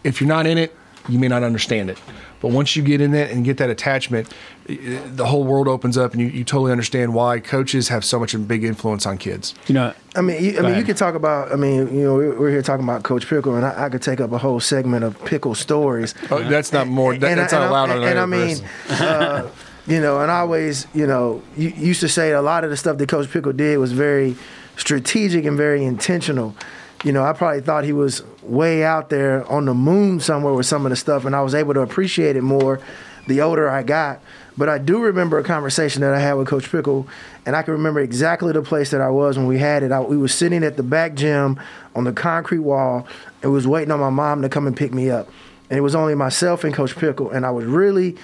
if 0.04 0.22
you're 0.22 0.28
not 0.28 0.48
in 0.48 0.58
it, 0.58 0.76
you 1.08 1.20
may 1.20 1.28
not 1.28 1.44
understand 1.44 1.90
it. 1.90 2.00
But 2.42 2.52
once 2.52 2.76
you 2.76 2.84
get 2.84 3.02
in 3.02 3.14
it 3.14 3.32
and 3.32 3.44
get 3.44 3.58
that 3.58 3.70
attachment, 3.70 4.34
the 4.70 5.26
whole 5.26 5.44
world 5.44 5.68
opens 5.68 5.98
up, 5.98 6.14
and 6.14 6.22
you, 6.22 6.28
you 6.28 6.44
totally 6.44 6.72
understand 6.72 7.14
why 7.14 7.40
coaches 7.40 7.88
have 7.88 8.06
so 8.06 8.20
much 8.20 8.34
a 8.34 8.40
big 8.40 8.64
influence 8.64 9.06
on 9.06 9.18
kids. 9.18 9.56
You 9.68 9.74
know, 9.74 9.94
I 10.16 10.22
mean, 10.22 10.44
you, 10.44 10.60
I 10.60 10.62
mean, 10.62 10.78
you 10.78 10.84
could 10.84 10.98
talk 10.98 11.16
about. 11.16 11.52
I 11.52 11.56
mean, 11.56 11.94
you 11.94 12.04
know, 12.04 12.16
we're, 12.16 12.40
we're 12.40 12.50
here 12.52 12.62
talking 12.62 12.84
about 12.84 13.04
Coach 13.04 13.28
Pickle, 13.28 13.56
and 13.56 13.66
I, 13.66 13.86
I 13.86 13.90
could 13.90 14.02
take 14.02 14.20
up 14.20 14.32
a 14.32 14.38
whole 14.38 14.60
segment 14.60 15.04
of 15.04 15.24
pickle 15.26 15.56
stories. 15.56 16.14
Oh, 16.30 16.44
that's 16.44 16.72
not 16.72 16.88
more. 16.88 17.18
That, 17.18 17.32
and 17.32 17.40
that's 17.40 17.54
I, 17.54 17.60
not 17.60 17.70
allowed 17.70 17.90
I, 17.90 17.94
on 17.94 18.04
and, 18.04 18.06
air, 18.06 18.20
I 18.20 18.26
mean, 18.26 18.58
uh, 18.90 19.50
you 19.88 20.00
know, 20.00 20.22
and 20.22 20.30
I 20.30 20.40
always, 20.40 20.88
you 20.94 21.08
know, 21.08 21.42
you 21.58 21.70
used 21.70 22.02
to 22.02 22.10
say 22.10 22.32
a 22.32 22.42
lot 22.42 22.64
of 22.64 22.70
the 22.70 22.78
stuff 22.78 22.98
that 22.98 23.10
Coach 23.10 23.30
Pickle 23.32 23.54
did 23.54 23.78
was 23.80 23.92
very 23.92 24.36
strategic 24.78 25.46
and 25.46 25.58
very 25.58 25.84
intentional. 25.84 26.56
You 27.04 27.14
know, 27.14 27.24
I 27.24 27.34
probably 27.34 27.62
thought 27.62 27.86
he 27.86 27.94
was 27.94 28.24
way 28.44 28.84
out 28.84 29.10
there 29.10 29.50
on 29.50 29.66
the 29.66 29.74
moon 29.74 30.20
somewhere 30.20 30.54
with 30.54 30.66
some 30.66 30.86
of 30.86 30.90
the 30.92 30.96
stuff, 30.96 31.26
and 31.26 31.36
I 31.36 31.42
was 31.42 31.56
able 31.56 31.74
to 31.74 31.80
appreciate 31.80 32.36
it 32.36 32.42
more 32.44 32.82
the 33.30 33.42
older 33.42 33.70
I 33.70 33.84
got. 33.84 34.22
But 34.60 34.68
I 34.68 34.78
do 34.78 35.00
remember 35.00 35.40
a 35.40 35.44
conversation 35.44 36.02
that 36.02 36.14
I 36.14 36.20
had 36.20 36.34
with 36.34 36.50
Coach 36.50 36.70
Pickle, 36.70 37.08
and 37.46 37.56
I 37.56 37.62
can 37.62 37.72
remember 37.72 38.02
exactly 38.02 38.52
the 38.52 38.62
place 38.62 38.92
that 38.92 39.00
I 39.00 39.10
was 39.10 39.38
when 39.38 39.48
we 39.48 39.58
had 39.58 39.84
it. 39.84 39.94
I, 39.94 40.02
we 40.02 40.18
were 40.18 40.28
sitting 40.28 40.66
at 40.66 40.76
the 40.76 40.84
back 40.84 41.16
gym 41.16 41.58
on 41.96 42.04
the 42.04 42.12
concrete 42.12 42.60
wall, 42.60 43.08
and 43.42 43.54
was 43.54 43.66
waiting 43.66 43.90
on 43.90 44.02
my 44.02 44.10
mom 44.10 44.42
to 44.42 44.50
come 44.50 44.68
and 44.68 44.76
pick 44.76 44.94
me 44.94 45.10
up. 45.10 45.30
And 45.70 45.78
it 45.78 45.82
was 45.82 45.96
only 45.96 46.14
myself 46.14 46.66
and 46.66 46.74
Coach 46.74 46.98
Pickle, 46.98 47.30
and 47.32 47.46
I 47.46 47.52
was 47.52 47.64
really 47.64 48.18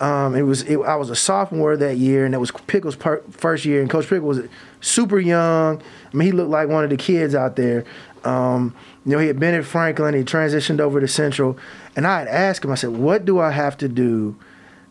um, 0.00 0.36
it 0.36 0.42
was 0.42 0.62
it, 0.62 0.78
I 0.78 0.94
was 0.94 1.10
a 1.10 1.16
sophomore 1.16 1.76
that 1.76 1.96
year, 1.96 2.24
and 2.24 2.36
it 2.36 2.38
was 2.38 2.52
Pickle's 2.68 2.94
per, 2.94 3.20
first 3.32 3.64
year. 3.64 3.80
And 3.80 3.90
Coach 3.90 4.08
Pickle 4.08 4.28
was 4.28 4.42
super 4.80 5.18
young. 5.18 5.82
I 5.82 6.16
mean, 6.16 6.26
he 6.26 6.32
looked 6.32 6.50
like 6.50 6.68
one 6.68 6.84
of 6.84 6.90
the 6.90 6.96
kids 6.96 7.34
out 7.34 7.56
there. 7.56 7.84
Um, 8.22 8.76
you 9.04 9.12
know, 9.12 9.18
he 9.18 9.26
had 9.26 9.40
been 9.40 9.54
at 9.54 9.64
Franklin. 9.64 10.14
He 10.14 10.22
transitioned 10.22 10.78
over 10.78 11.00
to 11.00 11.08
Central, 11.08 11.58
and 11.96 12.06
I 12.06 12.20
had 12.20 12.28
asked 12.28 12.64
him. 12.64 12.70
I 12.70 12.76
said, 12.76 12.90
"What 12.90 13.24
do 13.24 13.40
I 13.40 13.50
have 13.50 13.76
to 13.78 13.88
do 13.88 14.36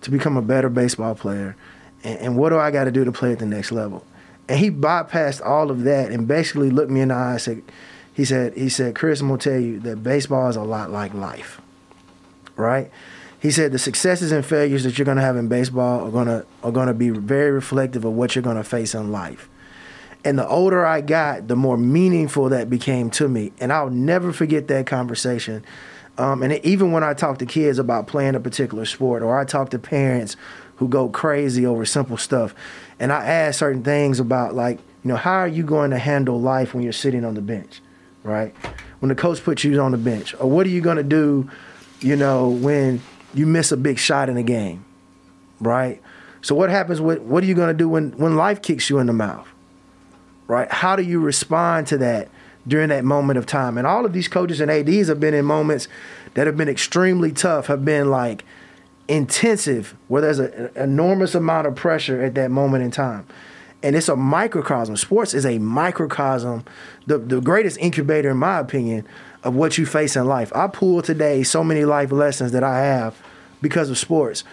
to 0.01 0.11
become 0.11 0.37
a 0.37 0.41
better 0.41 0.69
baseball 0.69 1.15
player, 1.15 1.55
and, 2.03 2.19
and 2.19 2.37
what 2.37 2.49
do 2.49 2.57
I 2.57 2.71
got 2.71 2.85
to 2.85 2.91
do 2.91 3.05
to 3.05 3.11
play 3.11 3.31
at 3.31 3.39
the 3.39 3.45
next 3.45 3.71
level?" 3.71 4.05
And 4.47 4.59
he 4.59 4.71
bypassed 4.71 5.45
all 5.45 5.69
of 5.69 5.83
that 5.83 6.11
and 6.11 6.27
basically 6.27 6.69
looked 6.69 6.91
me 6.91 7.01
in 7.01 7.09
the 7.09 7.15
eye 7.15 7.31
and 7.33 7.41
said, 7.41 7.61
"He 8.13 8.25
said, 8.25 8.55
he 8.55 8.69
said, 8.69 8.95
Chris, 8.95 9.21
I'm 9.21 9.27
gonna 9.27 9.39
tell 9.39 9.59
you 9.59 9.79
that 9.81 10.03
baseball 10.03 10.49
is 10.49 10.55
a 10.55 10.63
lot 10.63 10.91
like 10.91 11.13
life, 11.13 11.61
right?" 12.55 12.91
He 13.39 13.51
said 13.51 13.71
the 13.71 13.79
successes 13.79 14.33
and 14.33 14.45
failures 14.45 14.83
that 14.83 14.97
you're 14.97 15.05
to 15.05 15.21
have 15.21 15.37
in 15.37 15.47
baseball 15.47 16.15
are 16.15 16.25
to 16.25 16.45
are 16.61 16.85
to 16.85 16.93
be 16.93 17.09
very 17.09 17.51
reflective 17.51 18.03
of 18.03 18.13
what 18.13 18.35
you're 18.35 18.43
to 18.43 18.63
face 18.63 18.93
in 18.93 19.11
life. 19.11 19.49
And 20.25 20.37
the 20.37 20.47
older 20.47 20.85
I 20.85 20.99
got, 20.99 21.47
the 21.47 21.55
more 21.55 21.77
meaningful 21.77 22.49
that 22.49 22.69
became 22.69 23.09
to 23.11 23.29
me. 23.29 23.53
And 23.59 23.71
I'll 23.71 23.89
never 23.89 24.33
forget 24.33 24.67
that 24.67 24.85
conversation. 24.85 25.63
Um, 26.19 26.43
and 26.43 26.53
even 26.65 26.91
when 26.91 27.01
I 27.01 27.13
talk 27.13 27.37
to 27.39 27.45
kids 27.45 27.79
about 27.79 28.07
playing 28.07 28.35
a 28.35 28.41
particular 28.41 28.85
sport, 28.85 29.23
or 29.23 29.39
I 29.39 29.45
talk 29.45 29.69
to 29.69 29.79
parents 29.79 30.35
who 30.75 30.89
go 30.89 31.07
crazy 31.07 31.65
over 31.65 31.85
simple 31.85 32.17
stuff, 32.17 32.53
and 32.99 33.13
I 33.13 33.25
ask 33.25 33.57
certain 33.57 33.83
things 33.83 34.19
about 34.19 34.53
like, 34.53 34.79
you 35.03 35.07
know, 35.07 35.15
how 35.15 35.35
are 35.35 35.47
you 35.47 35.63
going 35.63 35.91
to 35.91 35.97
handle 35.97 36.39
life 36.39 36.73
when 36.73 36.83
you're 36.83 36.91
sitting 36.91 37.23
on 37.23 37.35
the 37.35 37.41
bench, 37.41 37.81
right? 38.23 38.53
When 38.99 39.07
the 39.07 39.15
coach 39.15 39.41
puts 39.41 39.63
you 39.63 39.79
on 39.79 39.91
the 39.91 39.97
bench, 39.97 40.35
or 40.37 40.49
what 40.49 40.65
are 40.65 40.69
you 40.69 40.81
going 40.81 40.97
to 40.97 41.03
do, 41.03 41.49
you 42.01 42.17
know, 42.17 42.49
when 42.49 43.01
you 43.33 43.47
miss 43.47 43.71
a 43.71 43.77
big 43.77 43.97
shot 43.97 44.27
in 44.27 44.35
a 44.35 44.43
game, 44.43 44.83
right? 45.61 46.01
So 46.41 46.53
what 46.53 46.69
happens 46.69 46.99
with 46.99 47.19
what 47.19 47.45
are 47.45 47.47
you 47.47 47.55
going 47.55 47.69
to 47.69 47.73
do 47.73 47.87
when 47.87 48.11
when 48.17 48.35
life 48.35 48.61
kicks 48.61 48.89
you 48.89 48.99
in 48.99 49.07
the 49.07 49.13
mouth? 49.13 49.47
Right? 50.47 50.69
How 50.69 50.97
do 50.97 51.03
you 51.03 51.21
respond 51.21 51.87
to 51.87 51.97
that 51.99 52.27
during 52.69 52.89
that 52.89 53.03
moment 53.03 53.37
of 53.37 53.45
time? 53.45 53.77
And 53.77 53.85
all 53.85 54.05
of 54.05 54.13
these 54.13 54.27
coaches 54.27 54.61
and 54.61 54.71
ADs 54.71 55.09
have 55.09 55.19
been 55.19 55.33
in 55.33 55.45
moments 55.45 55.87
that 56.35 56.47
have 56.47 56.55
been 56.55 56.69
extremely 56.69 57.31
tough, 57.31 57.67
have 57.67 57.83
been 57.83 58.09
like 58.09 58.45
intensive, 59.07 59.95
where 60.07 60.21
there's 60.21 60.39
an 60.39 60.69
enormous 60.75 61.35
amount 61.35 61.67
of 61.67 61.75
pressure 61.75 62.21
at 62.21 62.35
that 62.35 62.51
moment 62.51 62.83
in 62.83 62.91
time. 62.91 63.25
And 63.81 63.95
it's 63.95 64.09
a 64.09 64.15
microcosm. 64.15 64.97
Sports 64.97 65.33
is 65.33 65.45
a 65.45 65.57
microcosm, 65.57 66.65
the, 67.07 67.17
the 67.17 67.41
greatest 67.41 67.77
incubator, 67.79 68.29
in 68.29 68.37
my 68.37 68.59
opinion, 68.59 69.07
of 69.43 69.55
what 69.55 69.77
you 69.77 69.85
face 69.85 70.15
in 70.15 70.25
life. 70.25 70.51
I 70.53 70.67
pull 70.67 71.01
today 71.01 71.43
so 71.43 71.63
many 71.63 71.85
life 71.85 72.11
lessons 72.11 72.51
that 72.51 72.63
I 72.63 72.79
have 72.79 73.17
because 73.61 73.89
of 73.89 73.97
sports. 73.97 74.43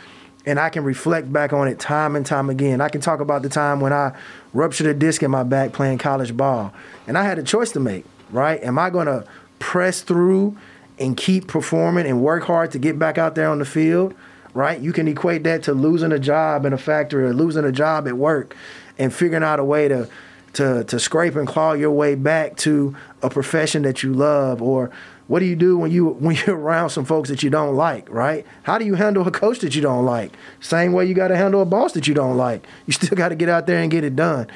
And 0.46 0.60
I 0.60 0.70
can 0.70 0.84
reflect 0.84 1.32
back 1.32 1.52
on 1.52 1.66
it 1.66 1.80
time 1.80 2.14
and 2.14 2.24
time 2.24 2.48
again. 2.48 2.80
I 2.80 2.88
can 2.88 3.00
talk 3.00 3.20
about 3.20 3.42
the 3.42 3.48
time 3.48 3.80
when 3.80 3.92
I 3.92 4.16
ruptured 4.54 4.86
a 4.86 4.94
disc 4.94 5.22
in 5.22 5.30
my 5.30 5.42
back 5.42 5.72
playing 5.72 5.98
college 5.98 6.36
ball. 6.36 6.72
And 7.06 7.18
I 7.18 7.24
had 7.24 7.38
a 7.38 7.42
choice 7.42 7.72
to 7.72 7.80
make, 7.80 8.04
right? 8.30 8.62
Am 8.62 8.78
I 8.78 8.90
going 8.90 9.06
to 9.06 9.26
press 9.58 10.02
through 10.02 10.56
and 10.98 11.16
keep 11.16 11.46
performing 11.46 12.06
and 12.06 12.22
work 12.22 12.44
hard 12.44 12.70
to 12.72 12.78
get 12.78 12.98
back 12.98 13.18
out 13.18 13.34
there 13.34 13.50
on 13.50 13.58
the 13.58 13.64
field, 13.64 14.14
right? 14.54 14.80
You 14.80 14.92
can 14.92 15.08
equate 15.08 15.44
that 15.44 15.64
to 15.64 15.74
losing 15.74 16.12
a 16.12 16.18
job 16.18 16.64
in 16.64 16.72
a 16.72 16.78
factory 16.78 17.24
or 17.24 17.34
losing 17.34 17.64
a 17.64 17.72
job 17.72 18.08
at 18.08 18.16
work 18.16 18.56
and 18.98 19.12
figuring 19.12 19.42
out 19.42 19.58
a 19.58 19.64
way 19.64 19.88
to 19.88 20.08
to 20.54 20.84
to 20.84 20.98
scrape 20.98 21.36
and 21.36 21.46
claw 21.46 21.74
your 21.74 21.90
way 21.90 22.14
back 22.14 22.56
to 22.56 22.96
a 23.22 23.28
profession 23.28 23.82
that 23.82 24.02
you 24.02 24.14
love 24.14 24.62
or 24.62 24.90
what 25.28 25.40
do 25.40 25.46
you 25.46 25.56
do 25.56 25.76
when 25.78 25.90
you 25.90 26.06
when 26.06 26.36
you're 26.46 26.56
around 26.56 26.90
some 26.90 27.04
folks 27.04 27.28
that 27.28 27.42
you 27.42 27.50
don't 27.50 27.74
like, 27.74 28.08
right? 28.10 28.46
How 28.62 28.78
do 28.78 28.84
you 28.84 28.94
handle 28.94 29.26
a 29.26 29.30
coach 29.30 29.60
that 29.60 29.74
you 29.74 29.82
don't 29.82 30.04
like? 30.04 30.32
Same 30.60 30.92
way 30.92 31.06
you 31.06 31.14
got 31.14 31.28
to 31.28 31.36
handle 31.36 31.60
a 31.60 31.66
boss 31.66 31.92
that 31.92 32.06
you 32.06 32.14
don't 32.14 32.36
like. 32.36 32.66
You 32.86 32.92
still 32.94 33.16
got 33.16 33.30
to 33.30 33.34
get 33.36 33.48
out 33.48 33.66
there 33.66 33.80
and 33.80 33.90
get 33.90 34.04
it 34.04 34.16
done. 34.16 34.48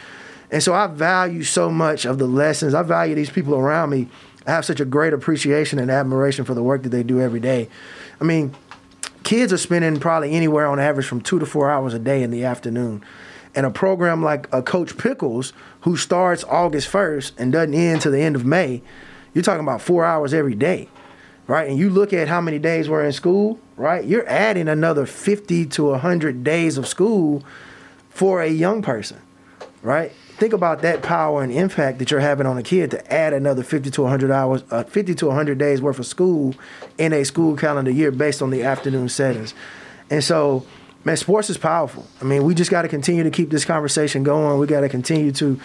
And 0.53 0.63
so 0.63 0.75
I 0.75 0.89
value 0.89 1.45
so 1.45 1.71
much 1.71 2.05
of 2.05 2.19
the 2.19 2.27
lessons. 2.27 2.75
I 2.75 2.83
value 2.83 3.15
these 3.15 3.31
people 3.31 3.55
around 3.55 3.91
me 3.91 4.09
I 4.47 4.53
have 4.53 4.65
such 4.65 4.81
a 4.81 4.85
great 4.85 5.13
appreciation 5.13 5.79
and 5.79 5.91
admiration 5.91 6.45
for 6.45 6.55
the 6.55 6.63
work 6.63 6.83
that 6.83 6.89
they 6.89 7.03
do 7.03 7.21
every 7.21 7.41
day. 7.41 7.69
I 8.21 8.25
mean, 8.25 8.55
kids 9.23 9.53
are 9.53 9.59
spending 9.59 10.01
probably 10.01 10.33
anywhere 10.33 10.67
on 10.67 10.81
average 10.81 11.07
from 11.07 11.21
two 11.21 11.39
to 11.39 11.47
four 11.47 11.71
hours 11.71 11.95
a 11.95 11.99
day 11.99 12.23
in 12.23 12.31
the 12.31 12.45
afternoon. 12.45 13.05
And 13.55 13.67
a 13.67 13.71
program 13.71 14.23
like 14.23 14.49
a 14.53 14.63
Coach 14.63 14.97
Pickles, 14.97 15.53
who 15.83 15.97
starts 15.97 16.45
August 16.45 16.91
1st 16.91 17.33
and 17.39 17.53
doesn't 17.53 17.75
end 17.75 18.01
to 18.03 18.11
the 18.11 18.21
end 18.21 18.37
of 18.37 18.45
May, 18.45 18.83
you're 19.35 19.45
talking 19.45 19.63
about 19.63 19.81
four 19.81 20.05
hours 20.05 20.35
every 20.35 20.55
day, 20.55 20.89
right? 21.47 21.69
And 21.69 21.79
you 21.79 21.91
look 21.91 22.13
at 22.13 22.29
how 22.29 22.41
many 22.41 22.59
days 22.59 22.89
we're 22.89 23.05
in 23.05 23.13
school, 23.13 23.59
right? 23.77 24.05
You're 24.05 24.29
adding 24.29 24.69
another 24.69 25.07
50 25.07 25.67
to 25.67 25.85
100 25.85 26.45
days 26.45 26.79
of 26.79 26.87
school 26.87 27.43
for 28.09 28.43
a 28.43 28.49
young 28.49 28.83
person, 28.83 29.21
right? 29.83 30.13
Think 30.37 30.53
about 30.53 30.83
that 30.83 31.03
power 31.03 31.43
and 31.43 31.53
impact 31.53 31.99
that 31.99 32.11
you're 32.11 32.21
having 32.21 32.47
on 32.47 32.57
a 32.57 32.63
kid 32.63 32.91
to 32.93 33.13
add 33.13 33.33
another 33.33 33.63
50 33.63 33.91
to 33.91 34.03
100 34.03 34.31
hours, 34.31 34.65
uh, 34.71 34.85
50 34.85 35.15
to 35.17 35.27
100 35.27 35.59
days 35.59 35.83
worth 35.83 35.99
of 35.99 36.07
school 36.07 36.55
in 36.99 37.13
a 37.13 37.25
school 37.25 37.57
calendar 37.57 37.91
year 37.91 38.11
based 38.11 38.41
on 38.41 38.51
the 38.51 38.63
afternoon 38.63 39.09
settings. 39.09 39.55
And 40.09 40.25
so, 40.25 40.65
man, 41.05 41.17
sports 41.17 41.51
is 41.51 41.59
powerful. 41.59 42.07
I 42.21 42.25
mean, 42.25 42.45
we 42.45 42.55
just 42.55 42.71
got 42.71 42.83
to 42.83 42.89
continue 42.89 43.23
to 43.23 43.31
keep 43.31 43.51
this 43.51 43.65
conversation 43.65 44.23
going. 44.23 44.59
We 44.59 44.67
got 44.67 44.81
to 44.81 44.89
continue 44.89 45.31
to 45.33 45.61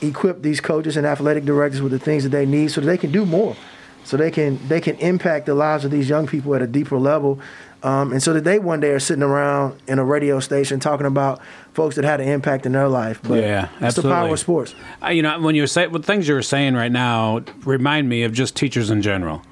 equip 0.00 0.42
these 0.42 0.60
coaches 0.60 0.96
and 0.96 1.06
athletic 1.06 1.44
directors 1.44 1.82
with 1.82 1.92
the 1.92 1.98
things 1.98 2.22
that 2.22 2.30
they 2.30 2.46
need 2.46 2.70
so 2.70 2.80
that 2.80 2.86
they 2.86 2.98
can 2.98 3.10
do 3.10 3.26
more 3.26 3.56
so 4.04 4.16
they 4.16 4.30
can 4.30 4.58
they 4.68 4.80
can 4.80 4.96
impact 4.96 5.46
the 5.46 5.54
lives 5.54 5.84
of 5.84 5.90
these 5.90 6.08
young 6.08 6.26
people 6.26 6.54
at 6.54 6.62
a 6.62 6.66
deeper 6.66 6.98
level 6.98 7.38
um, 7.82 8.12
and 8.12 8.22
so 8.22 8.32
that 8.32 8.44
they 8.44 8.58
one 8.58 8.80
day 8.80 8.90
are 8.90 8.98
sitting 8.98 9.22
around 9.22 9.80
in 9.86 9.98
a 9.98 10.04
radio 10.04 10.40
station 10.40 10.80
talking 10.80 11.06
about 11.06 11.40
folks 11.74 11.94
that 11.94 12.04
had 12.04 12.20
an 12.20 12.28
impact 12.28 12.66
in 12.66 12.72
their 12.72 12.88
life. 12.88 13.20
But 13.22 13.42
Yeah, 13.42 13.68
it's 13.80 13.96
the 13.96 14.02
power 14.02 14.32
of 14.32 14.38
sports. 14.40 14.74
Uh, 15.02 15.08
you 15.08 15.22
know, 15.22 15.38
when 15.40 15.54
you 15.54 15.66
saying 15.66 15.92
what 15.92 16.04
things 16.04 16.26
you 16.26 16.34
were 16.34 16.42
saying 16.42 16.74
right 16.74 16.90
now 16.90 17.42
remind 17.64 18.08
me 18.08 18.24
of 18.24 18.32
just 18.32 18.56
teachers 18.56 18.90
in 18.90 19.02
general. 19.02 19.42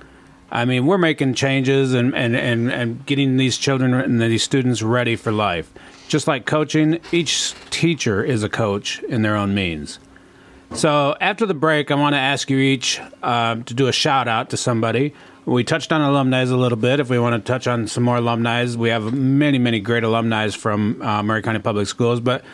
I 0.51 0.65
mean, 0.65 0.87
we're 0.87 0.99
making 0.99 1.35
changes 1.35 1.93
and, 1.93 2.15
and, 2.15 2.37
and, 2.37 2.71
and 2.71 3.05
getting 3.05 3.37
these 3.37 3.59
children 3.59 3.93
and 3.95 4.21
these 4.21 4.45
students 4.45 4.81
ready 4.81 5.17
for 5.17 5.33
life. 5.33 5.73
Just 6.09 6.29
like 6.29 6.47
coaching, 6.47 7.01
each 7.11 7.53
teacher 7.71 8.25
is 8.25 8.45
a 8.45 8.49
coach 8.49 9.03
in 9.05 9.23
their 9.23 9.35
own 9.35 9.55
means. 9.55 9.99
So 10.77 11.17
after 11.23 11.47
the 11.47 11.55
break, 11.55 11.91
I 11.91 11.95
want 11.95 12.15
to 12.15 12.19
ask 12.19 12.51
you 12.51 12.59
each 12.59 13.01
uh, 13.23 13.55
to 13.55 13.73
do 13.73 13.87
a 13.87 13.93
shout 13.93 14.29
out 14.29 14.51
to 14.51 14.59
somebody. 14.59 15.15
We 15.47 15.65
touched 15.65 15.91
on 15.91 16.03
alumni 16.03 16.43
a 16.43 16.47
little 16.47 16.77
bit. 16.77 17.01
If 17.01 17.09
we 17.09 17.19
want 17.19 17.43
to 17.43 17.51
touch 17.51 17.67
on 17.67 17.89
some 17.89 18.05
more 18.05 18.19
alumni, 18.19 18.67
we 18.77 18.91
have 18.91 19.15
many, 19.15 19.59
many 19.59 19.81
great 19.81 20.05
alumni 20.05 20.51
from 20.51 21.01
uh, 21.01 21.23
Maury 21.23 21.41
County 21.41 21.61
Public 21.61 21.89
Schools. 21.89 22.21
But 22.21 22.45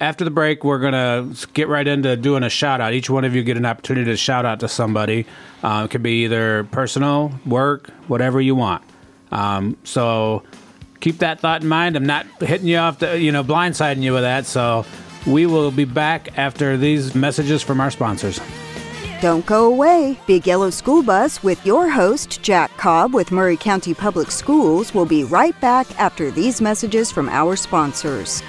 after 0.00 0.24
the 0.24 0.30
break, 0.30 0.62
we're 0.62 0.78
going 0.78 0.92
to 0.92 1.46
get 1.54 1.66
right 1.66 1.86
into 1.86 2.16
doing 2.16 2.44
a 2.44 2.50
shout 2.50 2.80
out. 2.80 2.92
Each 2.92 3.10
one 3.10 3.24
of 3.24 3.34
you 3.34 3.42
get 3.42 3.56
an 3.56 3.66
opportunity 3.66 4.12
to 4.12 4.16
shout 4.16 4.44
out 4.44 4.60
to 4.60 4.68
somebody. 4.68 5.26
Uh, 5.64 5.82
it 5.84 5.90
could 5.90 6.04
be 6.04 6.22
either 6.22 6.62
personal, 6.70 7.32
work, 7.44 7.90
whatever 8.06 8.40
you 8.40 8.54
want. 8.54 8.84
Um, 9.32 9.76
so 9.82 10.44
keep 11.00 11.18
that 11.18 11.40
thought 11.40 11.62
in 11.62 11.68
mind. 11.68 11.96
I'm 11.96 12.06
not 12.06 12.26
hitting 12.38 12.68
you 12.68 12.76
off, 12.76 13.00
the, 13.00 13.18
you 13.18 13.32
know, 13.32 13.42
blindsiding 13.42 14.02
you 14.02 14.12
with 14.12 14.22
that. 14.22 14.46
So 14.46 14.86
we 15.26 15.46
will 15.46 15.70
be 15.70 15.84
back 15.84 16.36
after 16.38 16.76
these 16.76 17.14
messages 17.14 17.62
from 17.62 17.80
our 17.80 17.90
sponsors. 17.90 18.40
Don't 19.20 19.46
go 19.46 19.66
away. 19.66 20.18
Big 20.26 20.46
Yellow 20.48 20.70
School 20.70 21.02
Bus 21.02 21.44
with 21.44 21.64
your 21.64 21.88
host, 21.88 22.42
Jack 22.42 22.76
Cobb 22.76 23.14
with 23.14 23.30
Maury 23.30 23.56
County 23.56 23.94
Public 23.94 24.32
Schools, 24.32 24.92
will 24.92 25.06
be 25.06 25.22
right 25.22 25.58
back 25.60 25.86
after 26.00 26.30
these 26.32 26.60
messages 26.60 27.12
from 27.12 27.28
our 27.28 27.54
sponsors. 27.54 28.42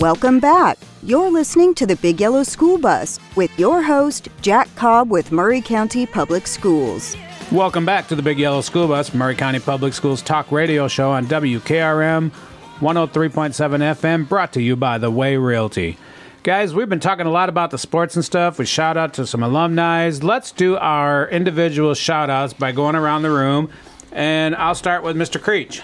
Welcome 0.00 0.38
back. 0.38 0.78
You're 1.02 1.30
listening 1.30 1.74
to 1.76 1.86
the 1.86 1.96
Big 1.96 2.20
Yellow 2.20 2.42
School 2.42 2.76
Bus 2.76 3.18
with 3.34 3.50
your 3.58 3.82
host, 3.82 4.28
Jack 4.42 4.68
Cobb 4.76 5.10
with 5.10 5.32
Maury 5.32 5.62
County 5.62 6.04
Public 6.04 6.46
Schools. 6.46 7.16
Welcome 7.50 7.86
back 7.86 8.08
to 8.08 8.14
the 8.14 8.20
Big 8.20 8.38
Yellow 8.38 8.60
School 8.60 8.88
Bus, 8.88 9.14
Maury 9.14 9.34
County 9.34 9.58
Public 9.58 9.94
Schools 9.94 10.20
talk 10.20 10.52
radio 10.52 10.86
show 10.86 11.12
on 11.12 11.24
WKRM 11.24 12.30
103.7 12.80 13.50
FM, 13.94 14.28
brought 14.28 14.52
to 14.52 14.60
you 14.60 14.76
by 14.76 14.98
The 14.98 15.10
Way 15.10 15.38
Realty. 15.38 15.96
Guys, 16.42 16.74
we've 16.74 16.90
been 16.90 17.00
talking 17.00 17.24
a 17.24 17.30
lot 17.30 17.48
about 17.48 17.70
the 17.70 17.78
sports 17.78 18.16
and 18.16 18.24
stuff. 18.24 18.58
We 18.58 18.66
shout 18.66 18.98
out 18.98 19.14
to 19.14 19.26
some 19.26 19.42
alumni. 19.42 20.10
Let's 20.20 20.52
do 20.52 20.76
our 20.76 21.26
individual 21.30 21.94
shout 21.94 22.28
outs 22.28 22.52
by 22.52 22.72
going 22.72 22.96
around 22.96 23.22
the 23.22 23.30
room. 23.30 23.70
And 24.12 24.54
I'll 24.54 24.74
start 24.74 25.02
with 25.02 25.16
Mr. 25.16 25.40
Creech. 25.40 25.80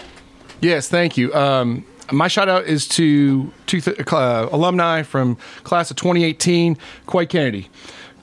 Yes, 0.61 0.91
thank 0.91 1.17
you. 1.17 1.33
Um, 1.33 1.87
my 2.13 2.29
shout 2.29 2.51
out 2.51 2.67
is 2.67 2.87
to 2.89 3.51
two 3.65 3.81
uh, 4.13 4.49
alumni 4.53 5.03
from 5.03 5.37
class 5.63 5.91
of 5.91 5.97
2018, 5.97 6.77
Quay 7.11 7.25
Kennedy. 7.25 7.71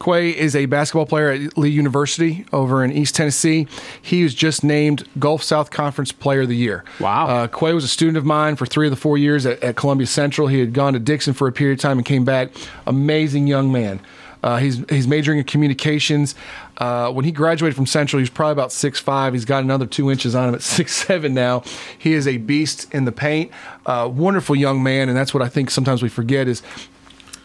Quay 0.02 0.32
is 0.32 0.56
a 0.56 0.66
basketball 0.66 1.06
player 1.06 1.30
at 1.30 1.58
Lee 1.58 1.70
University 1.70 2.46
over 2.52 2.84
in 2.84 2.92
East 2.92 3.16
Tennessee. 3.16 3.68
He 4.02 4.24
was 4.24 4.34
just 4.34 4.64
named 4.64 5.08
Gulf 5.20 5.44
South 5.44 5.70
Conference 5.70 6.12
Player 6.12 6.42
of 6.42 6.48
the 6.48 6.56
Year. 6.56 6.84
Wow. 7.00 7.28
Uh, 7.28 7.48
Quay 7.48 7.74
was 7.74 7.84
a 7.84 7.88
student 7.88 8.18
of 8.18 8.26
mine 8.26 8.56
for 8.56 8.66
three 8.66 8.88
of 8.88 8.92
the 8.92 8.98
four 8.98 9.18
years 9.18 9.46
at, 9.46 9.62
at 9.64 9.76
Columbia 9.76 10.08
Central. 10.08 10.48
He 10.48 10.60
had 10.60 10.74
gone 10.74 10.94
to 10.94 11.00
Dixon 11.00 11.34
for 11.34 11.48
a 11.48 11.52
period 11.52 11.80
of 11.80 11.82
time 11.82 11.98
and 12.00 12.06
came 12.06 12.26
back. 12.26 12.50
Amazing 12.88 13.48
young 13.48 13.72
man. 13.72 14.00
Uh, 14.44 14.58
he's 14.58 14.84
he's 14.90 15.08
majoring 15.08 15.38
in 15.38 15.44
communications. 15.44 16.34
Uh, 16.78 17.12
when 17.12 17.26
he 17.26 17.32
graduated 17.32 17.76
from 17.76 17.86
Central, 17.86 18.18
he 18.18 18.24
was 18.24 18.30
probably 18.32 18.54
about 18.54 18.72
six 18.72 19.00
five. 19.00 19.34
He's 19.34 19.46
got 19.46 19.64
another 19.64 19.86
two 19.86 20.10
inches 20.10 20.34
on 20.34 20.50
him 20.50 20.56
at 20.56 20.62
six 20.64 20.96
seven 20.96 21.36
now. 21.36 21.64
He 21.98 22.14
is 22.14 22.28
a 22.28 22.38
beast 22.38 22.92
in 22.92 23.06
the 23.06 23.12
paint. 23.12 23.52
Uh, 23.86 24.10
wonderful 24.12 24.56
young 24.56 24.82
man, 24.82 25.10
and 25.10 25.18
that's 25.18 25.32
what 25.34 25.44
I 25.44 25.48
think 25.48 25.70
sometimes 25.70 26.02
we 26.02 26.10
forget 26.10 26.48
is 26.48 26.64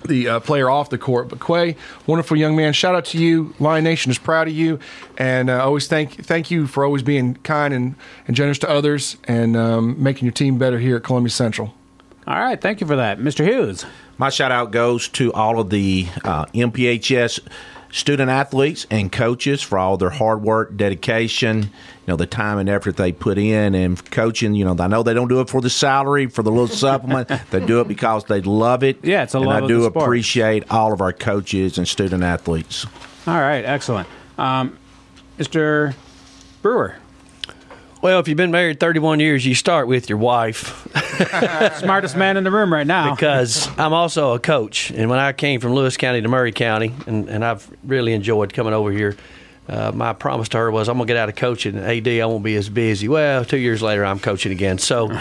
the 0.05 0.28
uh, 0.28 0.40
player 0.40 0.70
off 0.70 0.90
the 0.90 0.99
court. 0.99 1.28
But 1.28 1.40
Quay, 1.40 1.76
wonderful 2.07 2.36
young 2.36 2.57
man. 2.57 2.72
Shout 2.72 2.94
out 2.94 3.05
to 3.07 3.18
you. 3.18 3.55
Lion 3.59 3.84
Nation 3.84 4.11
is 4.11 4.18
proud 4.18 4.49
of 4.49 4.55
you, 4.55 4.78
and 5.18 5.51
uh, 5.51 5.64
always 5.64 5.86
thank 5.88 6.24
thank 6.24 6.51
you 6.51 6.66
for 6.66 6.84
always 6.84 7.03
being 7.03 7.34
kind 7.36 7.72
and, 7.74 7.94
and 8.26 8.36
generous 8.36 8.59
to 8.61 8.70
others 8.70 9.16
and 9.24 9.57
um, 9.57 10.03
making 10.03 10.26
your 10.26 10.32
team 10.32 10.59
better 10.59 10.78
here 10.78 10.97
at 10.97 11.05
Columbia 11.05 11.30
Central. 11.30 11.74
All 12.26 12.38
right, 12.38 12.61
thank 12.61 12.80
you 12.80 12.86
for 12.86 12.97
that. 12.97 13.18
Mr. 13.18 13.44
Hughes. 13.44 13.86
My 14.18 14.30
shout 14.30 14.51
out 14.51 14.70
goes 14.70 15.09
to 15.11 15.32
all 15.32 15.61
of 15.61 15.70
the 15.70 16.09
uh, 16.24 16.47
MPHS 16.47 17.40
student 17.97 18.30
athletes 18.30 18.86
and 18.90 19.11
coaches 19.11 19.62
for 19.62 19.78
all 19.78 19.97
their 19.97 20.11
hard 20.11 20.42
work, 20.42 20.76
dedication, 20.76 21.62
you 21.62 21.68
know, 22.07 22.16
the 22.16 22.26
time 22.26 22.59
and 22.59 22.68
effort 22.68 22.97
they 22.99 23.11
put 23.11 23.38
in 23.38 23.74
and 23.74 24.11
coaching. 24.11 24.55
You 24.55 24.66
know, 24.66 24.76
I 24.78 24.86
know 24.86 25.03
they 25.03 25.14
don't 25.14 25.28
do 25.28 25.40
it 25.40 25.49
for 25.49 25.62
the 25.62 25.70
salary, 25.70 26.26
for 26.26 26.42
the 26.42 26.51
little 26.51 26.68
supplement. 26.68 27.30
They 27.51 27.64
do 27.64 27.80
it 27.80 27.88
because 27.88 28.24
they 28.24 28.40
love 28.42 28.82
it. 28.82 28.99
Yeah, 29.05 29.22
it's 29.22 29.34
a 29.34 29.38
and 29.38 29.47
love 29.47 29.57
I 29.57 29.61
of 29.61 29.68
do 29.68 29.84
appreciate 29.84 30.70
all 30.70 30.92
of 30.92 31.01
our 31.01 31.12
coaches 31.12 31.78
and 31.78 31.86
student 31.86 32.22
athletes. 32.22 32.84
All 33.26 33.38
right, 33.40 33.64
excellent. 33.64 34.09
Um, 34.36 34.76
Mr. 35.38 35.94
Brewer. 36.61 36.97
Well, 38.07 38.21
if 38.21 38.29
you've 38.29 38.37
been 38.37 38.53
married 38.53 38.79
31 38.79 39.19
years, 39.19 39.45
you 39.45 39.57
start 39.57 39.89
with 39.89 40.09
your 40.09 40.19
wife 40.19 40.87
Smartest 41.81 42.17
man 42.17 42.37
in 42.37 42.45
the 42.45 42.53
room 42.53 42.73
right 42.73 42.87
now. 42.87 43.13
because 43.17 43.67
I'm 43.77 43.93
also 43.93 44.35
a 44.35 44.39
coach. 44.39 44.93
And 44.93 45.11
when 45.11 45.19
I 45.19 45.33
came 45.33 45.59
from 45.59 45.75
Lewis 45.75 45.97
County 45.97 46.21
to 46.21 46.29
Maury 46.29 46.53
County, 46.53 46.93
and, 47.09 47.29
and 47.29 47.45
I've 47.45 47.69
really 47.83 48.13
enjoyed 48.13 48.55
coming 48.55 48.75
over 48.75 48.93
here, 48.93 49.17
uh, 49.69 49.91
my 49.93 50.13
promise 50.13 50.49
to 50.51 50.59
her 50.59 50.71
was 50.71 50.89
I'm 50.89 50.99
going 50.99 51.09
to 51.09 51.15
get 51.15 51.17
out 51.17 51.29
of 51.29 51.35
coaching. 51.35 51.77
AD, 51.77 52.07
I 52.07 52.25
won't 52.27 52.45
be 52.45 52.55
as 52.55 52.69
busy. 52.69 53.09
Well, 53.09 53.45
two 53.45 53.57
years 53.57 53.83
later, 53.83 54.05
I'm 54.05 54.21
coaching 54.21 54.53
again. 54.53 54.79
So 54.79 55.11
um, 55.11 55.21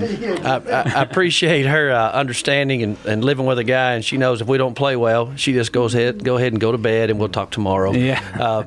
I, 0.00 0.62
I, 0.64 0.92
I 0.96 1.02
appreciate 1.02 1.66
her 1.66 1.92
uh, 1.92 2.12
understanding 2.12 2.82
and, 2.82 2.96
and 3.04 3.22
living 3.22 3.44
with 3.44 3.58
a 3.58 3.64
guy. 3.64 3.92
And 3.92 4.02
she 4.02 4.16
knows 4.16 4.40
if 4.40 4.46
we 4.46 4.56
don't 4.56 4.74
play 4.74 4.96
well, 4.96 5.36
she 5.36 5.52
just 5.52 5.70
goes 5.70 5.94
ahead, 5.94 6.24
go 6.24 6.38
ahead 6.38 6.52
and 6.52 6.60
go 6.62 6.72
to 6.72 6.78
bed, 6.78 7.10
and 7.10 7.18
we'll 7.18 7.28
talk 7.28 7.50
tomorrow. 7.50 7.92
Yeah. 7.92 8.22
Uh, 8.40 8.64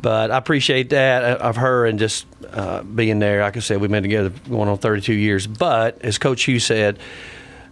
but 0.00 0.30
I 0.30 0.38
appreciate 0.38 0.90
that 0.90 1.40
of 1.40 1.56
her 1.56 1.86
and 1.86 1.98
just 1.98 2.26
uh, 2.52 2.82
being 2.82 3.18
there. 3.18 3.42
Like 3.42 3.56
I 3.56 3.60
said, 3.60 3.80
we've 3.80 3.90
been 3.90 4.02
together 4.02 4.30
going 4.48 4.68
on 4.68 4.78
32 4.78 5.12
years. 5.12 5.46
But 5.46 6.02
as 6.02 6.18
Coach 6.18 6.44
Hughes 6.44 6.64
said, 6.64 6.98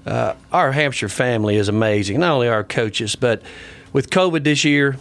uh, 0.06 0.34
our 0.52 0.72
Hampshire 0.72 1.08
family 1.08 1.56
is 1.56 1.68
amazing. 1.68 2.20
Not 2.20 2.32
only 2.32 2.48
our 2.48 2.64
coaches, 2.64 3.16
but 3.16 3.42
with 3.92 4.10
COVID 4.10 4.44
this 4.44 4.64
year, 4.64 4.96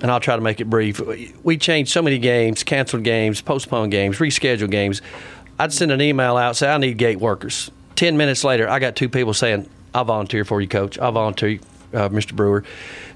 and 0.00 0.10
I'll 0.10 0.20
try 0.20 0.36
to 0.36 0.42
make 0.42 0.60
it 0.60 0.68
brief. 0.70 1.00
We 1.44 1.56
changed 1.56 1.92
so 1.92 2.02
many 2.02 2.18
games, 2.18 2.62
canceled 2.62 3.04
games, 3.04 3.40
postponed 3.40 3.92
games, 3.92 4.18
rescheduled 4.18 4.70
games. 4.70 5.02
I'd 5.58 5.72
send 5.72 5.92
an 5.92 6.00
email 6.00 6.36
out 6.36 6.56
say 6.56 6.68
I 6.72 6.78
need 6.78 6.98
gate 6.98 7.20
workers. 7.20 7.70
Ten 7.94 8.16
minutes 8.16 8.42
later, 8.42 8.68
I 8.68 8.80
got 8.80 8.96
two 8.96 9.08
people 9.08 9.34
saying 9.34 9.68
I'll 9.94 10.04
volunteer 10.04 10.44
for 10.44 10.60
you, 10.60 10.66
coach. 10.66 10.98
I'll 10.98 11.12
volunteer, 11.12 11.60
uh, 11.94 12.08
Mr. 12.08 12.34
Brewer. 12.34 12.64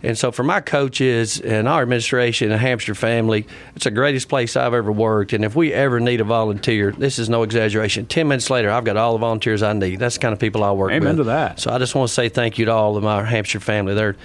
And 0.03 0.17
so 0.17 0.31
for 0.31 0.43
my 0.43 0.61
coaches 0.61 1.41
and 1.41 1.67
our 1.67 1.83
administration 1.83 2.53
and 2.53 2.61
Hampshire 2.61 2.95
family, 2.95 3.47
it's 3.75 3.85
the 3.85 3.91
greatest 3.91 4.29
place 4.29 4.57
I've 4.57 4.75
ever 4.75 4.93
worked. 4.93 5.33
And 5.33 5.45
if 5.45 5.57
we 5.57 5.73
ever 5.73 6.01
need 6.01 6.21
a 6.21 6.25
volunteer, 6.25 6.93
this 6.93 7.19
is 7.19 7.29
no 7.29 7.43
exaggeration. 7.43 8.07
Ten 8.07 8.29
minutes 8.29 8.51
later, 8.51 8.71
I've 8.71 8.85
got 8.85 8.97
all 8.97 9.13
the 9.13 9.19
volunteers 9.19 9.63
I 9.63 9.73
need. 9.73 9.99
That's 9.99 10.17
the 10.17 10.21
kind 10.21 10.33
of 10.33 10.39
people 10.39 10.63
I 10.63 10.73
work 10.73 10.91
with. 10.91 11.03
Amen 11.03 11.17
to 11.17 11.25
that. 11.25 11.61
So 11.61 11.71
I 11.73 11.79
just 11.79 11.95
want 11.95 12.09
to 12.09 12.15
say 12.15 12.29
thank 12.29 12.59
you 12.59 12.67
to 12.67 12.73
all 12.73 12.97
of 12.97 13.03
my 13.03 13.25
Hampshire 13.25 13.61
family. 13.61 13.95
They're 13.95 14.17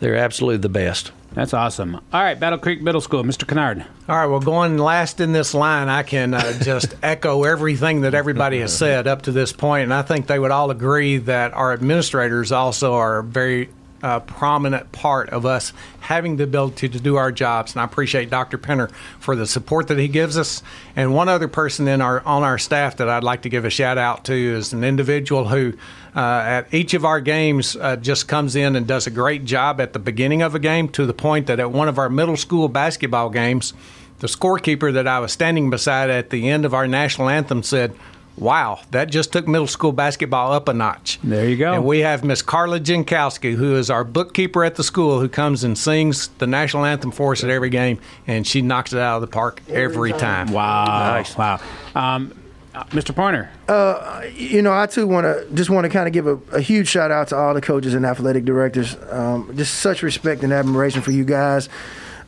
they're 0.00 0.16
absolutely 0.16 0.58
the 0.58 0.68
best. 0.68 1.12
That's 1.32 1.52
awesome. 1.52 1.94
All 1.94 2.22
right, 2.22 2.38
Battle 2.38 2.58
Creek 2.58 2.80
Middle 2.80 3.00
School, 3.00 3.22
Mr. 3.22 3.46
Kennard. 3.46 3.84
All 4.08 4.16
right, 4.16 4.26
well, 4.26 4.40
going 4.40 4.78
last 4.78 5.20
in 5.20 5.32
this 5.32 5.54
line, 5.54 5.88
I 5.88 6.02
can 6.02 6.34
uh, 6.34 6.58
just 6.60 6.94
echo 7.02 7.44
everything 7.44 8.00
that 8.02 8.14
everybody 8.14 8.60
has 8.60 8.76
said 8.76 9.06
up 9.06 9.22
to 9.22 9.32
this 9.32 9.52
point, 9.52 9.84
and 9.84 9.94
I 9.94 10.02
think 10.02 10.26
they 10.26 10.38
would 10.38 10.50
all 10.50 10.70
agree 10.70 11.18
that 11.18 11.52
our 11.52 11.72
administrators 11.72 12.50
also 12.50 12.94
are 12.94 13.22
very 13.22 13.68
uh, 14.02 14.20
prominent 14.20 14.90
part 14.92 15.28
of 15.30 15.44
us 15.44 15.72
having 16.00 16.36
the 16.36 16.44
ability 16.44 16.88
to 16.88 17.00
do 17.00 17.16
our 17.16 17.32
jobs. 17.32 17.72
And 17.72 17.80
I 17.80 17.84
appreciate 17.84 18.30
Dr. 18.30 18.58
Penner 18.58 18.90
for 19.18 19.36
the 19.36 19.46
support 19.46 19.88
that 19.88 19.98
he 19.98 20.08
gives 20.08 20.38
us. 20.38 20.62
And 20.96 21.14
one 21.14 21.28
other 21.28 21.48
person 21.48 21.88
in 21.88 22.00
our 22.00 22.20
on 22.26 22.42
our 22.42 22.58
staff 22.58 22.96
that 22.98 23.08
I'd 23.08 23.24
like 23.24 23.42
to 23.42 23.48
give 23.48 23.64
a 23.64 23.70
shout 23.70 23.98
out 23.98 24.24
to 24.26 24.34
is 24.34 24.72
an 24.72 24.84
individual 24.84 25.48
who 25.48 25.74
uh, 26.16 26.20
at 26.20 26.74
each 26.74 26.94
of 26.94 27.04
our 27.04 27.20
games 27.20 27.76
uh, 27.76 27.96
just 27.96 28.28
comes 28.28 28.56
in 28.56 28.76
and 28.76 28.86
does 28.86 29.06
a 29.06 29.10
great 29.10 29.44
job 29.44 29.80
at 29.80 29.92
the 29.92 29.98
beginning 29.98 30.42
of 30.42 30.54
a 30.54 30.58
game 30.58 30.88
to 30.88 31.06
the 31.06 31.14
point 31.14 31.46
that 31.46 31.60
at 31.60 31.70
one 31.70 31.88
of 31.88 31.98
our 31.98 32.08
middle 32.08 32.36
school 32.36 32.68
basketball 32.68 33.30
games, 33.30 33.72
the 34.20 34.26
scorekeeper 34.26 34.92
that 34.92 35.06
I 35.06 35.20
was 35.20 35.32
standing 35.32 35.70
beside 35.70 36.10
at 36.10 36.30
the 36.30 36.48
end 36.48 36.64
of 36.64 36.74
our 36.74 36.88
national 36.88 37.28
anthem 37.28 37.62
said, 37.62 37.94
Wow, 38.38 38.80
that 38.92 39.10
just 39.10 39.32
took 39.32 39.48
middle 39.48 39.66
school 39.66 39.92
basketball 39.92 40.52
up 40.52 40.68
a 40.68 40.72
notch. 40.72 41.18
There 41.24 41.48
you 41.48 41.56
go. 41.56 41.72
And 41.72 41.84
we 41.84 42.00
have 42.00 42.22
Miss 42.22 42.40
Carla 42.40 42.78
Jankowski, 42.78 43.54
who 43.54 43.76
is 43.76 43.90
our 43.90 44.04
bookkeeper 44.04 44.64
at 44.64 44.76
the 44.76 44.84
school, 44.84 45.20
who 45.20 45.28
comes 45.28 45.64
and 45.64 45.76
sings 45.76 46.28
the 46.38 46.46
national 46.46 46.84
anthem 46.84 47.10
for 47.10 47.32
us 47.32 47.42
at 47.42 47.50
every 47.50 47.70
game, 47.70 47.98
and 48.26 48.46
she 48.46 48.62
knocks 48.62 48.92
it 48.92 49.00
out 49.00 49.16
of 49.16 49.20
the 49.22 49.26
park 49.26 49.60
every 49.68 50.12
time. 50.12 50.52
Wow. 50.52 50.84
Nice. 50.84 51.36
Wow. 51.36 51.60
Um, 51.94 52.34
uh, 52.74 52.84
Mr. 52.84 53.12
Pointer. 53.12 53.50
Uh, 53.66 54.24
you 54.36 54.62
know, 54.62 54.72
I 54.72 54.86
too 54.86 55.06
want 55.06 55.24
to 55.24 55.46
just 55.54 55.68
want 55.68 55.84
to 55.84 55.88
kind 55.88 56.06
of 56.06 56.12
give 56.12 56.26
a, 56.28 56.36
a, 56.52 56.60
huge 56.60 56.86
shout 56.86 57.10
out 57.10 57.28
to 57.28 57.36
all 57.36 57.52
the 57.52 57.60
coaches 57.60 57.92
and 57.92 58.06
athletic 58.06 58.44
directors. 58.44 58.96
Um, 59.10 59.52
just 59.56 59.76
such 59.80 60.02
respect 60.02 60.44
and 60.44 60.52
admiration 60.52 61.02
for 61.02 61.10
you 61.10 61.24
guys. 61.24 61.68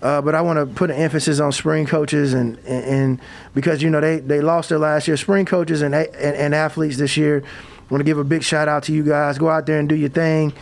Uh, 0.03 0.23
but 0.23 0.35
I 0.35 0.41
want 0.41 0.59
to 0.59 0.67
put 0.67 0.91
an 0.91 0.97
emphasis 0.97 1.41
on 1.41 1.53
spring 1.53 1.87
coaches 1.87 2.33
and, 2.33 2.59
and, 2.61 2.85
and 2.85 3.21
because 3.55 3.83
you 3.83 3.91
know 3.91 4.01
they, 4.01 4.21
they 4.21 4.41
lost 4.41 4.71
their 4.71 4.79
last 4.79 5.07
year. 5.07 5.17
Spring 5.17 5.45
coaches 5.45 5.83
and, 5.83 5.95
and, 5.95 6.17
and 6.17 6.55
athletes 6.55 6.97
this 6.97 7.17
year. 7.17 7.43
Want 7.91 8.01
to 8.01 8.05
give 8.05 8.19
a 8.19 8.25
big 8.25 8.43
shout 8.43 8.69
out 8.69 8.85
to 8.85 8.93
you 8.93 9.03
guys. 9.03 9.37
Go 9.37 9.49
out 9.49 9.67
there 9.67 9.79
and 9.79 9.89
do 9.89 9.97
your 9.97 10.09
thing. 10.09 10.53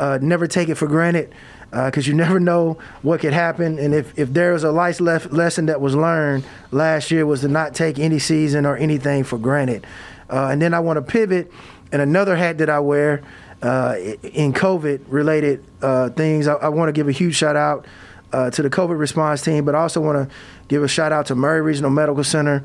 Uh, 0.00 0.18
never 0.20 0.46
take 0.46 0.68
it 0.68 0.76
for 0.76 0.86
granted 0.86 1.32
because 1.70 2.06
uh, 2.06 2.10
you 2.10 2.14
never 2.16 2.40
know 2.40 2.78
what 3.02 3.20
could 3.20 3.32
happen. 3.32 3.78
And 3.78 3.94
if, 3.94 4.18
if 4.18 4.32
there 4.32 4.52
was 4.52 4.64
a 4.64 4.72
life 4.72 5.00
lef- 5.00 5.30
lesson 5.30 5.66
that 5.66 5.80
was 5.80 5.94
learned 5.94 6.44
last 6.70 7.10
year 7.10 7.26
was 7.26 7.42
to 7.42 7.48
not 7.48 7.74
take 7.74 7.98
any 7.98 8.18
season 8.18 8.64
or 8.66 8.76
anything 8.76 9.22
for 9.22 9.38
granted. 9.38 9.86
Uh, 10.30 10.48
and 10.50 10.60
then 10.60 10.74
I 10.74 10.80
want 10.80 10.96
to 10.96 11.02
pivot, 11.02 11.50
and 11.90 12.02
another 12.02 12.36
hat 12.36 12.58
that 12.58 12.68
I 12.68 12.80
wear 12.80 13.22
uh, 13.62 13.96
in 14.22 14.52
COVID 14.52 15.04
related 15.08 15.64
uh, 15.82 16.10
things. 16.10 16.46
I, 16.46 16.54
I 16.54 16.68
want 16.68 16.88
to 16.88 16.92
give 16.92 17.08
a 17.08 17.12
huge 17.12 17.34
shout 17.34 17.56
out 17.56 17.86
uh, 18.32 18.50
to 18.50 18.62
the 18.62 18.70
COVID 18.70 18.98
response 18.98 19.42
team, 19.42 19.64
but 19.64 19.74
I 19.74 19.80
also 19.80 20.00
want 20.00 20.28
to 20.28 20.34
give 20.68 20.82
a 20.82 20.88
shout 20.88 21.12
out 21.12 21.26
to 21.26 21.34
Maury 21.34 21.62
Regional 21.62 21.90
Medical 21.90 22.24
Center, 22.24 22.64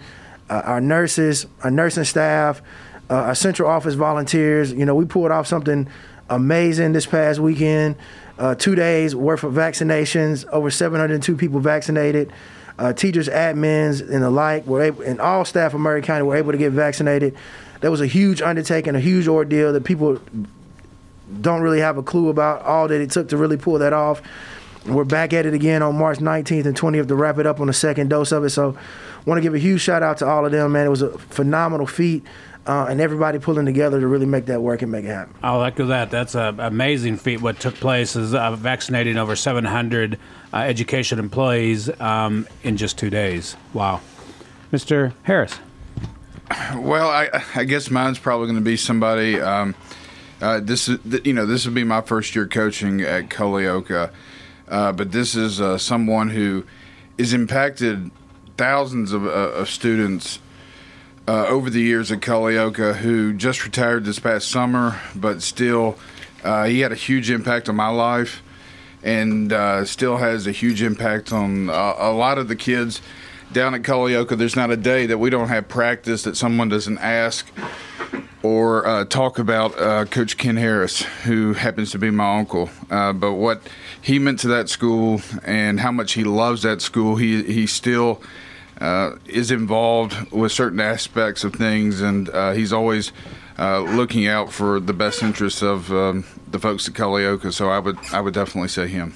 uh, 0.49 0.61
our 0.66 0.82
nurses, 0.82 1.47
our 1.64 1.72
nursing 1.72 2.03
staff, 2.03 2.61
uh, 3.09 3.16
our 3.16 3.36
central 3.36 3.70
office 3.70 3.93
volunteers. 3.93 4.74
You 4.74 4.86
know, 4.86 4.95
we 4.95 5.05
pulled 5.05 5.32
off 5.32 5.47
something 5.47 5.88
amazing 6.30 6.93
this 6.93 7.05
past 7.05 7.39
weekend. 7.39 7.95
Uh, 8.38 8.55
two 8.55 8.76
days 8.76 9.16
worth 9.16 9.43
of 9.43 9.53
vaccinations, 9.53 10.45
over 10.49 10.72
702 10.72 11.38
people 11.38 11.59
vaccinated. 11.59 12.32
Uh, 12.80 12.91
teachers, 12.91 13.30
admins, 13.30 14.01
and 14.01 14.24
the 14.24 14.32
like 14.32 14.66
were 14.66 14.82
able, 14.82 15.03
and 15.03 15.22
all 15.22 15.45
staff 15.45 15.76
of 15.76 15.80
Maury 15.80 16.01
County 16.01 16.24
were 16.24 16.36
able 16.36 16.51
to 16.51 16.57
get 16.57 16.72
vaccinated. 16.72 17.38
That 17.82 17.91
was 17.91 18.01
a 18.01 18.07
huge 18.07 18.41
undertaking, 18.41 18.95
a 18.95 18.99
huge 18.99 19.28
ordeal 19.28 19.74
that 19.74 19.84
people 19.84 20.20
don't 21.41 21.61
really 21.61 21.82
have 21.82 21.97
a 21.97 22.03
clue 22.03 22.30
about 22.30 22.64
all 22.64 22.88
that 22.88 22.99
it 22.99 23.11
took 23.11 23.30
to 23.30 23.38
really 23.38 23.57
pull 23.57 23.78
that 23.80 23.93
off. 23.93 24.24
We're 24.86 25.06
back 25.06 25.32
at 25.34 25.46
it 25.46 25.54
again 25.54 25.82
on 25.82 25.98
March 25.98 26.20
19th 26.20 26.66
and 26.66 26.76
20th 26.76 27.08
to 27.08 27.16
wrap 27.16 27.38
it 27.38 27.48
up 27.48 27.60
on 27.62 27.68
the 27.68 27.74
second 27.74 28.10
dose 28.10 28.32
of 28.32 28.44
it. 28.44 28.50
So, 28.50 28.78
want 29.26 29.38
to 29.38 29.42
give 29.42 29.54
a 29.54 29.60
huge 29.60 29.82
shout 29.82 30.04
out 30.04 30.18
to 30.18 30.28
all 30.28 30.46
of 30.46 30.52
them, 30.52 30.74
man. 30.74 30.86
It 30.86 30.90
was 30.90 31.02
a 31.02 31.18
phenomenal 31.18 31.88
feat. 31.88 32.24
Uh, 32.66 32.88
and 32.90 33.02
everybody 33.02 33.40
pulling 33.40 33.66
together 33.66 34.00
to 34.00 34.08
really 34.08 34.26
make 34.26 34.46
that 34.46 34.62
work 34.62 34.82
and 34.82 34.90
make 34.90 35.04
it 35.04 35.10
happen. 35.10 35.36
I'll 35.44 35.62
echo 35.64 35.88
that. 35.88 36.10
That's 36.10 36.34
an 36.34 36.62
amazing 36.62 37.18
feat. 37.18 37.42
What 37.42 37.60
took 37.60 37.76
place 37.76 38.16
is 38.16 38.34
uh, 38.34 38.56
vaccinating 38.56 39.18
over 39.18 39.36
700 39.36 40.18
uh, 40.54 40.58
education 40.58 41.20
employees 41.20 41.90
um, 42.00 42.48
in 42.64 42.78
just 42.78 42.98
two 42.98 43.10
days. 43.10 43.58
Wow. 43.74 44.00
Mr. 44.72 45.12
Harris. 45.24 45.60
Well, 46.76 47.10
I, 47.10 47.44
I 47.54 47.66
guess 47.66 47.90
mine's 47.92 48.18
probably 48.18 48.48
going 48.48 48.60
to 48.60 48.62
be 48.62 48.78
somebody. 48.78 49.42
Um, 49.42 49.76
uh, 50.42 50.62
this 50.62 50.88
is, 50.88 51.00
you 51.26 51.34
know, 51.34 51.46
this 51.46 51.66
would 51.66 51.76
be 51.76 51.84
my 51.84 52.02
first 52.02 52.34
year 52.34 52.48
coaching 52.48 53.02
at 53.02 53.30
Culleoka. 53.30 54.12
Uh, 54.68 54.91
but 54.91 55.11
this 55.11 55.36
is 55.36 55.59
uh, 55.59 55.78
someone 55.78 56.30
who 56.30 56.66
is 57.18 57.34
impacted 57.34 58.11
thousands 58.57 59.11
of, 59.11 59.26
uh, 59.26 59.30
of 59.30 59.70
students 59.70 60.39
uh, 61.28 61.45
over 61.47 61.70
the 61.70 61.82
years 61.82 62.11
at 62.11 62.20
Culleoka 62.20 62.95
who 62.95 63.34
just 63.34 63.64
retired 63.64 64.05
this 64.05 64.20
past 64.20 64.49
summer, 64.49 64.99
but 65.16 65.41
still, 65.41 65.97
uh, 66.43 66.66
he 66.66 66.82
had 66.82 66.91
a 66.91 66.95
huge 66.95 67.30
impact 67.30 67.70
on 67.70 67.76
my 67.76 67.89
life 67.89 68.41
and 69.03 69.51
still 69.88 70.18
has 70.18 70.47
a 70.47 70.51
huge 70.51 70.82
impact 70.82 71.34
on 71.34 71.70
a 71.70 72.11
lot 72.11 72.38
of 72.38 72.47
the 72.47 72.55
kids 72.55 73.01
down 73.51 73.74
at 73.74 73.82
Culleoka. 73.82 74.38
There's 74.38 74.55
not 74.55 74.72
a 74.72 74.78
day 74.78 75.05
that 75.07 75.18
we 75.18 75.30
don't 75.30 75.49
have 75.49 75.68
practice 75.68 76.24
that 76.24 76.38
someone 76.38 76.70
doesn't 76.70 76.99
ask 76.99 77.45
or 78.43 79.05
talk 79.09 79.39
about 79.39 79.76
Coach 80.09 80.38
Ken 80.38 80.55
Harris, 80.55 81.01
who 81.26 81.51
happens 81.51 81.91
to 81.91 81.99
be 81.99 82.11
my 82.11 82.39
uncle. 82.39 82.70
But 82.89 83.34
what 83.34 83.61
he 84.04 84.20
meant 84.20 84.39
to 84.39 84.49
that 84.49 84.68
school 84.68 85.22
and 85.45 85.80
how 85.80 85.91
much 85.91 86.14
he 86.14 86.24
loves 86.26 86.62
that 86.64 86.82
school, 86.82 87.16
he 87.16 87.41
he 87.43 87.66
still 87.66 88.22
uh, 88.82 89.16
is 89.26 89.49
involved 89.49 90.30
with 90.32 90.51
certain 90.51 90.82
aspects 90.82 91.43
of 91.43 91.54
things, 91.54 92.01
and 92.01 92.30
uh, 92.30 92.51
he's 92.51 92.74
always 92.74 93.14
uh, 93.58 93.80
looking 93.80 94.28
out 94.28 94.51
for 94.51 94.80
the 94.82 94.93
best 94.93 95.24
interests 95.24 95.62
of 95.64 95.91
um, 95.91 96.26
the 96.51 96.60
folks 96.60 96.88
at 96.88 96.93
Culleoka. 96.93 97.54
So 97.54 97.70
I 97.70 97.80
would 97.80 97.97
I 98.12 98.20
would 98.20 98.34
definitely 98.34 98.68
say 98.68 98.88
him. 98.88 99.14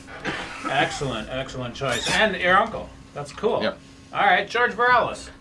Excellent, 0.69 1.27
excellent 1.29 1.75
choice, 1.75 2.09
and 2.11 2.35
your 2.37 2.57
uncle. 2.57 2.89
That's 3.13 3.33
cool. 3.33 3.61
Yep. 3.61 3.77
All 4.13 4.25
right, 4.25 4.47
George 4.47 4.75
Morales. 4.75 5.31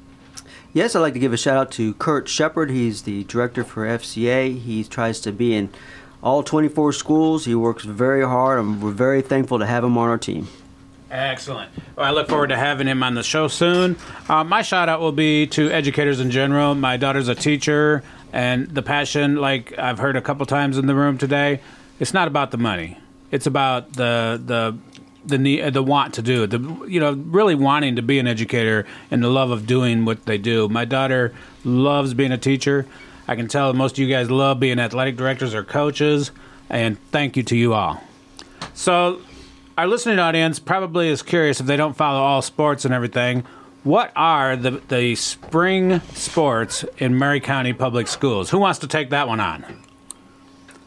Yes, 0.72 0.96
I'd 0.96 1.00
like 1.00 1.14
to 1.14 1.20
give 1.20 1.32
a 1.32 1.36
shout 1.36 1.56
out 1.56 1.70
to 1.72 1.94
Kurt 1.94 2.28
Shepard. 2.28 2.68
He's 2.70 3.02
the 3.02 3.24
director 3.24 3.64
for 3.64 3.86
FCA. 3.86 4.58
He 4.60 4.82
tries 4.84 5.20
to 5.20 5.32
be 5.32 5.54
in 5.54 5.70
all 6.22 6.42
24 6.42 6.92
schools. 6.92 7.44
He 7.44 7.54
works 7.54 7.84
very 7.84 8.24
hard, 8.24 8.58
and 8.58 8.82
we're 8.82 8.90
very 8.90 9.22
thankful 9.22 9.58
to 9.58 9.66
have 9.66 9.84
him 9.84 9.96
on 9.98 10.08
our 10.08 10.18
team. 10.18 10.48
Excellent. 11.10 11.70
Well, 11.94 12.04
I 12.04 12.10
look 12.10 12.28
forward 12.28 12.48
to 12.48 12.56
having 12.56 12.88
him 12.88 13.02
on 13.02 13.14
the 13.14 13.22
show 13.22 13.46
soon. 13.48 13.96
Uh, 14.28 14.42
my 14.42 14.62
shout 14.62 14.88
out 14.88 15.00
will 15.00 15.12
be 15.12 15.46
to 15.48 15.70
educators 15.70 16.18
in 16.18 16.30
general. 16.30 16.74
My 16.74 16.96
daughter's 16.96 17.28
a 17.28 17.34
teacher, 17.34 18.02
and 18.32 18.68
the 18.68 18.82
passion, 18.82 19.36
like 19.36 19.78
I've 19.78 19.98
heard 19.98 20.16
a 20.16 20.20
couple 20.20 20.44
times 20.46 20.78
in 20.78 20.86
the 20.86 20.94
room 20.94 21.16
today, 21.16 21.60
it's 22.00 22.12
not 22.12 22.26
about 22.26 22.50
the 22.50 22.58
money. 22.58 22.98
It's 23.30 23.46
about 23.46 23.92
the 23.92 24.40
the 24.44 24.76
the 25.24 25.38
need, 25.38 25.74
the 25.74 25.82
want 25.82 26.14
to 26.14 26.22
do 26.22 26.44
it, 26.44 26.50
the 26.50 26.58
you 26.88 27.00
know, 27.00 27.12
really 27.12 27.54
wanting 27.54 27.96
to 27.96 28.02
be 28.02 28.18
an 28.18 28.26
educator 28.26 28.86
and 29.10 29.22
the 29.22 29.28
love 29.28 29.50
of 29.50 29.66
doing 29.66 30.04
what 30.04 30.24
they 30.24 30.38
do. 30.38 30.68
My 30.68 30.84
daughter 30.84 31.34
loves 31.64 32.14
being 32.14 32.32
a 32.32 32.38
teacher. 32.38 32.86
I 33.28 33.36
can 33.36 33.48
tell 33.48 33.72
most 33.72 33.92
of 33.92 33.98
you 33.98 34.08
guys 34.08 34.30
love 34.30 34.60
being 34.60 34.78
athletic 34.78 35.16
directors 35.16 35.54
or 35.54 35.64
coaches, 35.64 36.30
and 36.70 36.98
thank 37.10 37.36
you 37.36 37.42
to 37.44 37.56
you 37.56 37.74
all. 37.74 38.02
So, 38.74 39.20
our 39.76 39.86
listening 39.86 40.18
audience 40.18 40.58
probably 40.58 41.08
is 41.08 41.22
curious 41.22 41.60
if 41.60 41.66
they 41.66 41.76
don't 41.76 41.96
follow 41.96 42.20
all 42.20 42.42
sports 42.42 42.84
and 42.84 42.94
everything. 42.94 43.44
What 43.84 44.12
are 44.16 44.56
the 44.56 44.82
the 44.88 45.14
spring 45.14 46.00
sports 46.14 46.84
in 46.98 47.16
Maury 47.16 47.40
County 47.40 47.72
Public 47.72 48.08
Schools? 48.08 48.50
Who 48.50 48.58
wants 48.58 48.80
to 48.80 48.86
take 48.86 49.10
that 49.10 49.28
one 49.28 49.40
on? 49.40 49.64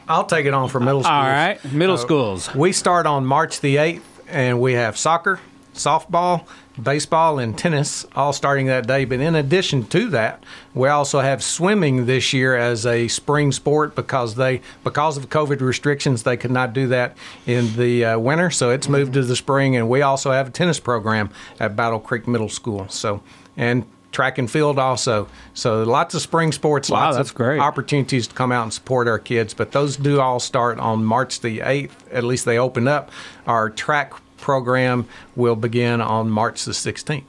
I'll 0.08 0.26
take 0.26 0.46
it 0.48 0.54
on 0.54 0.70
for 0.70 0.80
middle 0.80 1.04
schools. 1.04 1.14
All 1.14 1.24
right, 1.24 1.64
middle 1.72 1.96
uh, 1.96 2.00
schools. 2.00 2.54
We 2.56 2.72
start 2.74 3.06
on 3.06 3.26
March 3.26 3.62
the 3.62 3.76
8th 3.76 4.02
and 4.28 4.60
we 4.60 4.74
have 4.74 4.98
soccer, 4.98 5.40
softball, 5.76 6.46
baseball, 6.84 7.40
and 7.40 7.58
tennis 7.58 8.06
all 8.16 8.34
starting 8.34 8.68
that 8.68 8.88
day. 8.88 9.06
But 9.06 9.20
in 9.20 9.36
addition 9.36 9.86
to 9.88 10.10
that, 10.10 10.44
we 10.74 10.88
also 10.88 11.20
have 11.20 11.44
swimming 11.44 12.06
this 12.06 12.34
year 12.34 12.56
as 12.56 12.86
a 12.86 13.08
spring 13.08 13.52
sport 13.52 13.96
because 13.96 14.36
they 14.36 14.62
because 14.84 15.18
of 15.18 15.30
COVID 15.30 15.62
restrictions 15.62 16.24
they 16.24 16.38
could 16.38 16.52
not 16.52 16.74
do 16.74 16.88
that 16.88 17.18
in 17.46 17.76
the 17.76 18.06
uh, 18.06 18.20
winter, 18.20 18.50
so 18.50 18.70
it's 18.70 18.88
moved 18.88 19.14
to 19.14 19.24
the 19.24 19.36
spring. 19.36 19.76
And 19.76 19.90
we 19.90 20.02
also 20.02 20.32
have 20.32 20.48
a 20.48 20.52
tennis 20.52 20.80
program 20.80 21.30
at 21.60 21.76
Battle 21.76 22.00
Creek 22.00 22.28
Middle 22.28 22.50
School. 22.50 22.88
So 22.90 23.22
and 23.58 23.86
track 24.12 24.38
and 24.38 24.50
field 24.50 24.80
also. 24.80 25.28
So 25.54 25.84
lots 25.84 26.16
of 26.16 26.22
spring 26.22 26.52
sports, 26.52 26.90
wow, 26.90 27.06
lots 27.06 27.18
that's 27.18 27.30
of 27.30 27.36
great. 27.36 27.60
opportunities 27.60 28.28
to 28.28 28.36
come 28.36 28.52
out 28.52 28.64
and 28.64 28.74
support 28.74 29.08
our 29.08 29.20
kids. 29.20 29.54
But 29.54 29.72
those 29.72 29.98
do 29.98 30.20
all 30.20 30.40
start 30.40 30.80
on 30.80 31.04
March 31.04 31.42
the 31.42 31.60
8th. 31.60 31.92
At 32.12 32.24
least 32.24 32.46
they 32.46 32.58
open 32.58 32.88
up. 32.88 33.12
Our 33.46 33.70
track 33.70 34.14
program 34.40 35.08
will 35.36 35.56
begin 35.56 36.02
on 36.02 36.30
March 36.30 36.66
the 36.66 36.72
16th. 36.72 37.24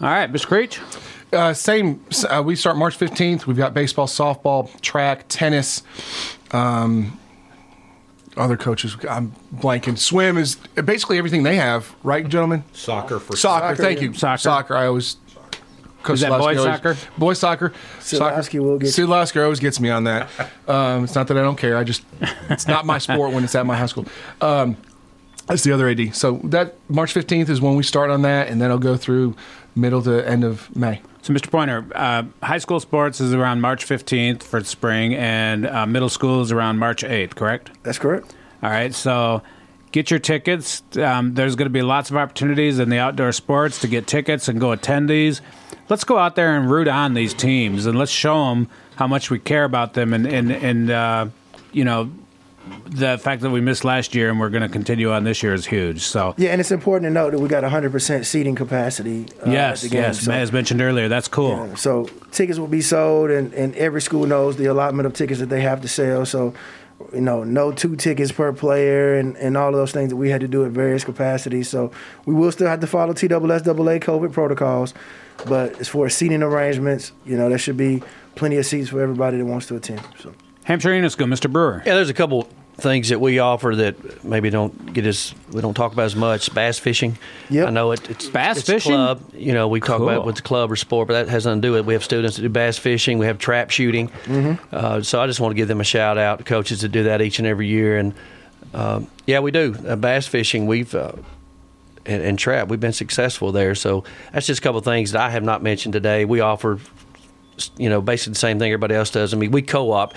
All 0.00 0.08
right, 0.08 0.30
Mr. 0.30 0.46
Creech. 0.46 0.80
Uh, 1.32 1.52
same. 1.52 2.04
Uh, 2.28 2.42
we 2.44 2.54
start 2.54 2.76
March 2.76 2.98
15th. 2.98 3.46
We've 3.46 3.56
got 3.56 3.74
baseball, 3.74 4.06
softball, 4.06 4.80
track, 4.80 5.24
tennis. 5.28 5.82
Um, 6.52 7.18
other 8.36 8.56
coaches. 8.56 8.96
I'm 9.08 9.32
blanking. 9.54 9.98
Swim 9.98 10.36
is 10.36 10.56
basically 10.84 11.18
everything 11.18 11.42
they 11.42 11.56
have, 11.56 11.94
right, 12.02 12.26
gentlemen? 12.28 12.64
Soccer 12.72 13.18
for 13.18 13.36
Soccer. 13.36 13.74
Soccer, 13.74 13.82
thank 13.82 14.00
yeah. 14.00 14.08
you. 14.08 14.14
Soccer. 14.14 14.38
Soccer. 14.38 14.76
I 14.76 14.86
always. 14.86 15.16
Coach 16.02 16.14
Is 16.14 16.20
that 16.20 16.30
Lasky 16.30 16.44
boys 16.46 16.58
always- 16.58 16.76
soccer? 16.76 16.96
Boys 17.18 17.38
soccer. 17.40 17.72
Sidlowski 17.98 18.60
will 18.60 18.78
get 18.78 18.90
Sid 18.90 19.08
Lasker 19.08 19.42
always 19.42 19.58
gets 19.58 19.80
me 19.80 19.90
on 19.90 20.04
that. 20.04 20.28
Um, 20.68 21.02
it's 21.02 21.16
not 21.16 21.26
that 21.26 21.36
I 21.36 21.42
don't 21.42 21.56
care. 21.56 21.76
I 21.76 21.82
just 21.82 22.04
it's 22.48 22.68
not 22.68 22.86
my 22.86 22.98
sport 22.98 23.32
when 23.32 23.42
it's 23.42 23.56
at 23.56 23.66
my 23.66 23.76
high 23.76 23.86
school. 23.86 24.06
Um, 24.40 24.76
that's 25.46 25.62
the 25.62 25.72
other 25.72 25.88
AD. 25.88 26.14
So 26.14 26.40
that 26.44 26.74
March 26.88 27.14
15th 27.14 27.48
is 27.48 27.60
when 27.60 27.76
we 27.76 27.82
start 27.82 28.10
on 28.10 28.22
that, 28.22 28.48
and 28.48 28.60
then 28.60 28.70
I'll 28.70 28.78
go 28.78 28.96
through 28.96 29.36
middle 29.74 30.02
to 30.02 30.26
end 30.28 30.44
of 30.44 30.74
May. 30.74 31.02
So, 31.22 31.32
Mr. 31.34 31.50
Pointer, 31.50 31.86
uh, 31.94 32.22
high 32.42 32.58
school 32.58 32.78
sports 32.78 33.20
is 33.20 33.34
around 33.34 33.60
March 33.60 33.84
15th 33.84 34.42
for 34.44 34.62
spring, 34.62 35.14
and 35.14 35.66
uh, 35.66 35.84
middle 35.84 36.08
school 36.08 36.40
is 36.40 36.52
around 36.52 36.78
March 36.78 37.02
8th, 37.02 37.34
correct? 37.34 37.70
That's 37.82 37.98
correct. 37.98 38.34
All 38.62 38.70
right, 38.70 38.94
so 38.94 39.42
get 39.90 40.10
your 40.10 40.20
tickets. 40.20 40.82
Um, 40.96 41.34
there's 41.34 41.56
going 41.56 41.66
to 41.66 41.70
be 41.70 41.82
lots 41.82 42.10
of 42.10 42.16
opportunities 42.16 42.78
in 42.78 42.90
the 42.90 42.98
outdoor 42.98 43.32
sports 43.32 43.80
to 43.80 43.88
get 43.88 44.06
tickets 44.06 44.46
and 44.46 44.60
go 44.60 44.70
attend 44.72 45.10
these. 45.10 45.40
Let's 45.88 46.04
go 46.04 46.16
out 46.16 46.36
there 46.36 46.56
and 46.56 46.70
root 46.70 46.86
on 46.86 47.14
these 47.14 47.34
teams, 47.34 47.86
and 47.86 47.98
let's 47.98 48.12
show 48.12 48.48
them 48.48 48.68
how 48.96 49.06
much 49.06 49.30
we 49.30 49.38
care 49.38 49.64
about 49.64 49.94
them, 49.94 50.12
and 50.14 50.26
and 50.26 50.52
and 50.52 50.90
uh, 50.90 51.26
you 51.72 51.84
know. 51.84 52.10
The 52.90 53.18
fact 53.18 53.42
that 53.42 53.50
we 53.50 53.60
missed 53.60 53.84
last 53.84 54.14
year 54.14 54.30
and 54.30 54.40
we're 54.40 54.48
going 54.50 54.62
to 54.62 54.68
continue 54.68 55.12
on 55.12 55.24
this 55.24 55.42
year 55.42 55.54
is 55.54 55.66
huge. 55.66 56.02
So, 56.02 56.34
Yeah, 56.38 56.50
and 56.50 56.60
it's 56.60 56.70
important 56.70 57.08
to 57.10 57.12
note 57.12 57.32
that 57.32 57.38
we 57.40 57.48
got 57.48 57.62
100% 57.64 58.24
seating 58.24 58.54
capacity. 58.54 59.26
Uh, 59.46 59.50
yes, 59.50 59.82
game. 59.86 60.02
yes, 60.02 60.20
So- 60.22 60.32
as 60.32 60.52
mentioned 60.52 60.80
earlier, 60.80 61.08
that's 61.08 61.28
cool. 61.28 61.76
So 61.76 62.08
tickets 62.32 62.58
will 62.58 62.66
be 62.68 62.80
sold, 62.80 63.30
and, 63.30 63.52
and 63.54 63.74
every 63.76 64.00
school 64.00 64.26
knows 64.26 64.56
the 64.56 64.66
allotment 64.66 65.06
of 65.06 65.12
tickets 65.14 65.40
that 65.40 65.48
they 65.50 65.60
have 65.60 65.80
to 65.82 65.88
sell. 65.88 66.24
So, 66.24 66.54
you 67.12 67.20
know, 67.20 67.44
no 67.44 67.72
two 67.72 67.96
tickets 67.96 68.32
per 68.32 68.52
player, 68.52 69.16
and, 69.18 69.36
and 69.36 69.56
all 69.56 69.68
of 69.68 69.74
those 69.74 69.92
things 69.92 70.08
that 70.10 70.16
we 70.16 70.30
had 70.30 70.40
to 70.40 70.48
do 70.48 70.64
at 70.64 70.70
various 70.70 71.04
capacities. 71.04 71.68
So 71.68 71.90
we 72.24 72.34
will 72.34 72.50
still 72.52 72.68
have 72.68 72.80
to 72.80 72.86
follow 72.86 73.12
TSSAA 73.12 74.00
COVID 74.00 74.32
protocols, 74.32 74.94
but 75.46 75.78
as 75.80 75.88
far 75.88 76.06
as 76.06 76.14
seating 76.14 76.42
arrangements, 76.42 77.12
you 77.26 77.36
know, 77.36 77.48
there 77.50 77.58
should 77.58 77.76
be 77.76 78.02
plenty 78.36 78.56
of 78.56 78.64
seats 78.66 78.88
for 78.88 79.00
everybody 79.00 79.36
that 79.38 79.44
wants 79.44 79.66
to 79.66 79.76
attend. 79.76 80.00
So. 80.18 80.32
Hampshire 80.66 80.90
Unisco, 80.90 81.26
Mr. 81.26 81.50
Brewer. 81.50 81.80
Yeah, 81.86 81.94
there's 81.94 82.10
a 82.10 82.14
couple 82.14 82.48
things 82.78 83.08
that 83.08 83.20
we 83.20 83.38
offer 83.38 83.74
that 83.76 84.24
maybe 84.24 84.50
don't 84.50 84.92
get 84.92 85.06
as 85.06 85.32
we 85.52 85.60
don't 85.62 85.74
talk 85.74 85.92
about 85.92 86.06
as 86.06 86.16
much. 86.16 86.52
Bass 86.52 86.78
fishing. 86.78 87.16
Yeah, 87.48 87.66
I 87.66 87.70
know 87.70 87.92
it, 87.92 88.10
it's 88.10 88.28
Bass 88.28 88.58
it's 88.58 88.66
fishing? 88.66 88.92
Club. 88.92 89.22
You 89.32 89.52
know, 89.54 89.68
we 89.68 89.78
talk 89.78 89.98
Cool. 89.98 90.08
about 90.10 90.26
with 90.26 90.36
the 90.36 90.42
club 90.42 90.70
or 90.72 90.76
sport, 90.76 91.06
but 91.06 91.14
that 91.14 91.28
has 91.30 91.46
nothing 91.46 91.62
to 91.62 91.68
do 91.68 91.72
with 91.72 91.80
it. 91.80 91.86
We 91.86 91.94
have 91.94 92.02
students 92.04 92.36
that 92.36 92.42
do 92.42 92.48
bass 92.48 92.78
fishing. 92.78 93.18
We 93.18 93.26
have 93.26 93.38
trap 93.38 93.70
shooting. 93.70 94.10
Uh, 94.72 95.02
so 95.02 95.20
I 95.20 95.26
just 95.28 95.38
want 95.40 95.52
to 95.52 95.54
give 95.56 95.68
them 95.68 95.80
a 95.80 95.84
shout 95.84 96.18
out 96.18 96.44
coaches 96.44 96.80
that 96.80 96.88
do 96.88 97.04
that 97.04 97.22
each 97.22 97.38
and 97.38 97.46
every 97.46 97.68
year. 97.68 97.96
And 97.96 98.12
um, 98.74 99.06
yeah, 99.24 99.38
we 99.38 99.52
do 99.52 99.76
uh, 99.86 99.94
bass 99.96 100.26
fishing. 100.26 100.66
We've 100.66 100.92
uh, 100.94 101.12
and, 102.04 102.22
and 102.22 102.38
trap. 102.38 102.68
We've 102.68 102.80
been 102.80 102.92
successful 102.92 103.52
there. 103.52 103.76
So 103.76 104.02
that's 104.32 104.46
just 104.48 104.58
a 104.58 104.62
couple 104.62 104.78
of 104.80 104.84
things 104.84 105.12
that 105.12 105.22
I 105.22 105.30
have 105.30 105.44
not 105.44 105.62
mentioned 105.62 105.92
today. 105.92 106.24
We 106.24 106.40
offer 106.40 106.80
you 107.78 107.88
know, 107.88 108.02
basically 108.02 108.32
the 108.34 108.38
same 108.38 108.58
thing 108.58 108.70
everybody 108.70 108.94
else 108.96 109.10
does. 109.10 109.32
I 109.32 109.36
mean, 109.38 109.50
we 109.50 109.62
co-op 109.62 110.12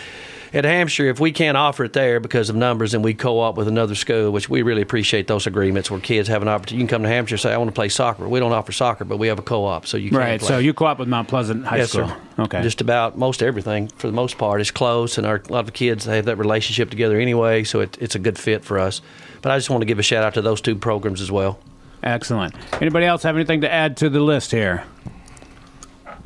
at 0.53 0.65
Hampshire. 0.65 1.05
If 1.09 1.19
we 1.19 1.31
can't 1.31 1.57
offer 1.57 1.83
it 1.83 1.93
there 1.93 2.19
because 2.19 2.49
of 2.49 2.55
numbers, 2.55 2.93
and 2.93 3.03
we 3.03 3.13
co-op 3.13 3.55
with 3.55 3.67
another 3.67 3.95
school, 3.95 4.31
which 4.31 4.49
we 4.49 4.61
really 4.61 4.81
appreciate 4.81 5.27
those 5.27 5.45
agreements 5.47 5.89
where 5.91 5.99
kids 5.99 6.27
have 6.27 6.41
an 6.41 6.47
opportunity. 6.47 6.75
You 6.75 6.87
can 6.87 6.87
come 6.87 7.03
to 7.03 7.09
Hampshire 7.09 7.35
and 7.35 7.39
say, 7.41 7.53
"I 7.53 7.57
want 7.57 7.69
to 7.69 7.73
play 7.75 7.89
soccer." 7.89 8.27
We 8.27 8.39
don't 8.39 8.51
offer 8.53 8.71
soccer, 8.71 9.05
but 9.05 9.17
we 9.17 9.27
have 9.27 9.39
a 9.39 9.43
co-op, 9.43 9.85
so 9.87 9.97
you 9.97 10.09
can 10.09 10.17
Right, 10.17 10.39
play. 10.39 10.47
so 10.47 10.57
you 10.57 10.73
co-op 10.73 10.99
with 10.99 11.07
Mount 11.07 11.27
Pleasant 11.27 11.65
High 11.65 11.77
yes, 11.77 11.91
School. 11.91 12.07
sir. 12.07 12.15
Okay. 12.39 12.61
Just 12.61 12.81
about 12.81 13.17
most 13.17 13.43
everything, 13.43 13.87
for 13.97 14.07
the 14.07 14.13
most 14.13 14.37
part, 14.37 14.61
is 14.61 14.71
close, 14.71 15.17
and 15.17 15.27
our, 15.27 15.41
a 15.47 15.51
lot 15.51 15.59
of 15.59 15.65
the 15.67 15.71
kids 15.71 16.05
they 16.05 16.15
have 16.15 16.25
that 16.25 16.37
relationship 16.37 16.89
together 16.89 17.19
anyway, 17.19 17.63
so 17.63 17.79
it, 17.81 17.97
it's 17.99 18.15
a 18.15 18.19
good 18.19 18.37
fit 18.37 18.63
for 18.63 18.79
us. 18.79 19.01
But 19.41 19.51
I 19.51 19.57
just 19.57 19.69
want 19.69 19.81
to 19.81 19.85
give 19.85 19.99
a 19.99 20.03
shout 20.03 20.23
out 20.23 20.33
to 20.35 20.41
those 20.41 20.61
two 20.61 20.75
programs 20.75 21.21
as 21.21 21.31
well. 21.31 21.59
Excellent. 22.01 22.55
Anybody 22.81 23.05
else 23.05 23.23
have 23.23 23.35
anything 23.35 23.61
to 23.61 23.71
add 23.71 23.97
to 23.97 24.09
the 24.09 24.21
list 24.21 24.51
here? 24.51 24.83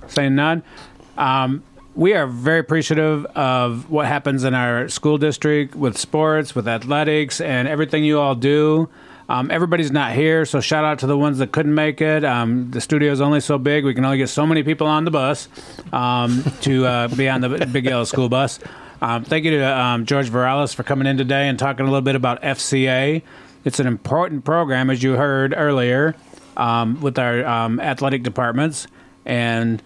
Saying 0.08 0.36
none. 0.36 0.62
Um, 1.18 1.64
we 1.96 2.14
are 2.14 2.26
very 2.26 2.60
appreciative 2.60 3.26
of 3.28 3.90
what 3.90 4.08
happens 4.08 4.44
in 4.44 4.54
our 4.54 4.88
school 4.90 5.18
district 5.18 5.76
with 5.76 5.98
sports, 5.98 6.56
with 6.56 6.68
athletics, 6.68 7.40
and 7.40 7.68
everything 7.68 8.04
you 8.04 8.20
all 8.20 8.36
do. 8.36 8.90
Um, 9.30 9.50
everybody's 9.52 9.92
not 9.92 10.14
here, 10.14 10.46
so 10.46 10.60
shout 10.60 10.84
out 10.84 11.00
to 11.00 11.08
the 11.08 11.18
ones 11.18 11.38
that 11.38 11.52
couldn't 11.52 11.74
make 11.74 12.02
it. 12.02 12.26
Um, 12.26 12.72
the 12.72 12.82
studio 12.82 13.12
is 13.12 13.22
only 13.22 13.40
so 13.40 13.58
big; 13.58 13.86
we 13.86 13.94
can 13.94 14.04
only 14.04 14.18
get 14.18 14.30
so 14.30 14.46
many 14.46 14.64
people 14.64 14.88
on 14.88 15.06
the 15.06 15.12
bus 15.12 15.48
um, 15.94 16.44
to 16.62 16.86
uh, 16.86 17.08
be 17.10 17.30
on 17.30 17.42
the 17.42 17.50
Big 17.72 17.86
Yellow 17.86 18.04
School 18.04 18.28
Bus. 18.28 18.60
Um, 19.02 19.24
thank 19.24 19.46
you 19.46 19.52
to 19.52 19.80
um, 19.80 20.06
George 20.06 20.30
Viralis 20.30 20.74
for 20.74 20.84
coming 20.84 21.08
in 21.08 21.18
today 21.18 21.48
and 21.48 21.58
talking 21.58 21.86
a 21.86 21.90
little 21.90 22.02
bit 22.02 22.16
about 22.16 22.42
FCA. 22.42 23.22
It's 23.66 23.80
an 23.80 23.88
important 23.88 24.44
program, 24.44 24.90
as 24.90 25.04
you 25.04 25.14
heard 25.14 25.54
earlier, 25.56 26.16
um, 26.58 27.00
with 27.02 27.18
our 27.18 27.44
athletic 27.80 28.24
departments. 28.24 28.88
And 29.26 29.82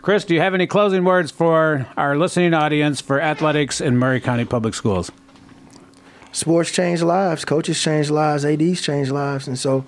Chris, 0.00 0.24
do 0.24 0.34
you 0.34 0.40
have 0.40 0.54
any 0.54 0.66
closing 0.66 1.04
words 1.04 1.30
for 1.30 1.86
our 1.96 2.16
listening 2.16 2.54
audience 2.54 3.00
for 3.00 3.20
athletics 3.20 3.80
in 3.80 3.98
Maury 3.98 4.20
County 4.20 4.44
Public 4.44 4.74
Schools? 4.74 5.10
sports 6.32 6.70
change 6.70 7.02
lives, 7.02 7.44
coaches 7.44 7.80
change 7.80 8.10
lives, 8.10 8.44
ads 8.44 8.80
change 8.80 9.10
lives, 9.10 9.48
and 9.48 9.58
so 9.58 9.84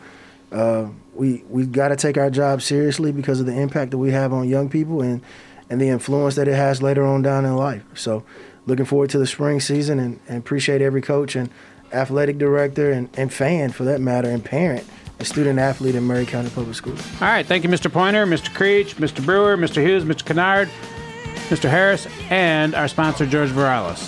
uh, 0.53 0.89
we 1.15 1.45
we 1.49 1.67
got 1.67 1.89
to 1.89 1.97
take 1.97 2.19
our 2.19 2.31
job 2.31 2.63
seriously 2.63 3.13
because 3.13 3.41
of 3.41 3.47
the 3.47 3.59
impact 3.59 3.93
that 3.93 3.99
we 3.99 4.11
have 4.11 4.33
on 4.33 4.49
young 4.49 4.69
people 4.69 5.01
and 5.01 5.23
and 5.69 5.81
the 5.81 5.89
influence 5.89 6.35
that 6.35 6.49
it 6.49 6.55
has 6.55 6.83
later 6.83 7.05
on 7.05 7.23
down 7.23 7.45
in 7.45 7.55
life. 7.57 7.85
So, 7.95 8.25
looking 8.67 8.85
forward 8.85 9.11
to 9.11 9.19
the 9.19 9.27
spring 9.27 9.61
season 9.61 10.01
and, 10.01 10.19
and 10.29 10.39
appreciate 10.39 10.83
every 10.83 11.03
coach 11.03 11.37
and 11.37 11.49
athletic 11.93 12.39
director 12.39 12.91
and, 12.91 13.09
and 13.17 13.33
fan 13.33 13.71
for 13.71 13.85
that 13.85 14.01
matter 14.01 14.29
and 14.29 14.45
parent 14.45 14.89
and 15.21 15.29
student 15.29 15.59
athlete 15.59 15.95
in 15.95 16.03
Maury 16.03 16.25
County 16.25 16.49
Public 16.49 16.75
Schools. 16.75 17.01
All 17.21 17.29
right, 17.29 17.45
thank 17.45 17.63
you, 17.63 17.69
Mr. 17.71 17.93
Pointer, 17.93 18.27
Mr. 18.27 18.53
Creech, 18.53 18.97
Mr. 18.97 19.25
Brewer, 19.25 19.57
Mr. 19.57 19.83
Hughes, 19.83 20.03
Mr. 20.03 20.25
Kennard, 20.25 20.69
Mr. 21.51 21.69
Harris, 21.69 22.09
and 22.31 22.75
our 22.75 22.89
sponsor, 22.89 23.27
George 23.27 23.51
Viralis. 23.51 23.99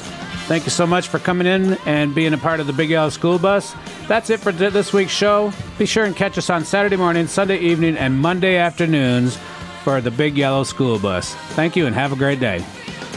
Thank 0.47 0.65
you 0.65 0.71
so 0.71 0.87
much 0.87 1.09
for 1.09 1.19
coming 1.19 1.47
in 1.47 1.75
and 1.87 2.15
being 2.15 2.33
a 2.33 2.39
part 2.39 2.61
of 2.61 2.67
the 2.67 2.73
Big 2.73 2.89
Yellow 2.89 3.11
School 3.11 3.39
Bus. 3.39 3.75
That's 4.09 4.31
it 4.31 4.41
for 4.41 4.53
this 4.53 4.93
week's 4.93 5.13
show. 5.13 5.53
Be 5.79 5.87
sure 5.87 6.05
and 6.05 6.17
catch 6.17 6.39
us 6.39 6.49
on 6.49 6.65
Saturday 6.65 6.97
morning, 6.97 7.27
Sunday 7.27 7.59
evening, 7.59 7.97
and 7.97 8.19
Monday 8.19 8.57
afternoons 8.57 9.39
for 9.85 10.01
the 10.01 10.11
Big 10.11 10.37
Yellow 10.37 10.65
School 10.65 10.99
Bus. 10.99 11.35
Thank 11.51 11.77
you 11.77 11.87
and 11.87 11.95
have 11.95 12.13
a 12.13 12.17
great 12.17 12.41
day. 12.41 12.65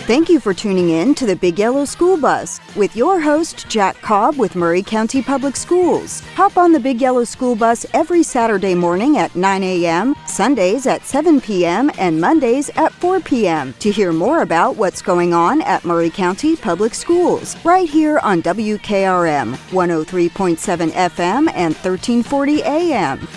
Thank 0.06 0.30
you 0.30 0.40
for 0.40 0.54
tuning 0.54 0.92
in 0.92 1.16
to 1.16 1.26
the 1.26 1.36
Big 1.36 1.58
Yellow 1.58 1.84
School 1.84 2.16
Bus 2.16 2.60
with 2.76 2.96
your 2.96 3.20
host, 3.20 3.68
Jack 3.68 4.00
Cobb 4.04 4.38
with 4.38 4.56
Maury 4.56 4.84
County 4.84 5.24
Public 5.24 5.56
Schools. 5.56 6.20
Hop 6.36 6.58
on 6.58 6.72
the 6.72 6.80
Big 6.80 7.02
Yellow 7.02 7.24
School 7.24 7.56
Bus 7.56 7.88
every 7.92 8.22
Saturday 8.22 8.76
morning 8.76 9.18
at 9.18 9.36
9 9.36 9.64
a.m., 9.64 10.16
Sundays 10.28 10.86
at 10.86 11.04
7 11.06 11.42
p.m., 11.42 11.90
and 11.98 12.22
Mondays 12.22 12.70
at 12.76 12.94
4 12.94 13.20
p.m. 13.22 13.74
to 13.80 13.90
hear 13.90 14.14
more 14.14 14.44
about 14.44 14.76
what's 14.76 15.02
going 15.02 15.34
on 15.34 15.64
at 15.64 15.84
Maury 15.84 16.12
County 16.12 16.56
Public 16.56 16.94
Schools, 16.94 17.56
right 17.66 17.90
here 17.90 18.20
on 18.20 18.44
WKRM 18.44 19.56
103.7 19.56 20.92
FM 20.92 21.52
and 21.56 21.74
1340 21.74 22.62
AM. 22.62 23.28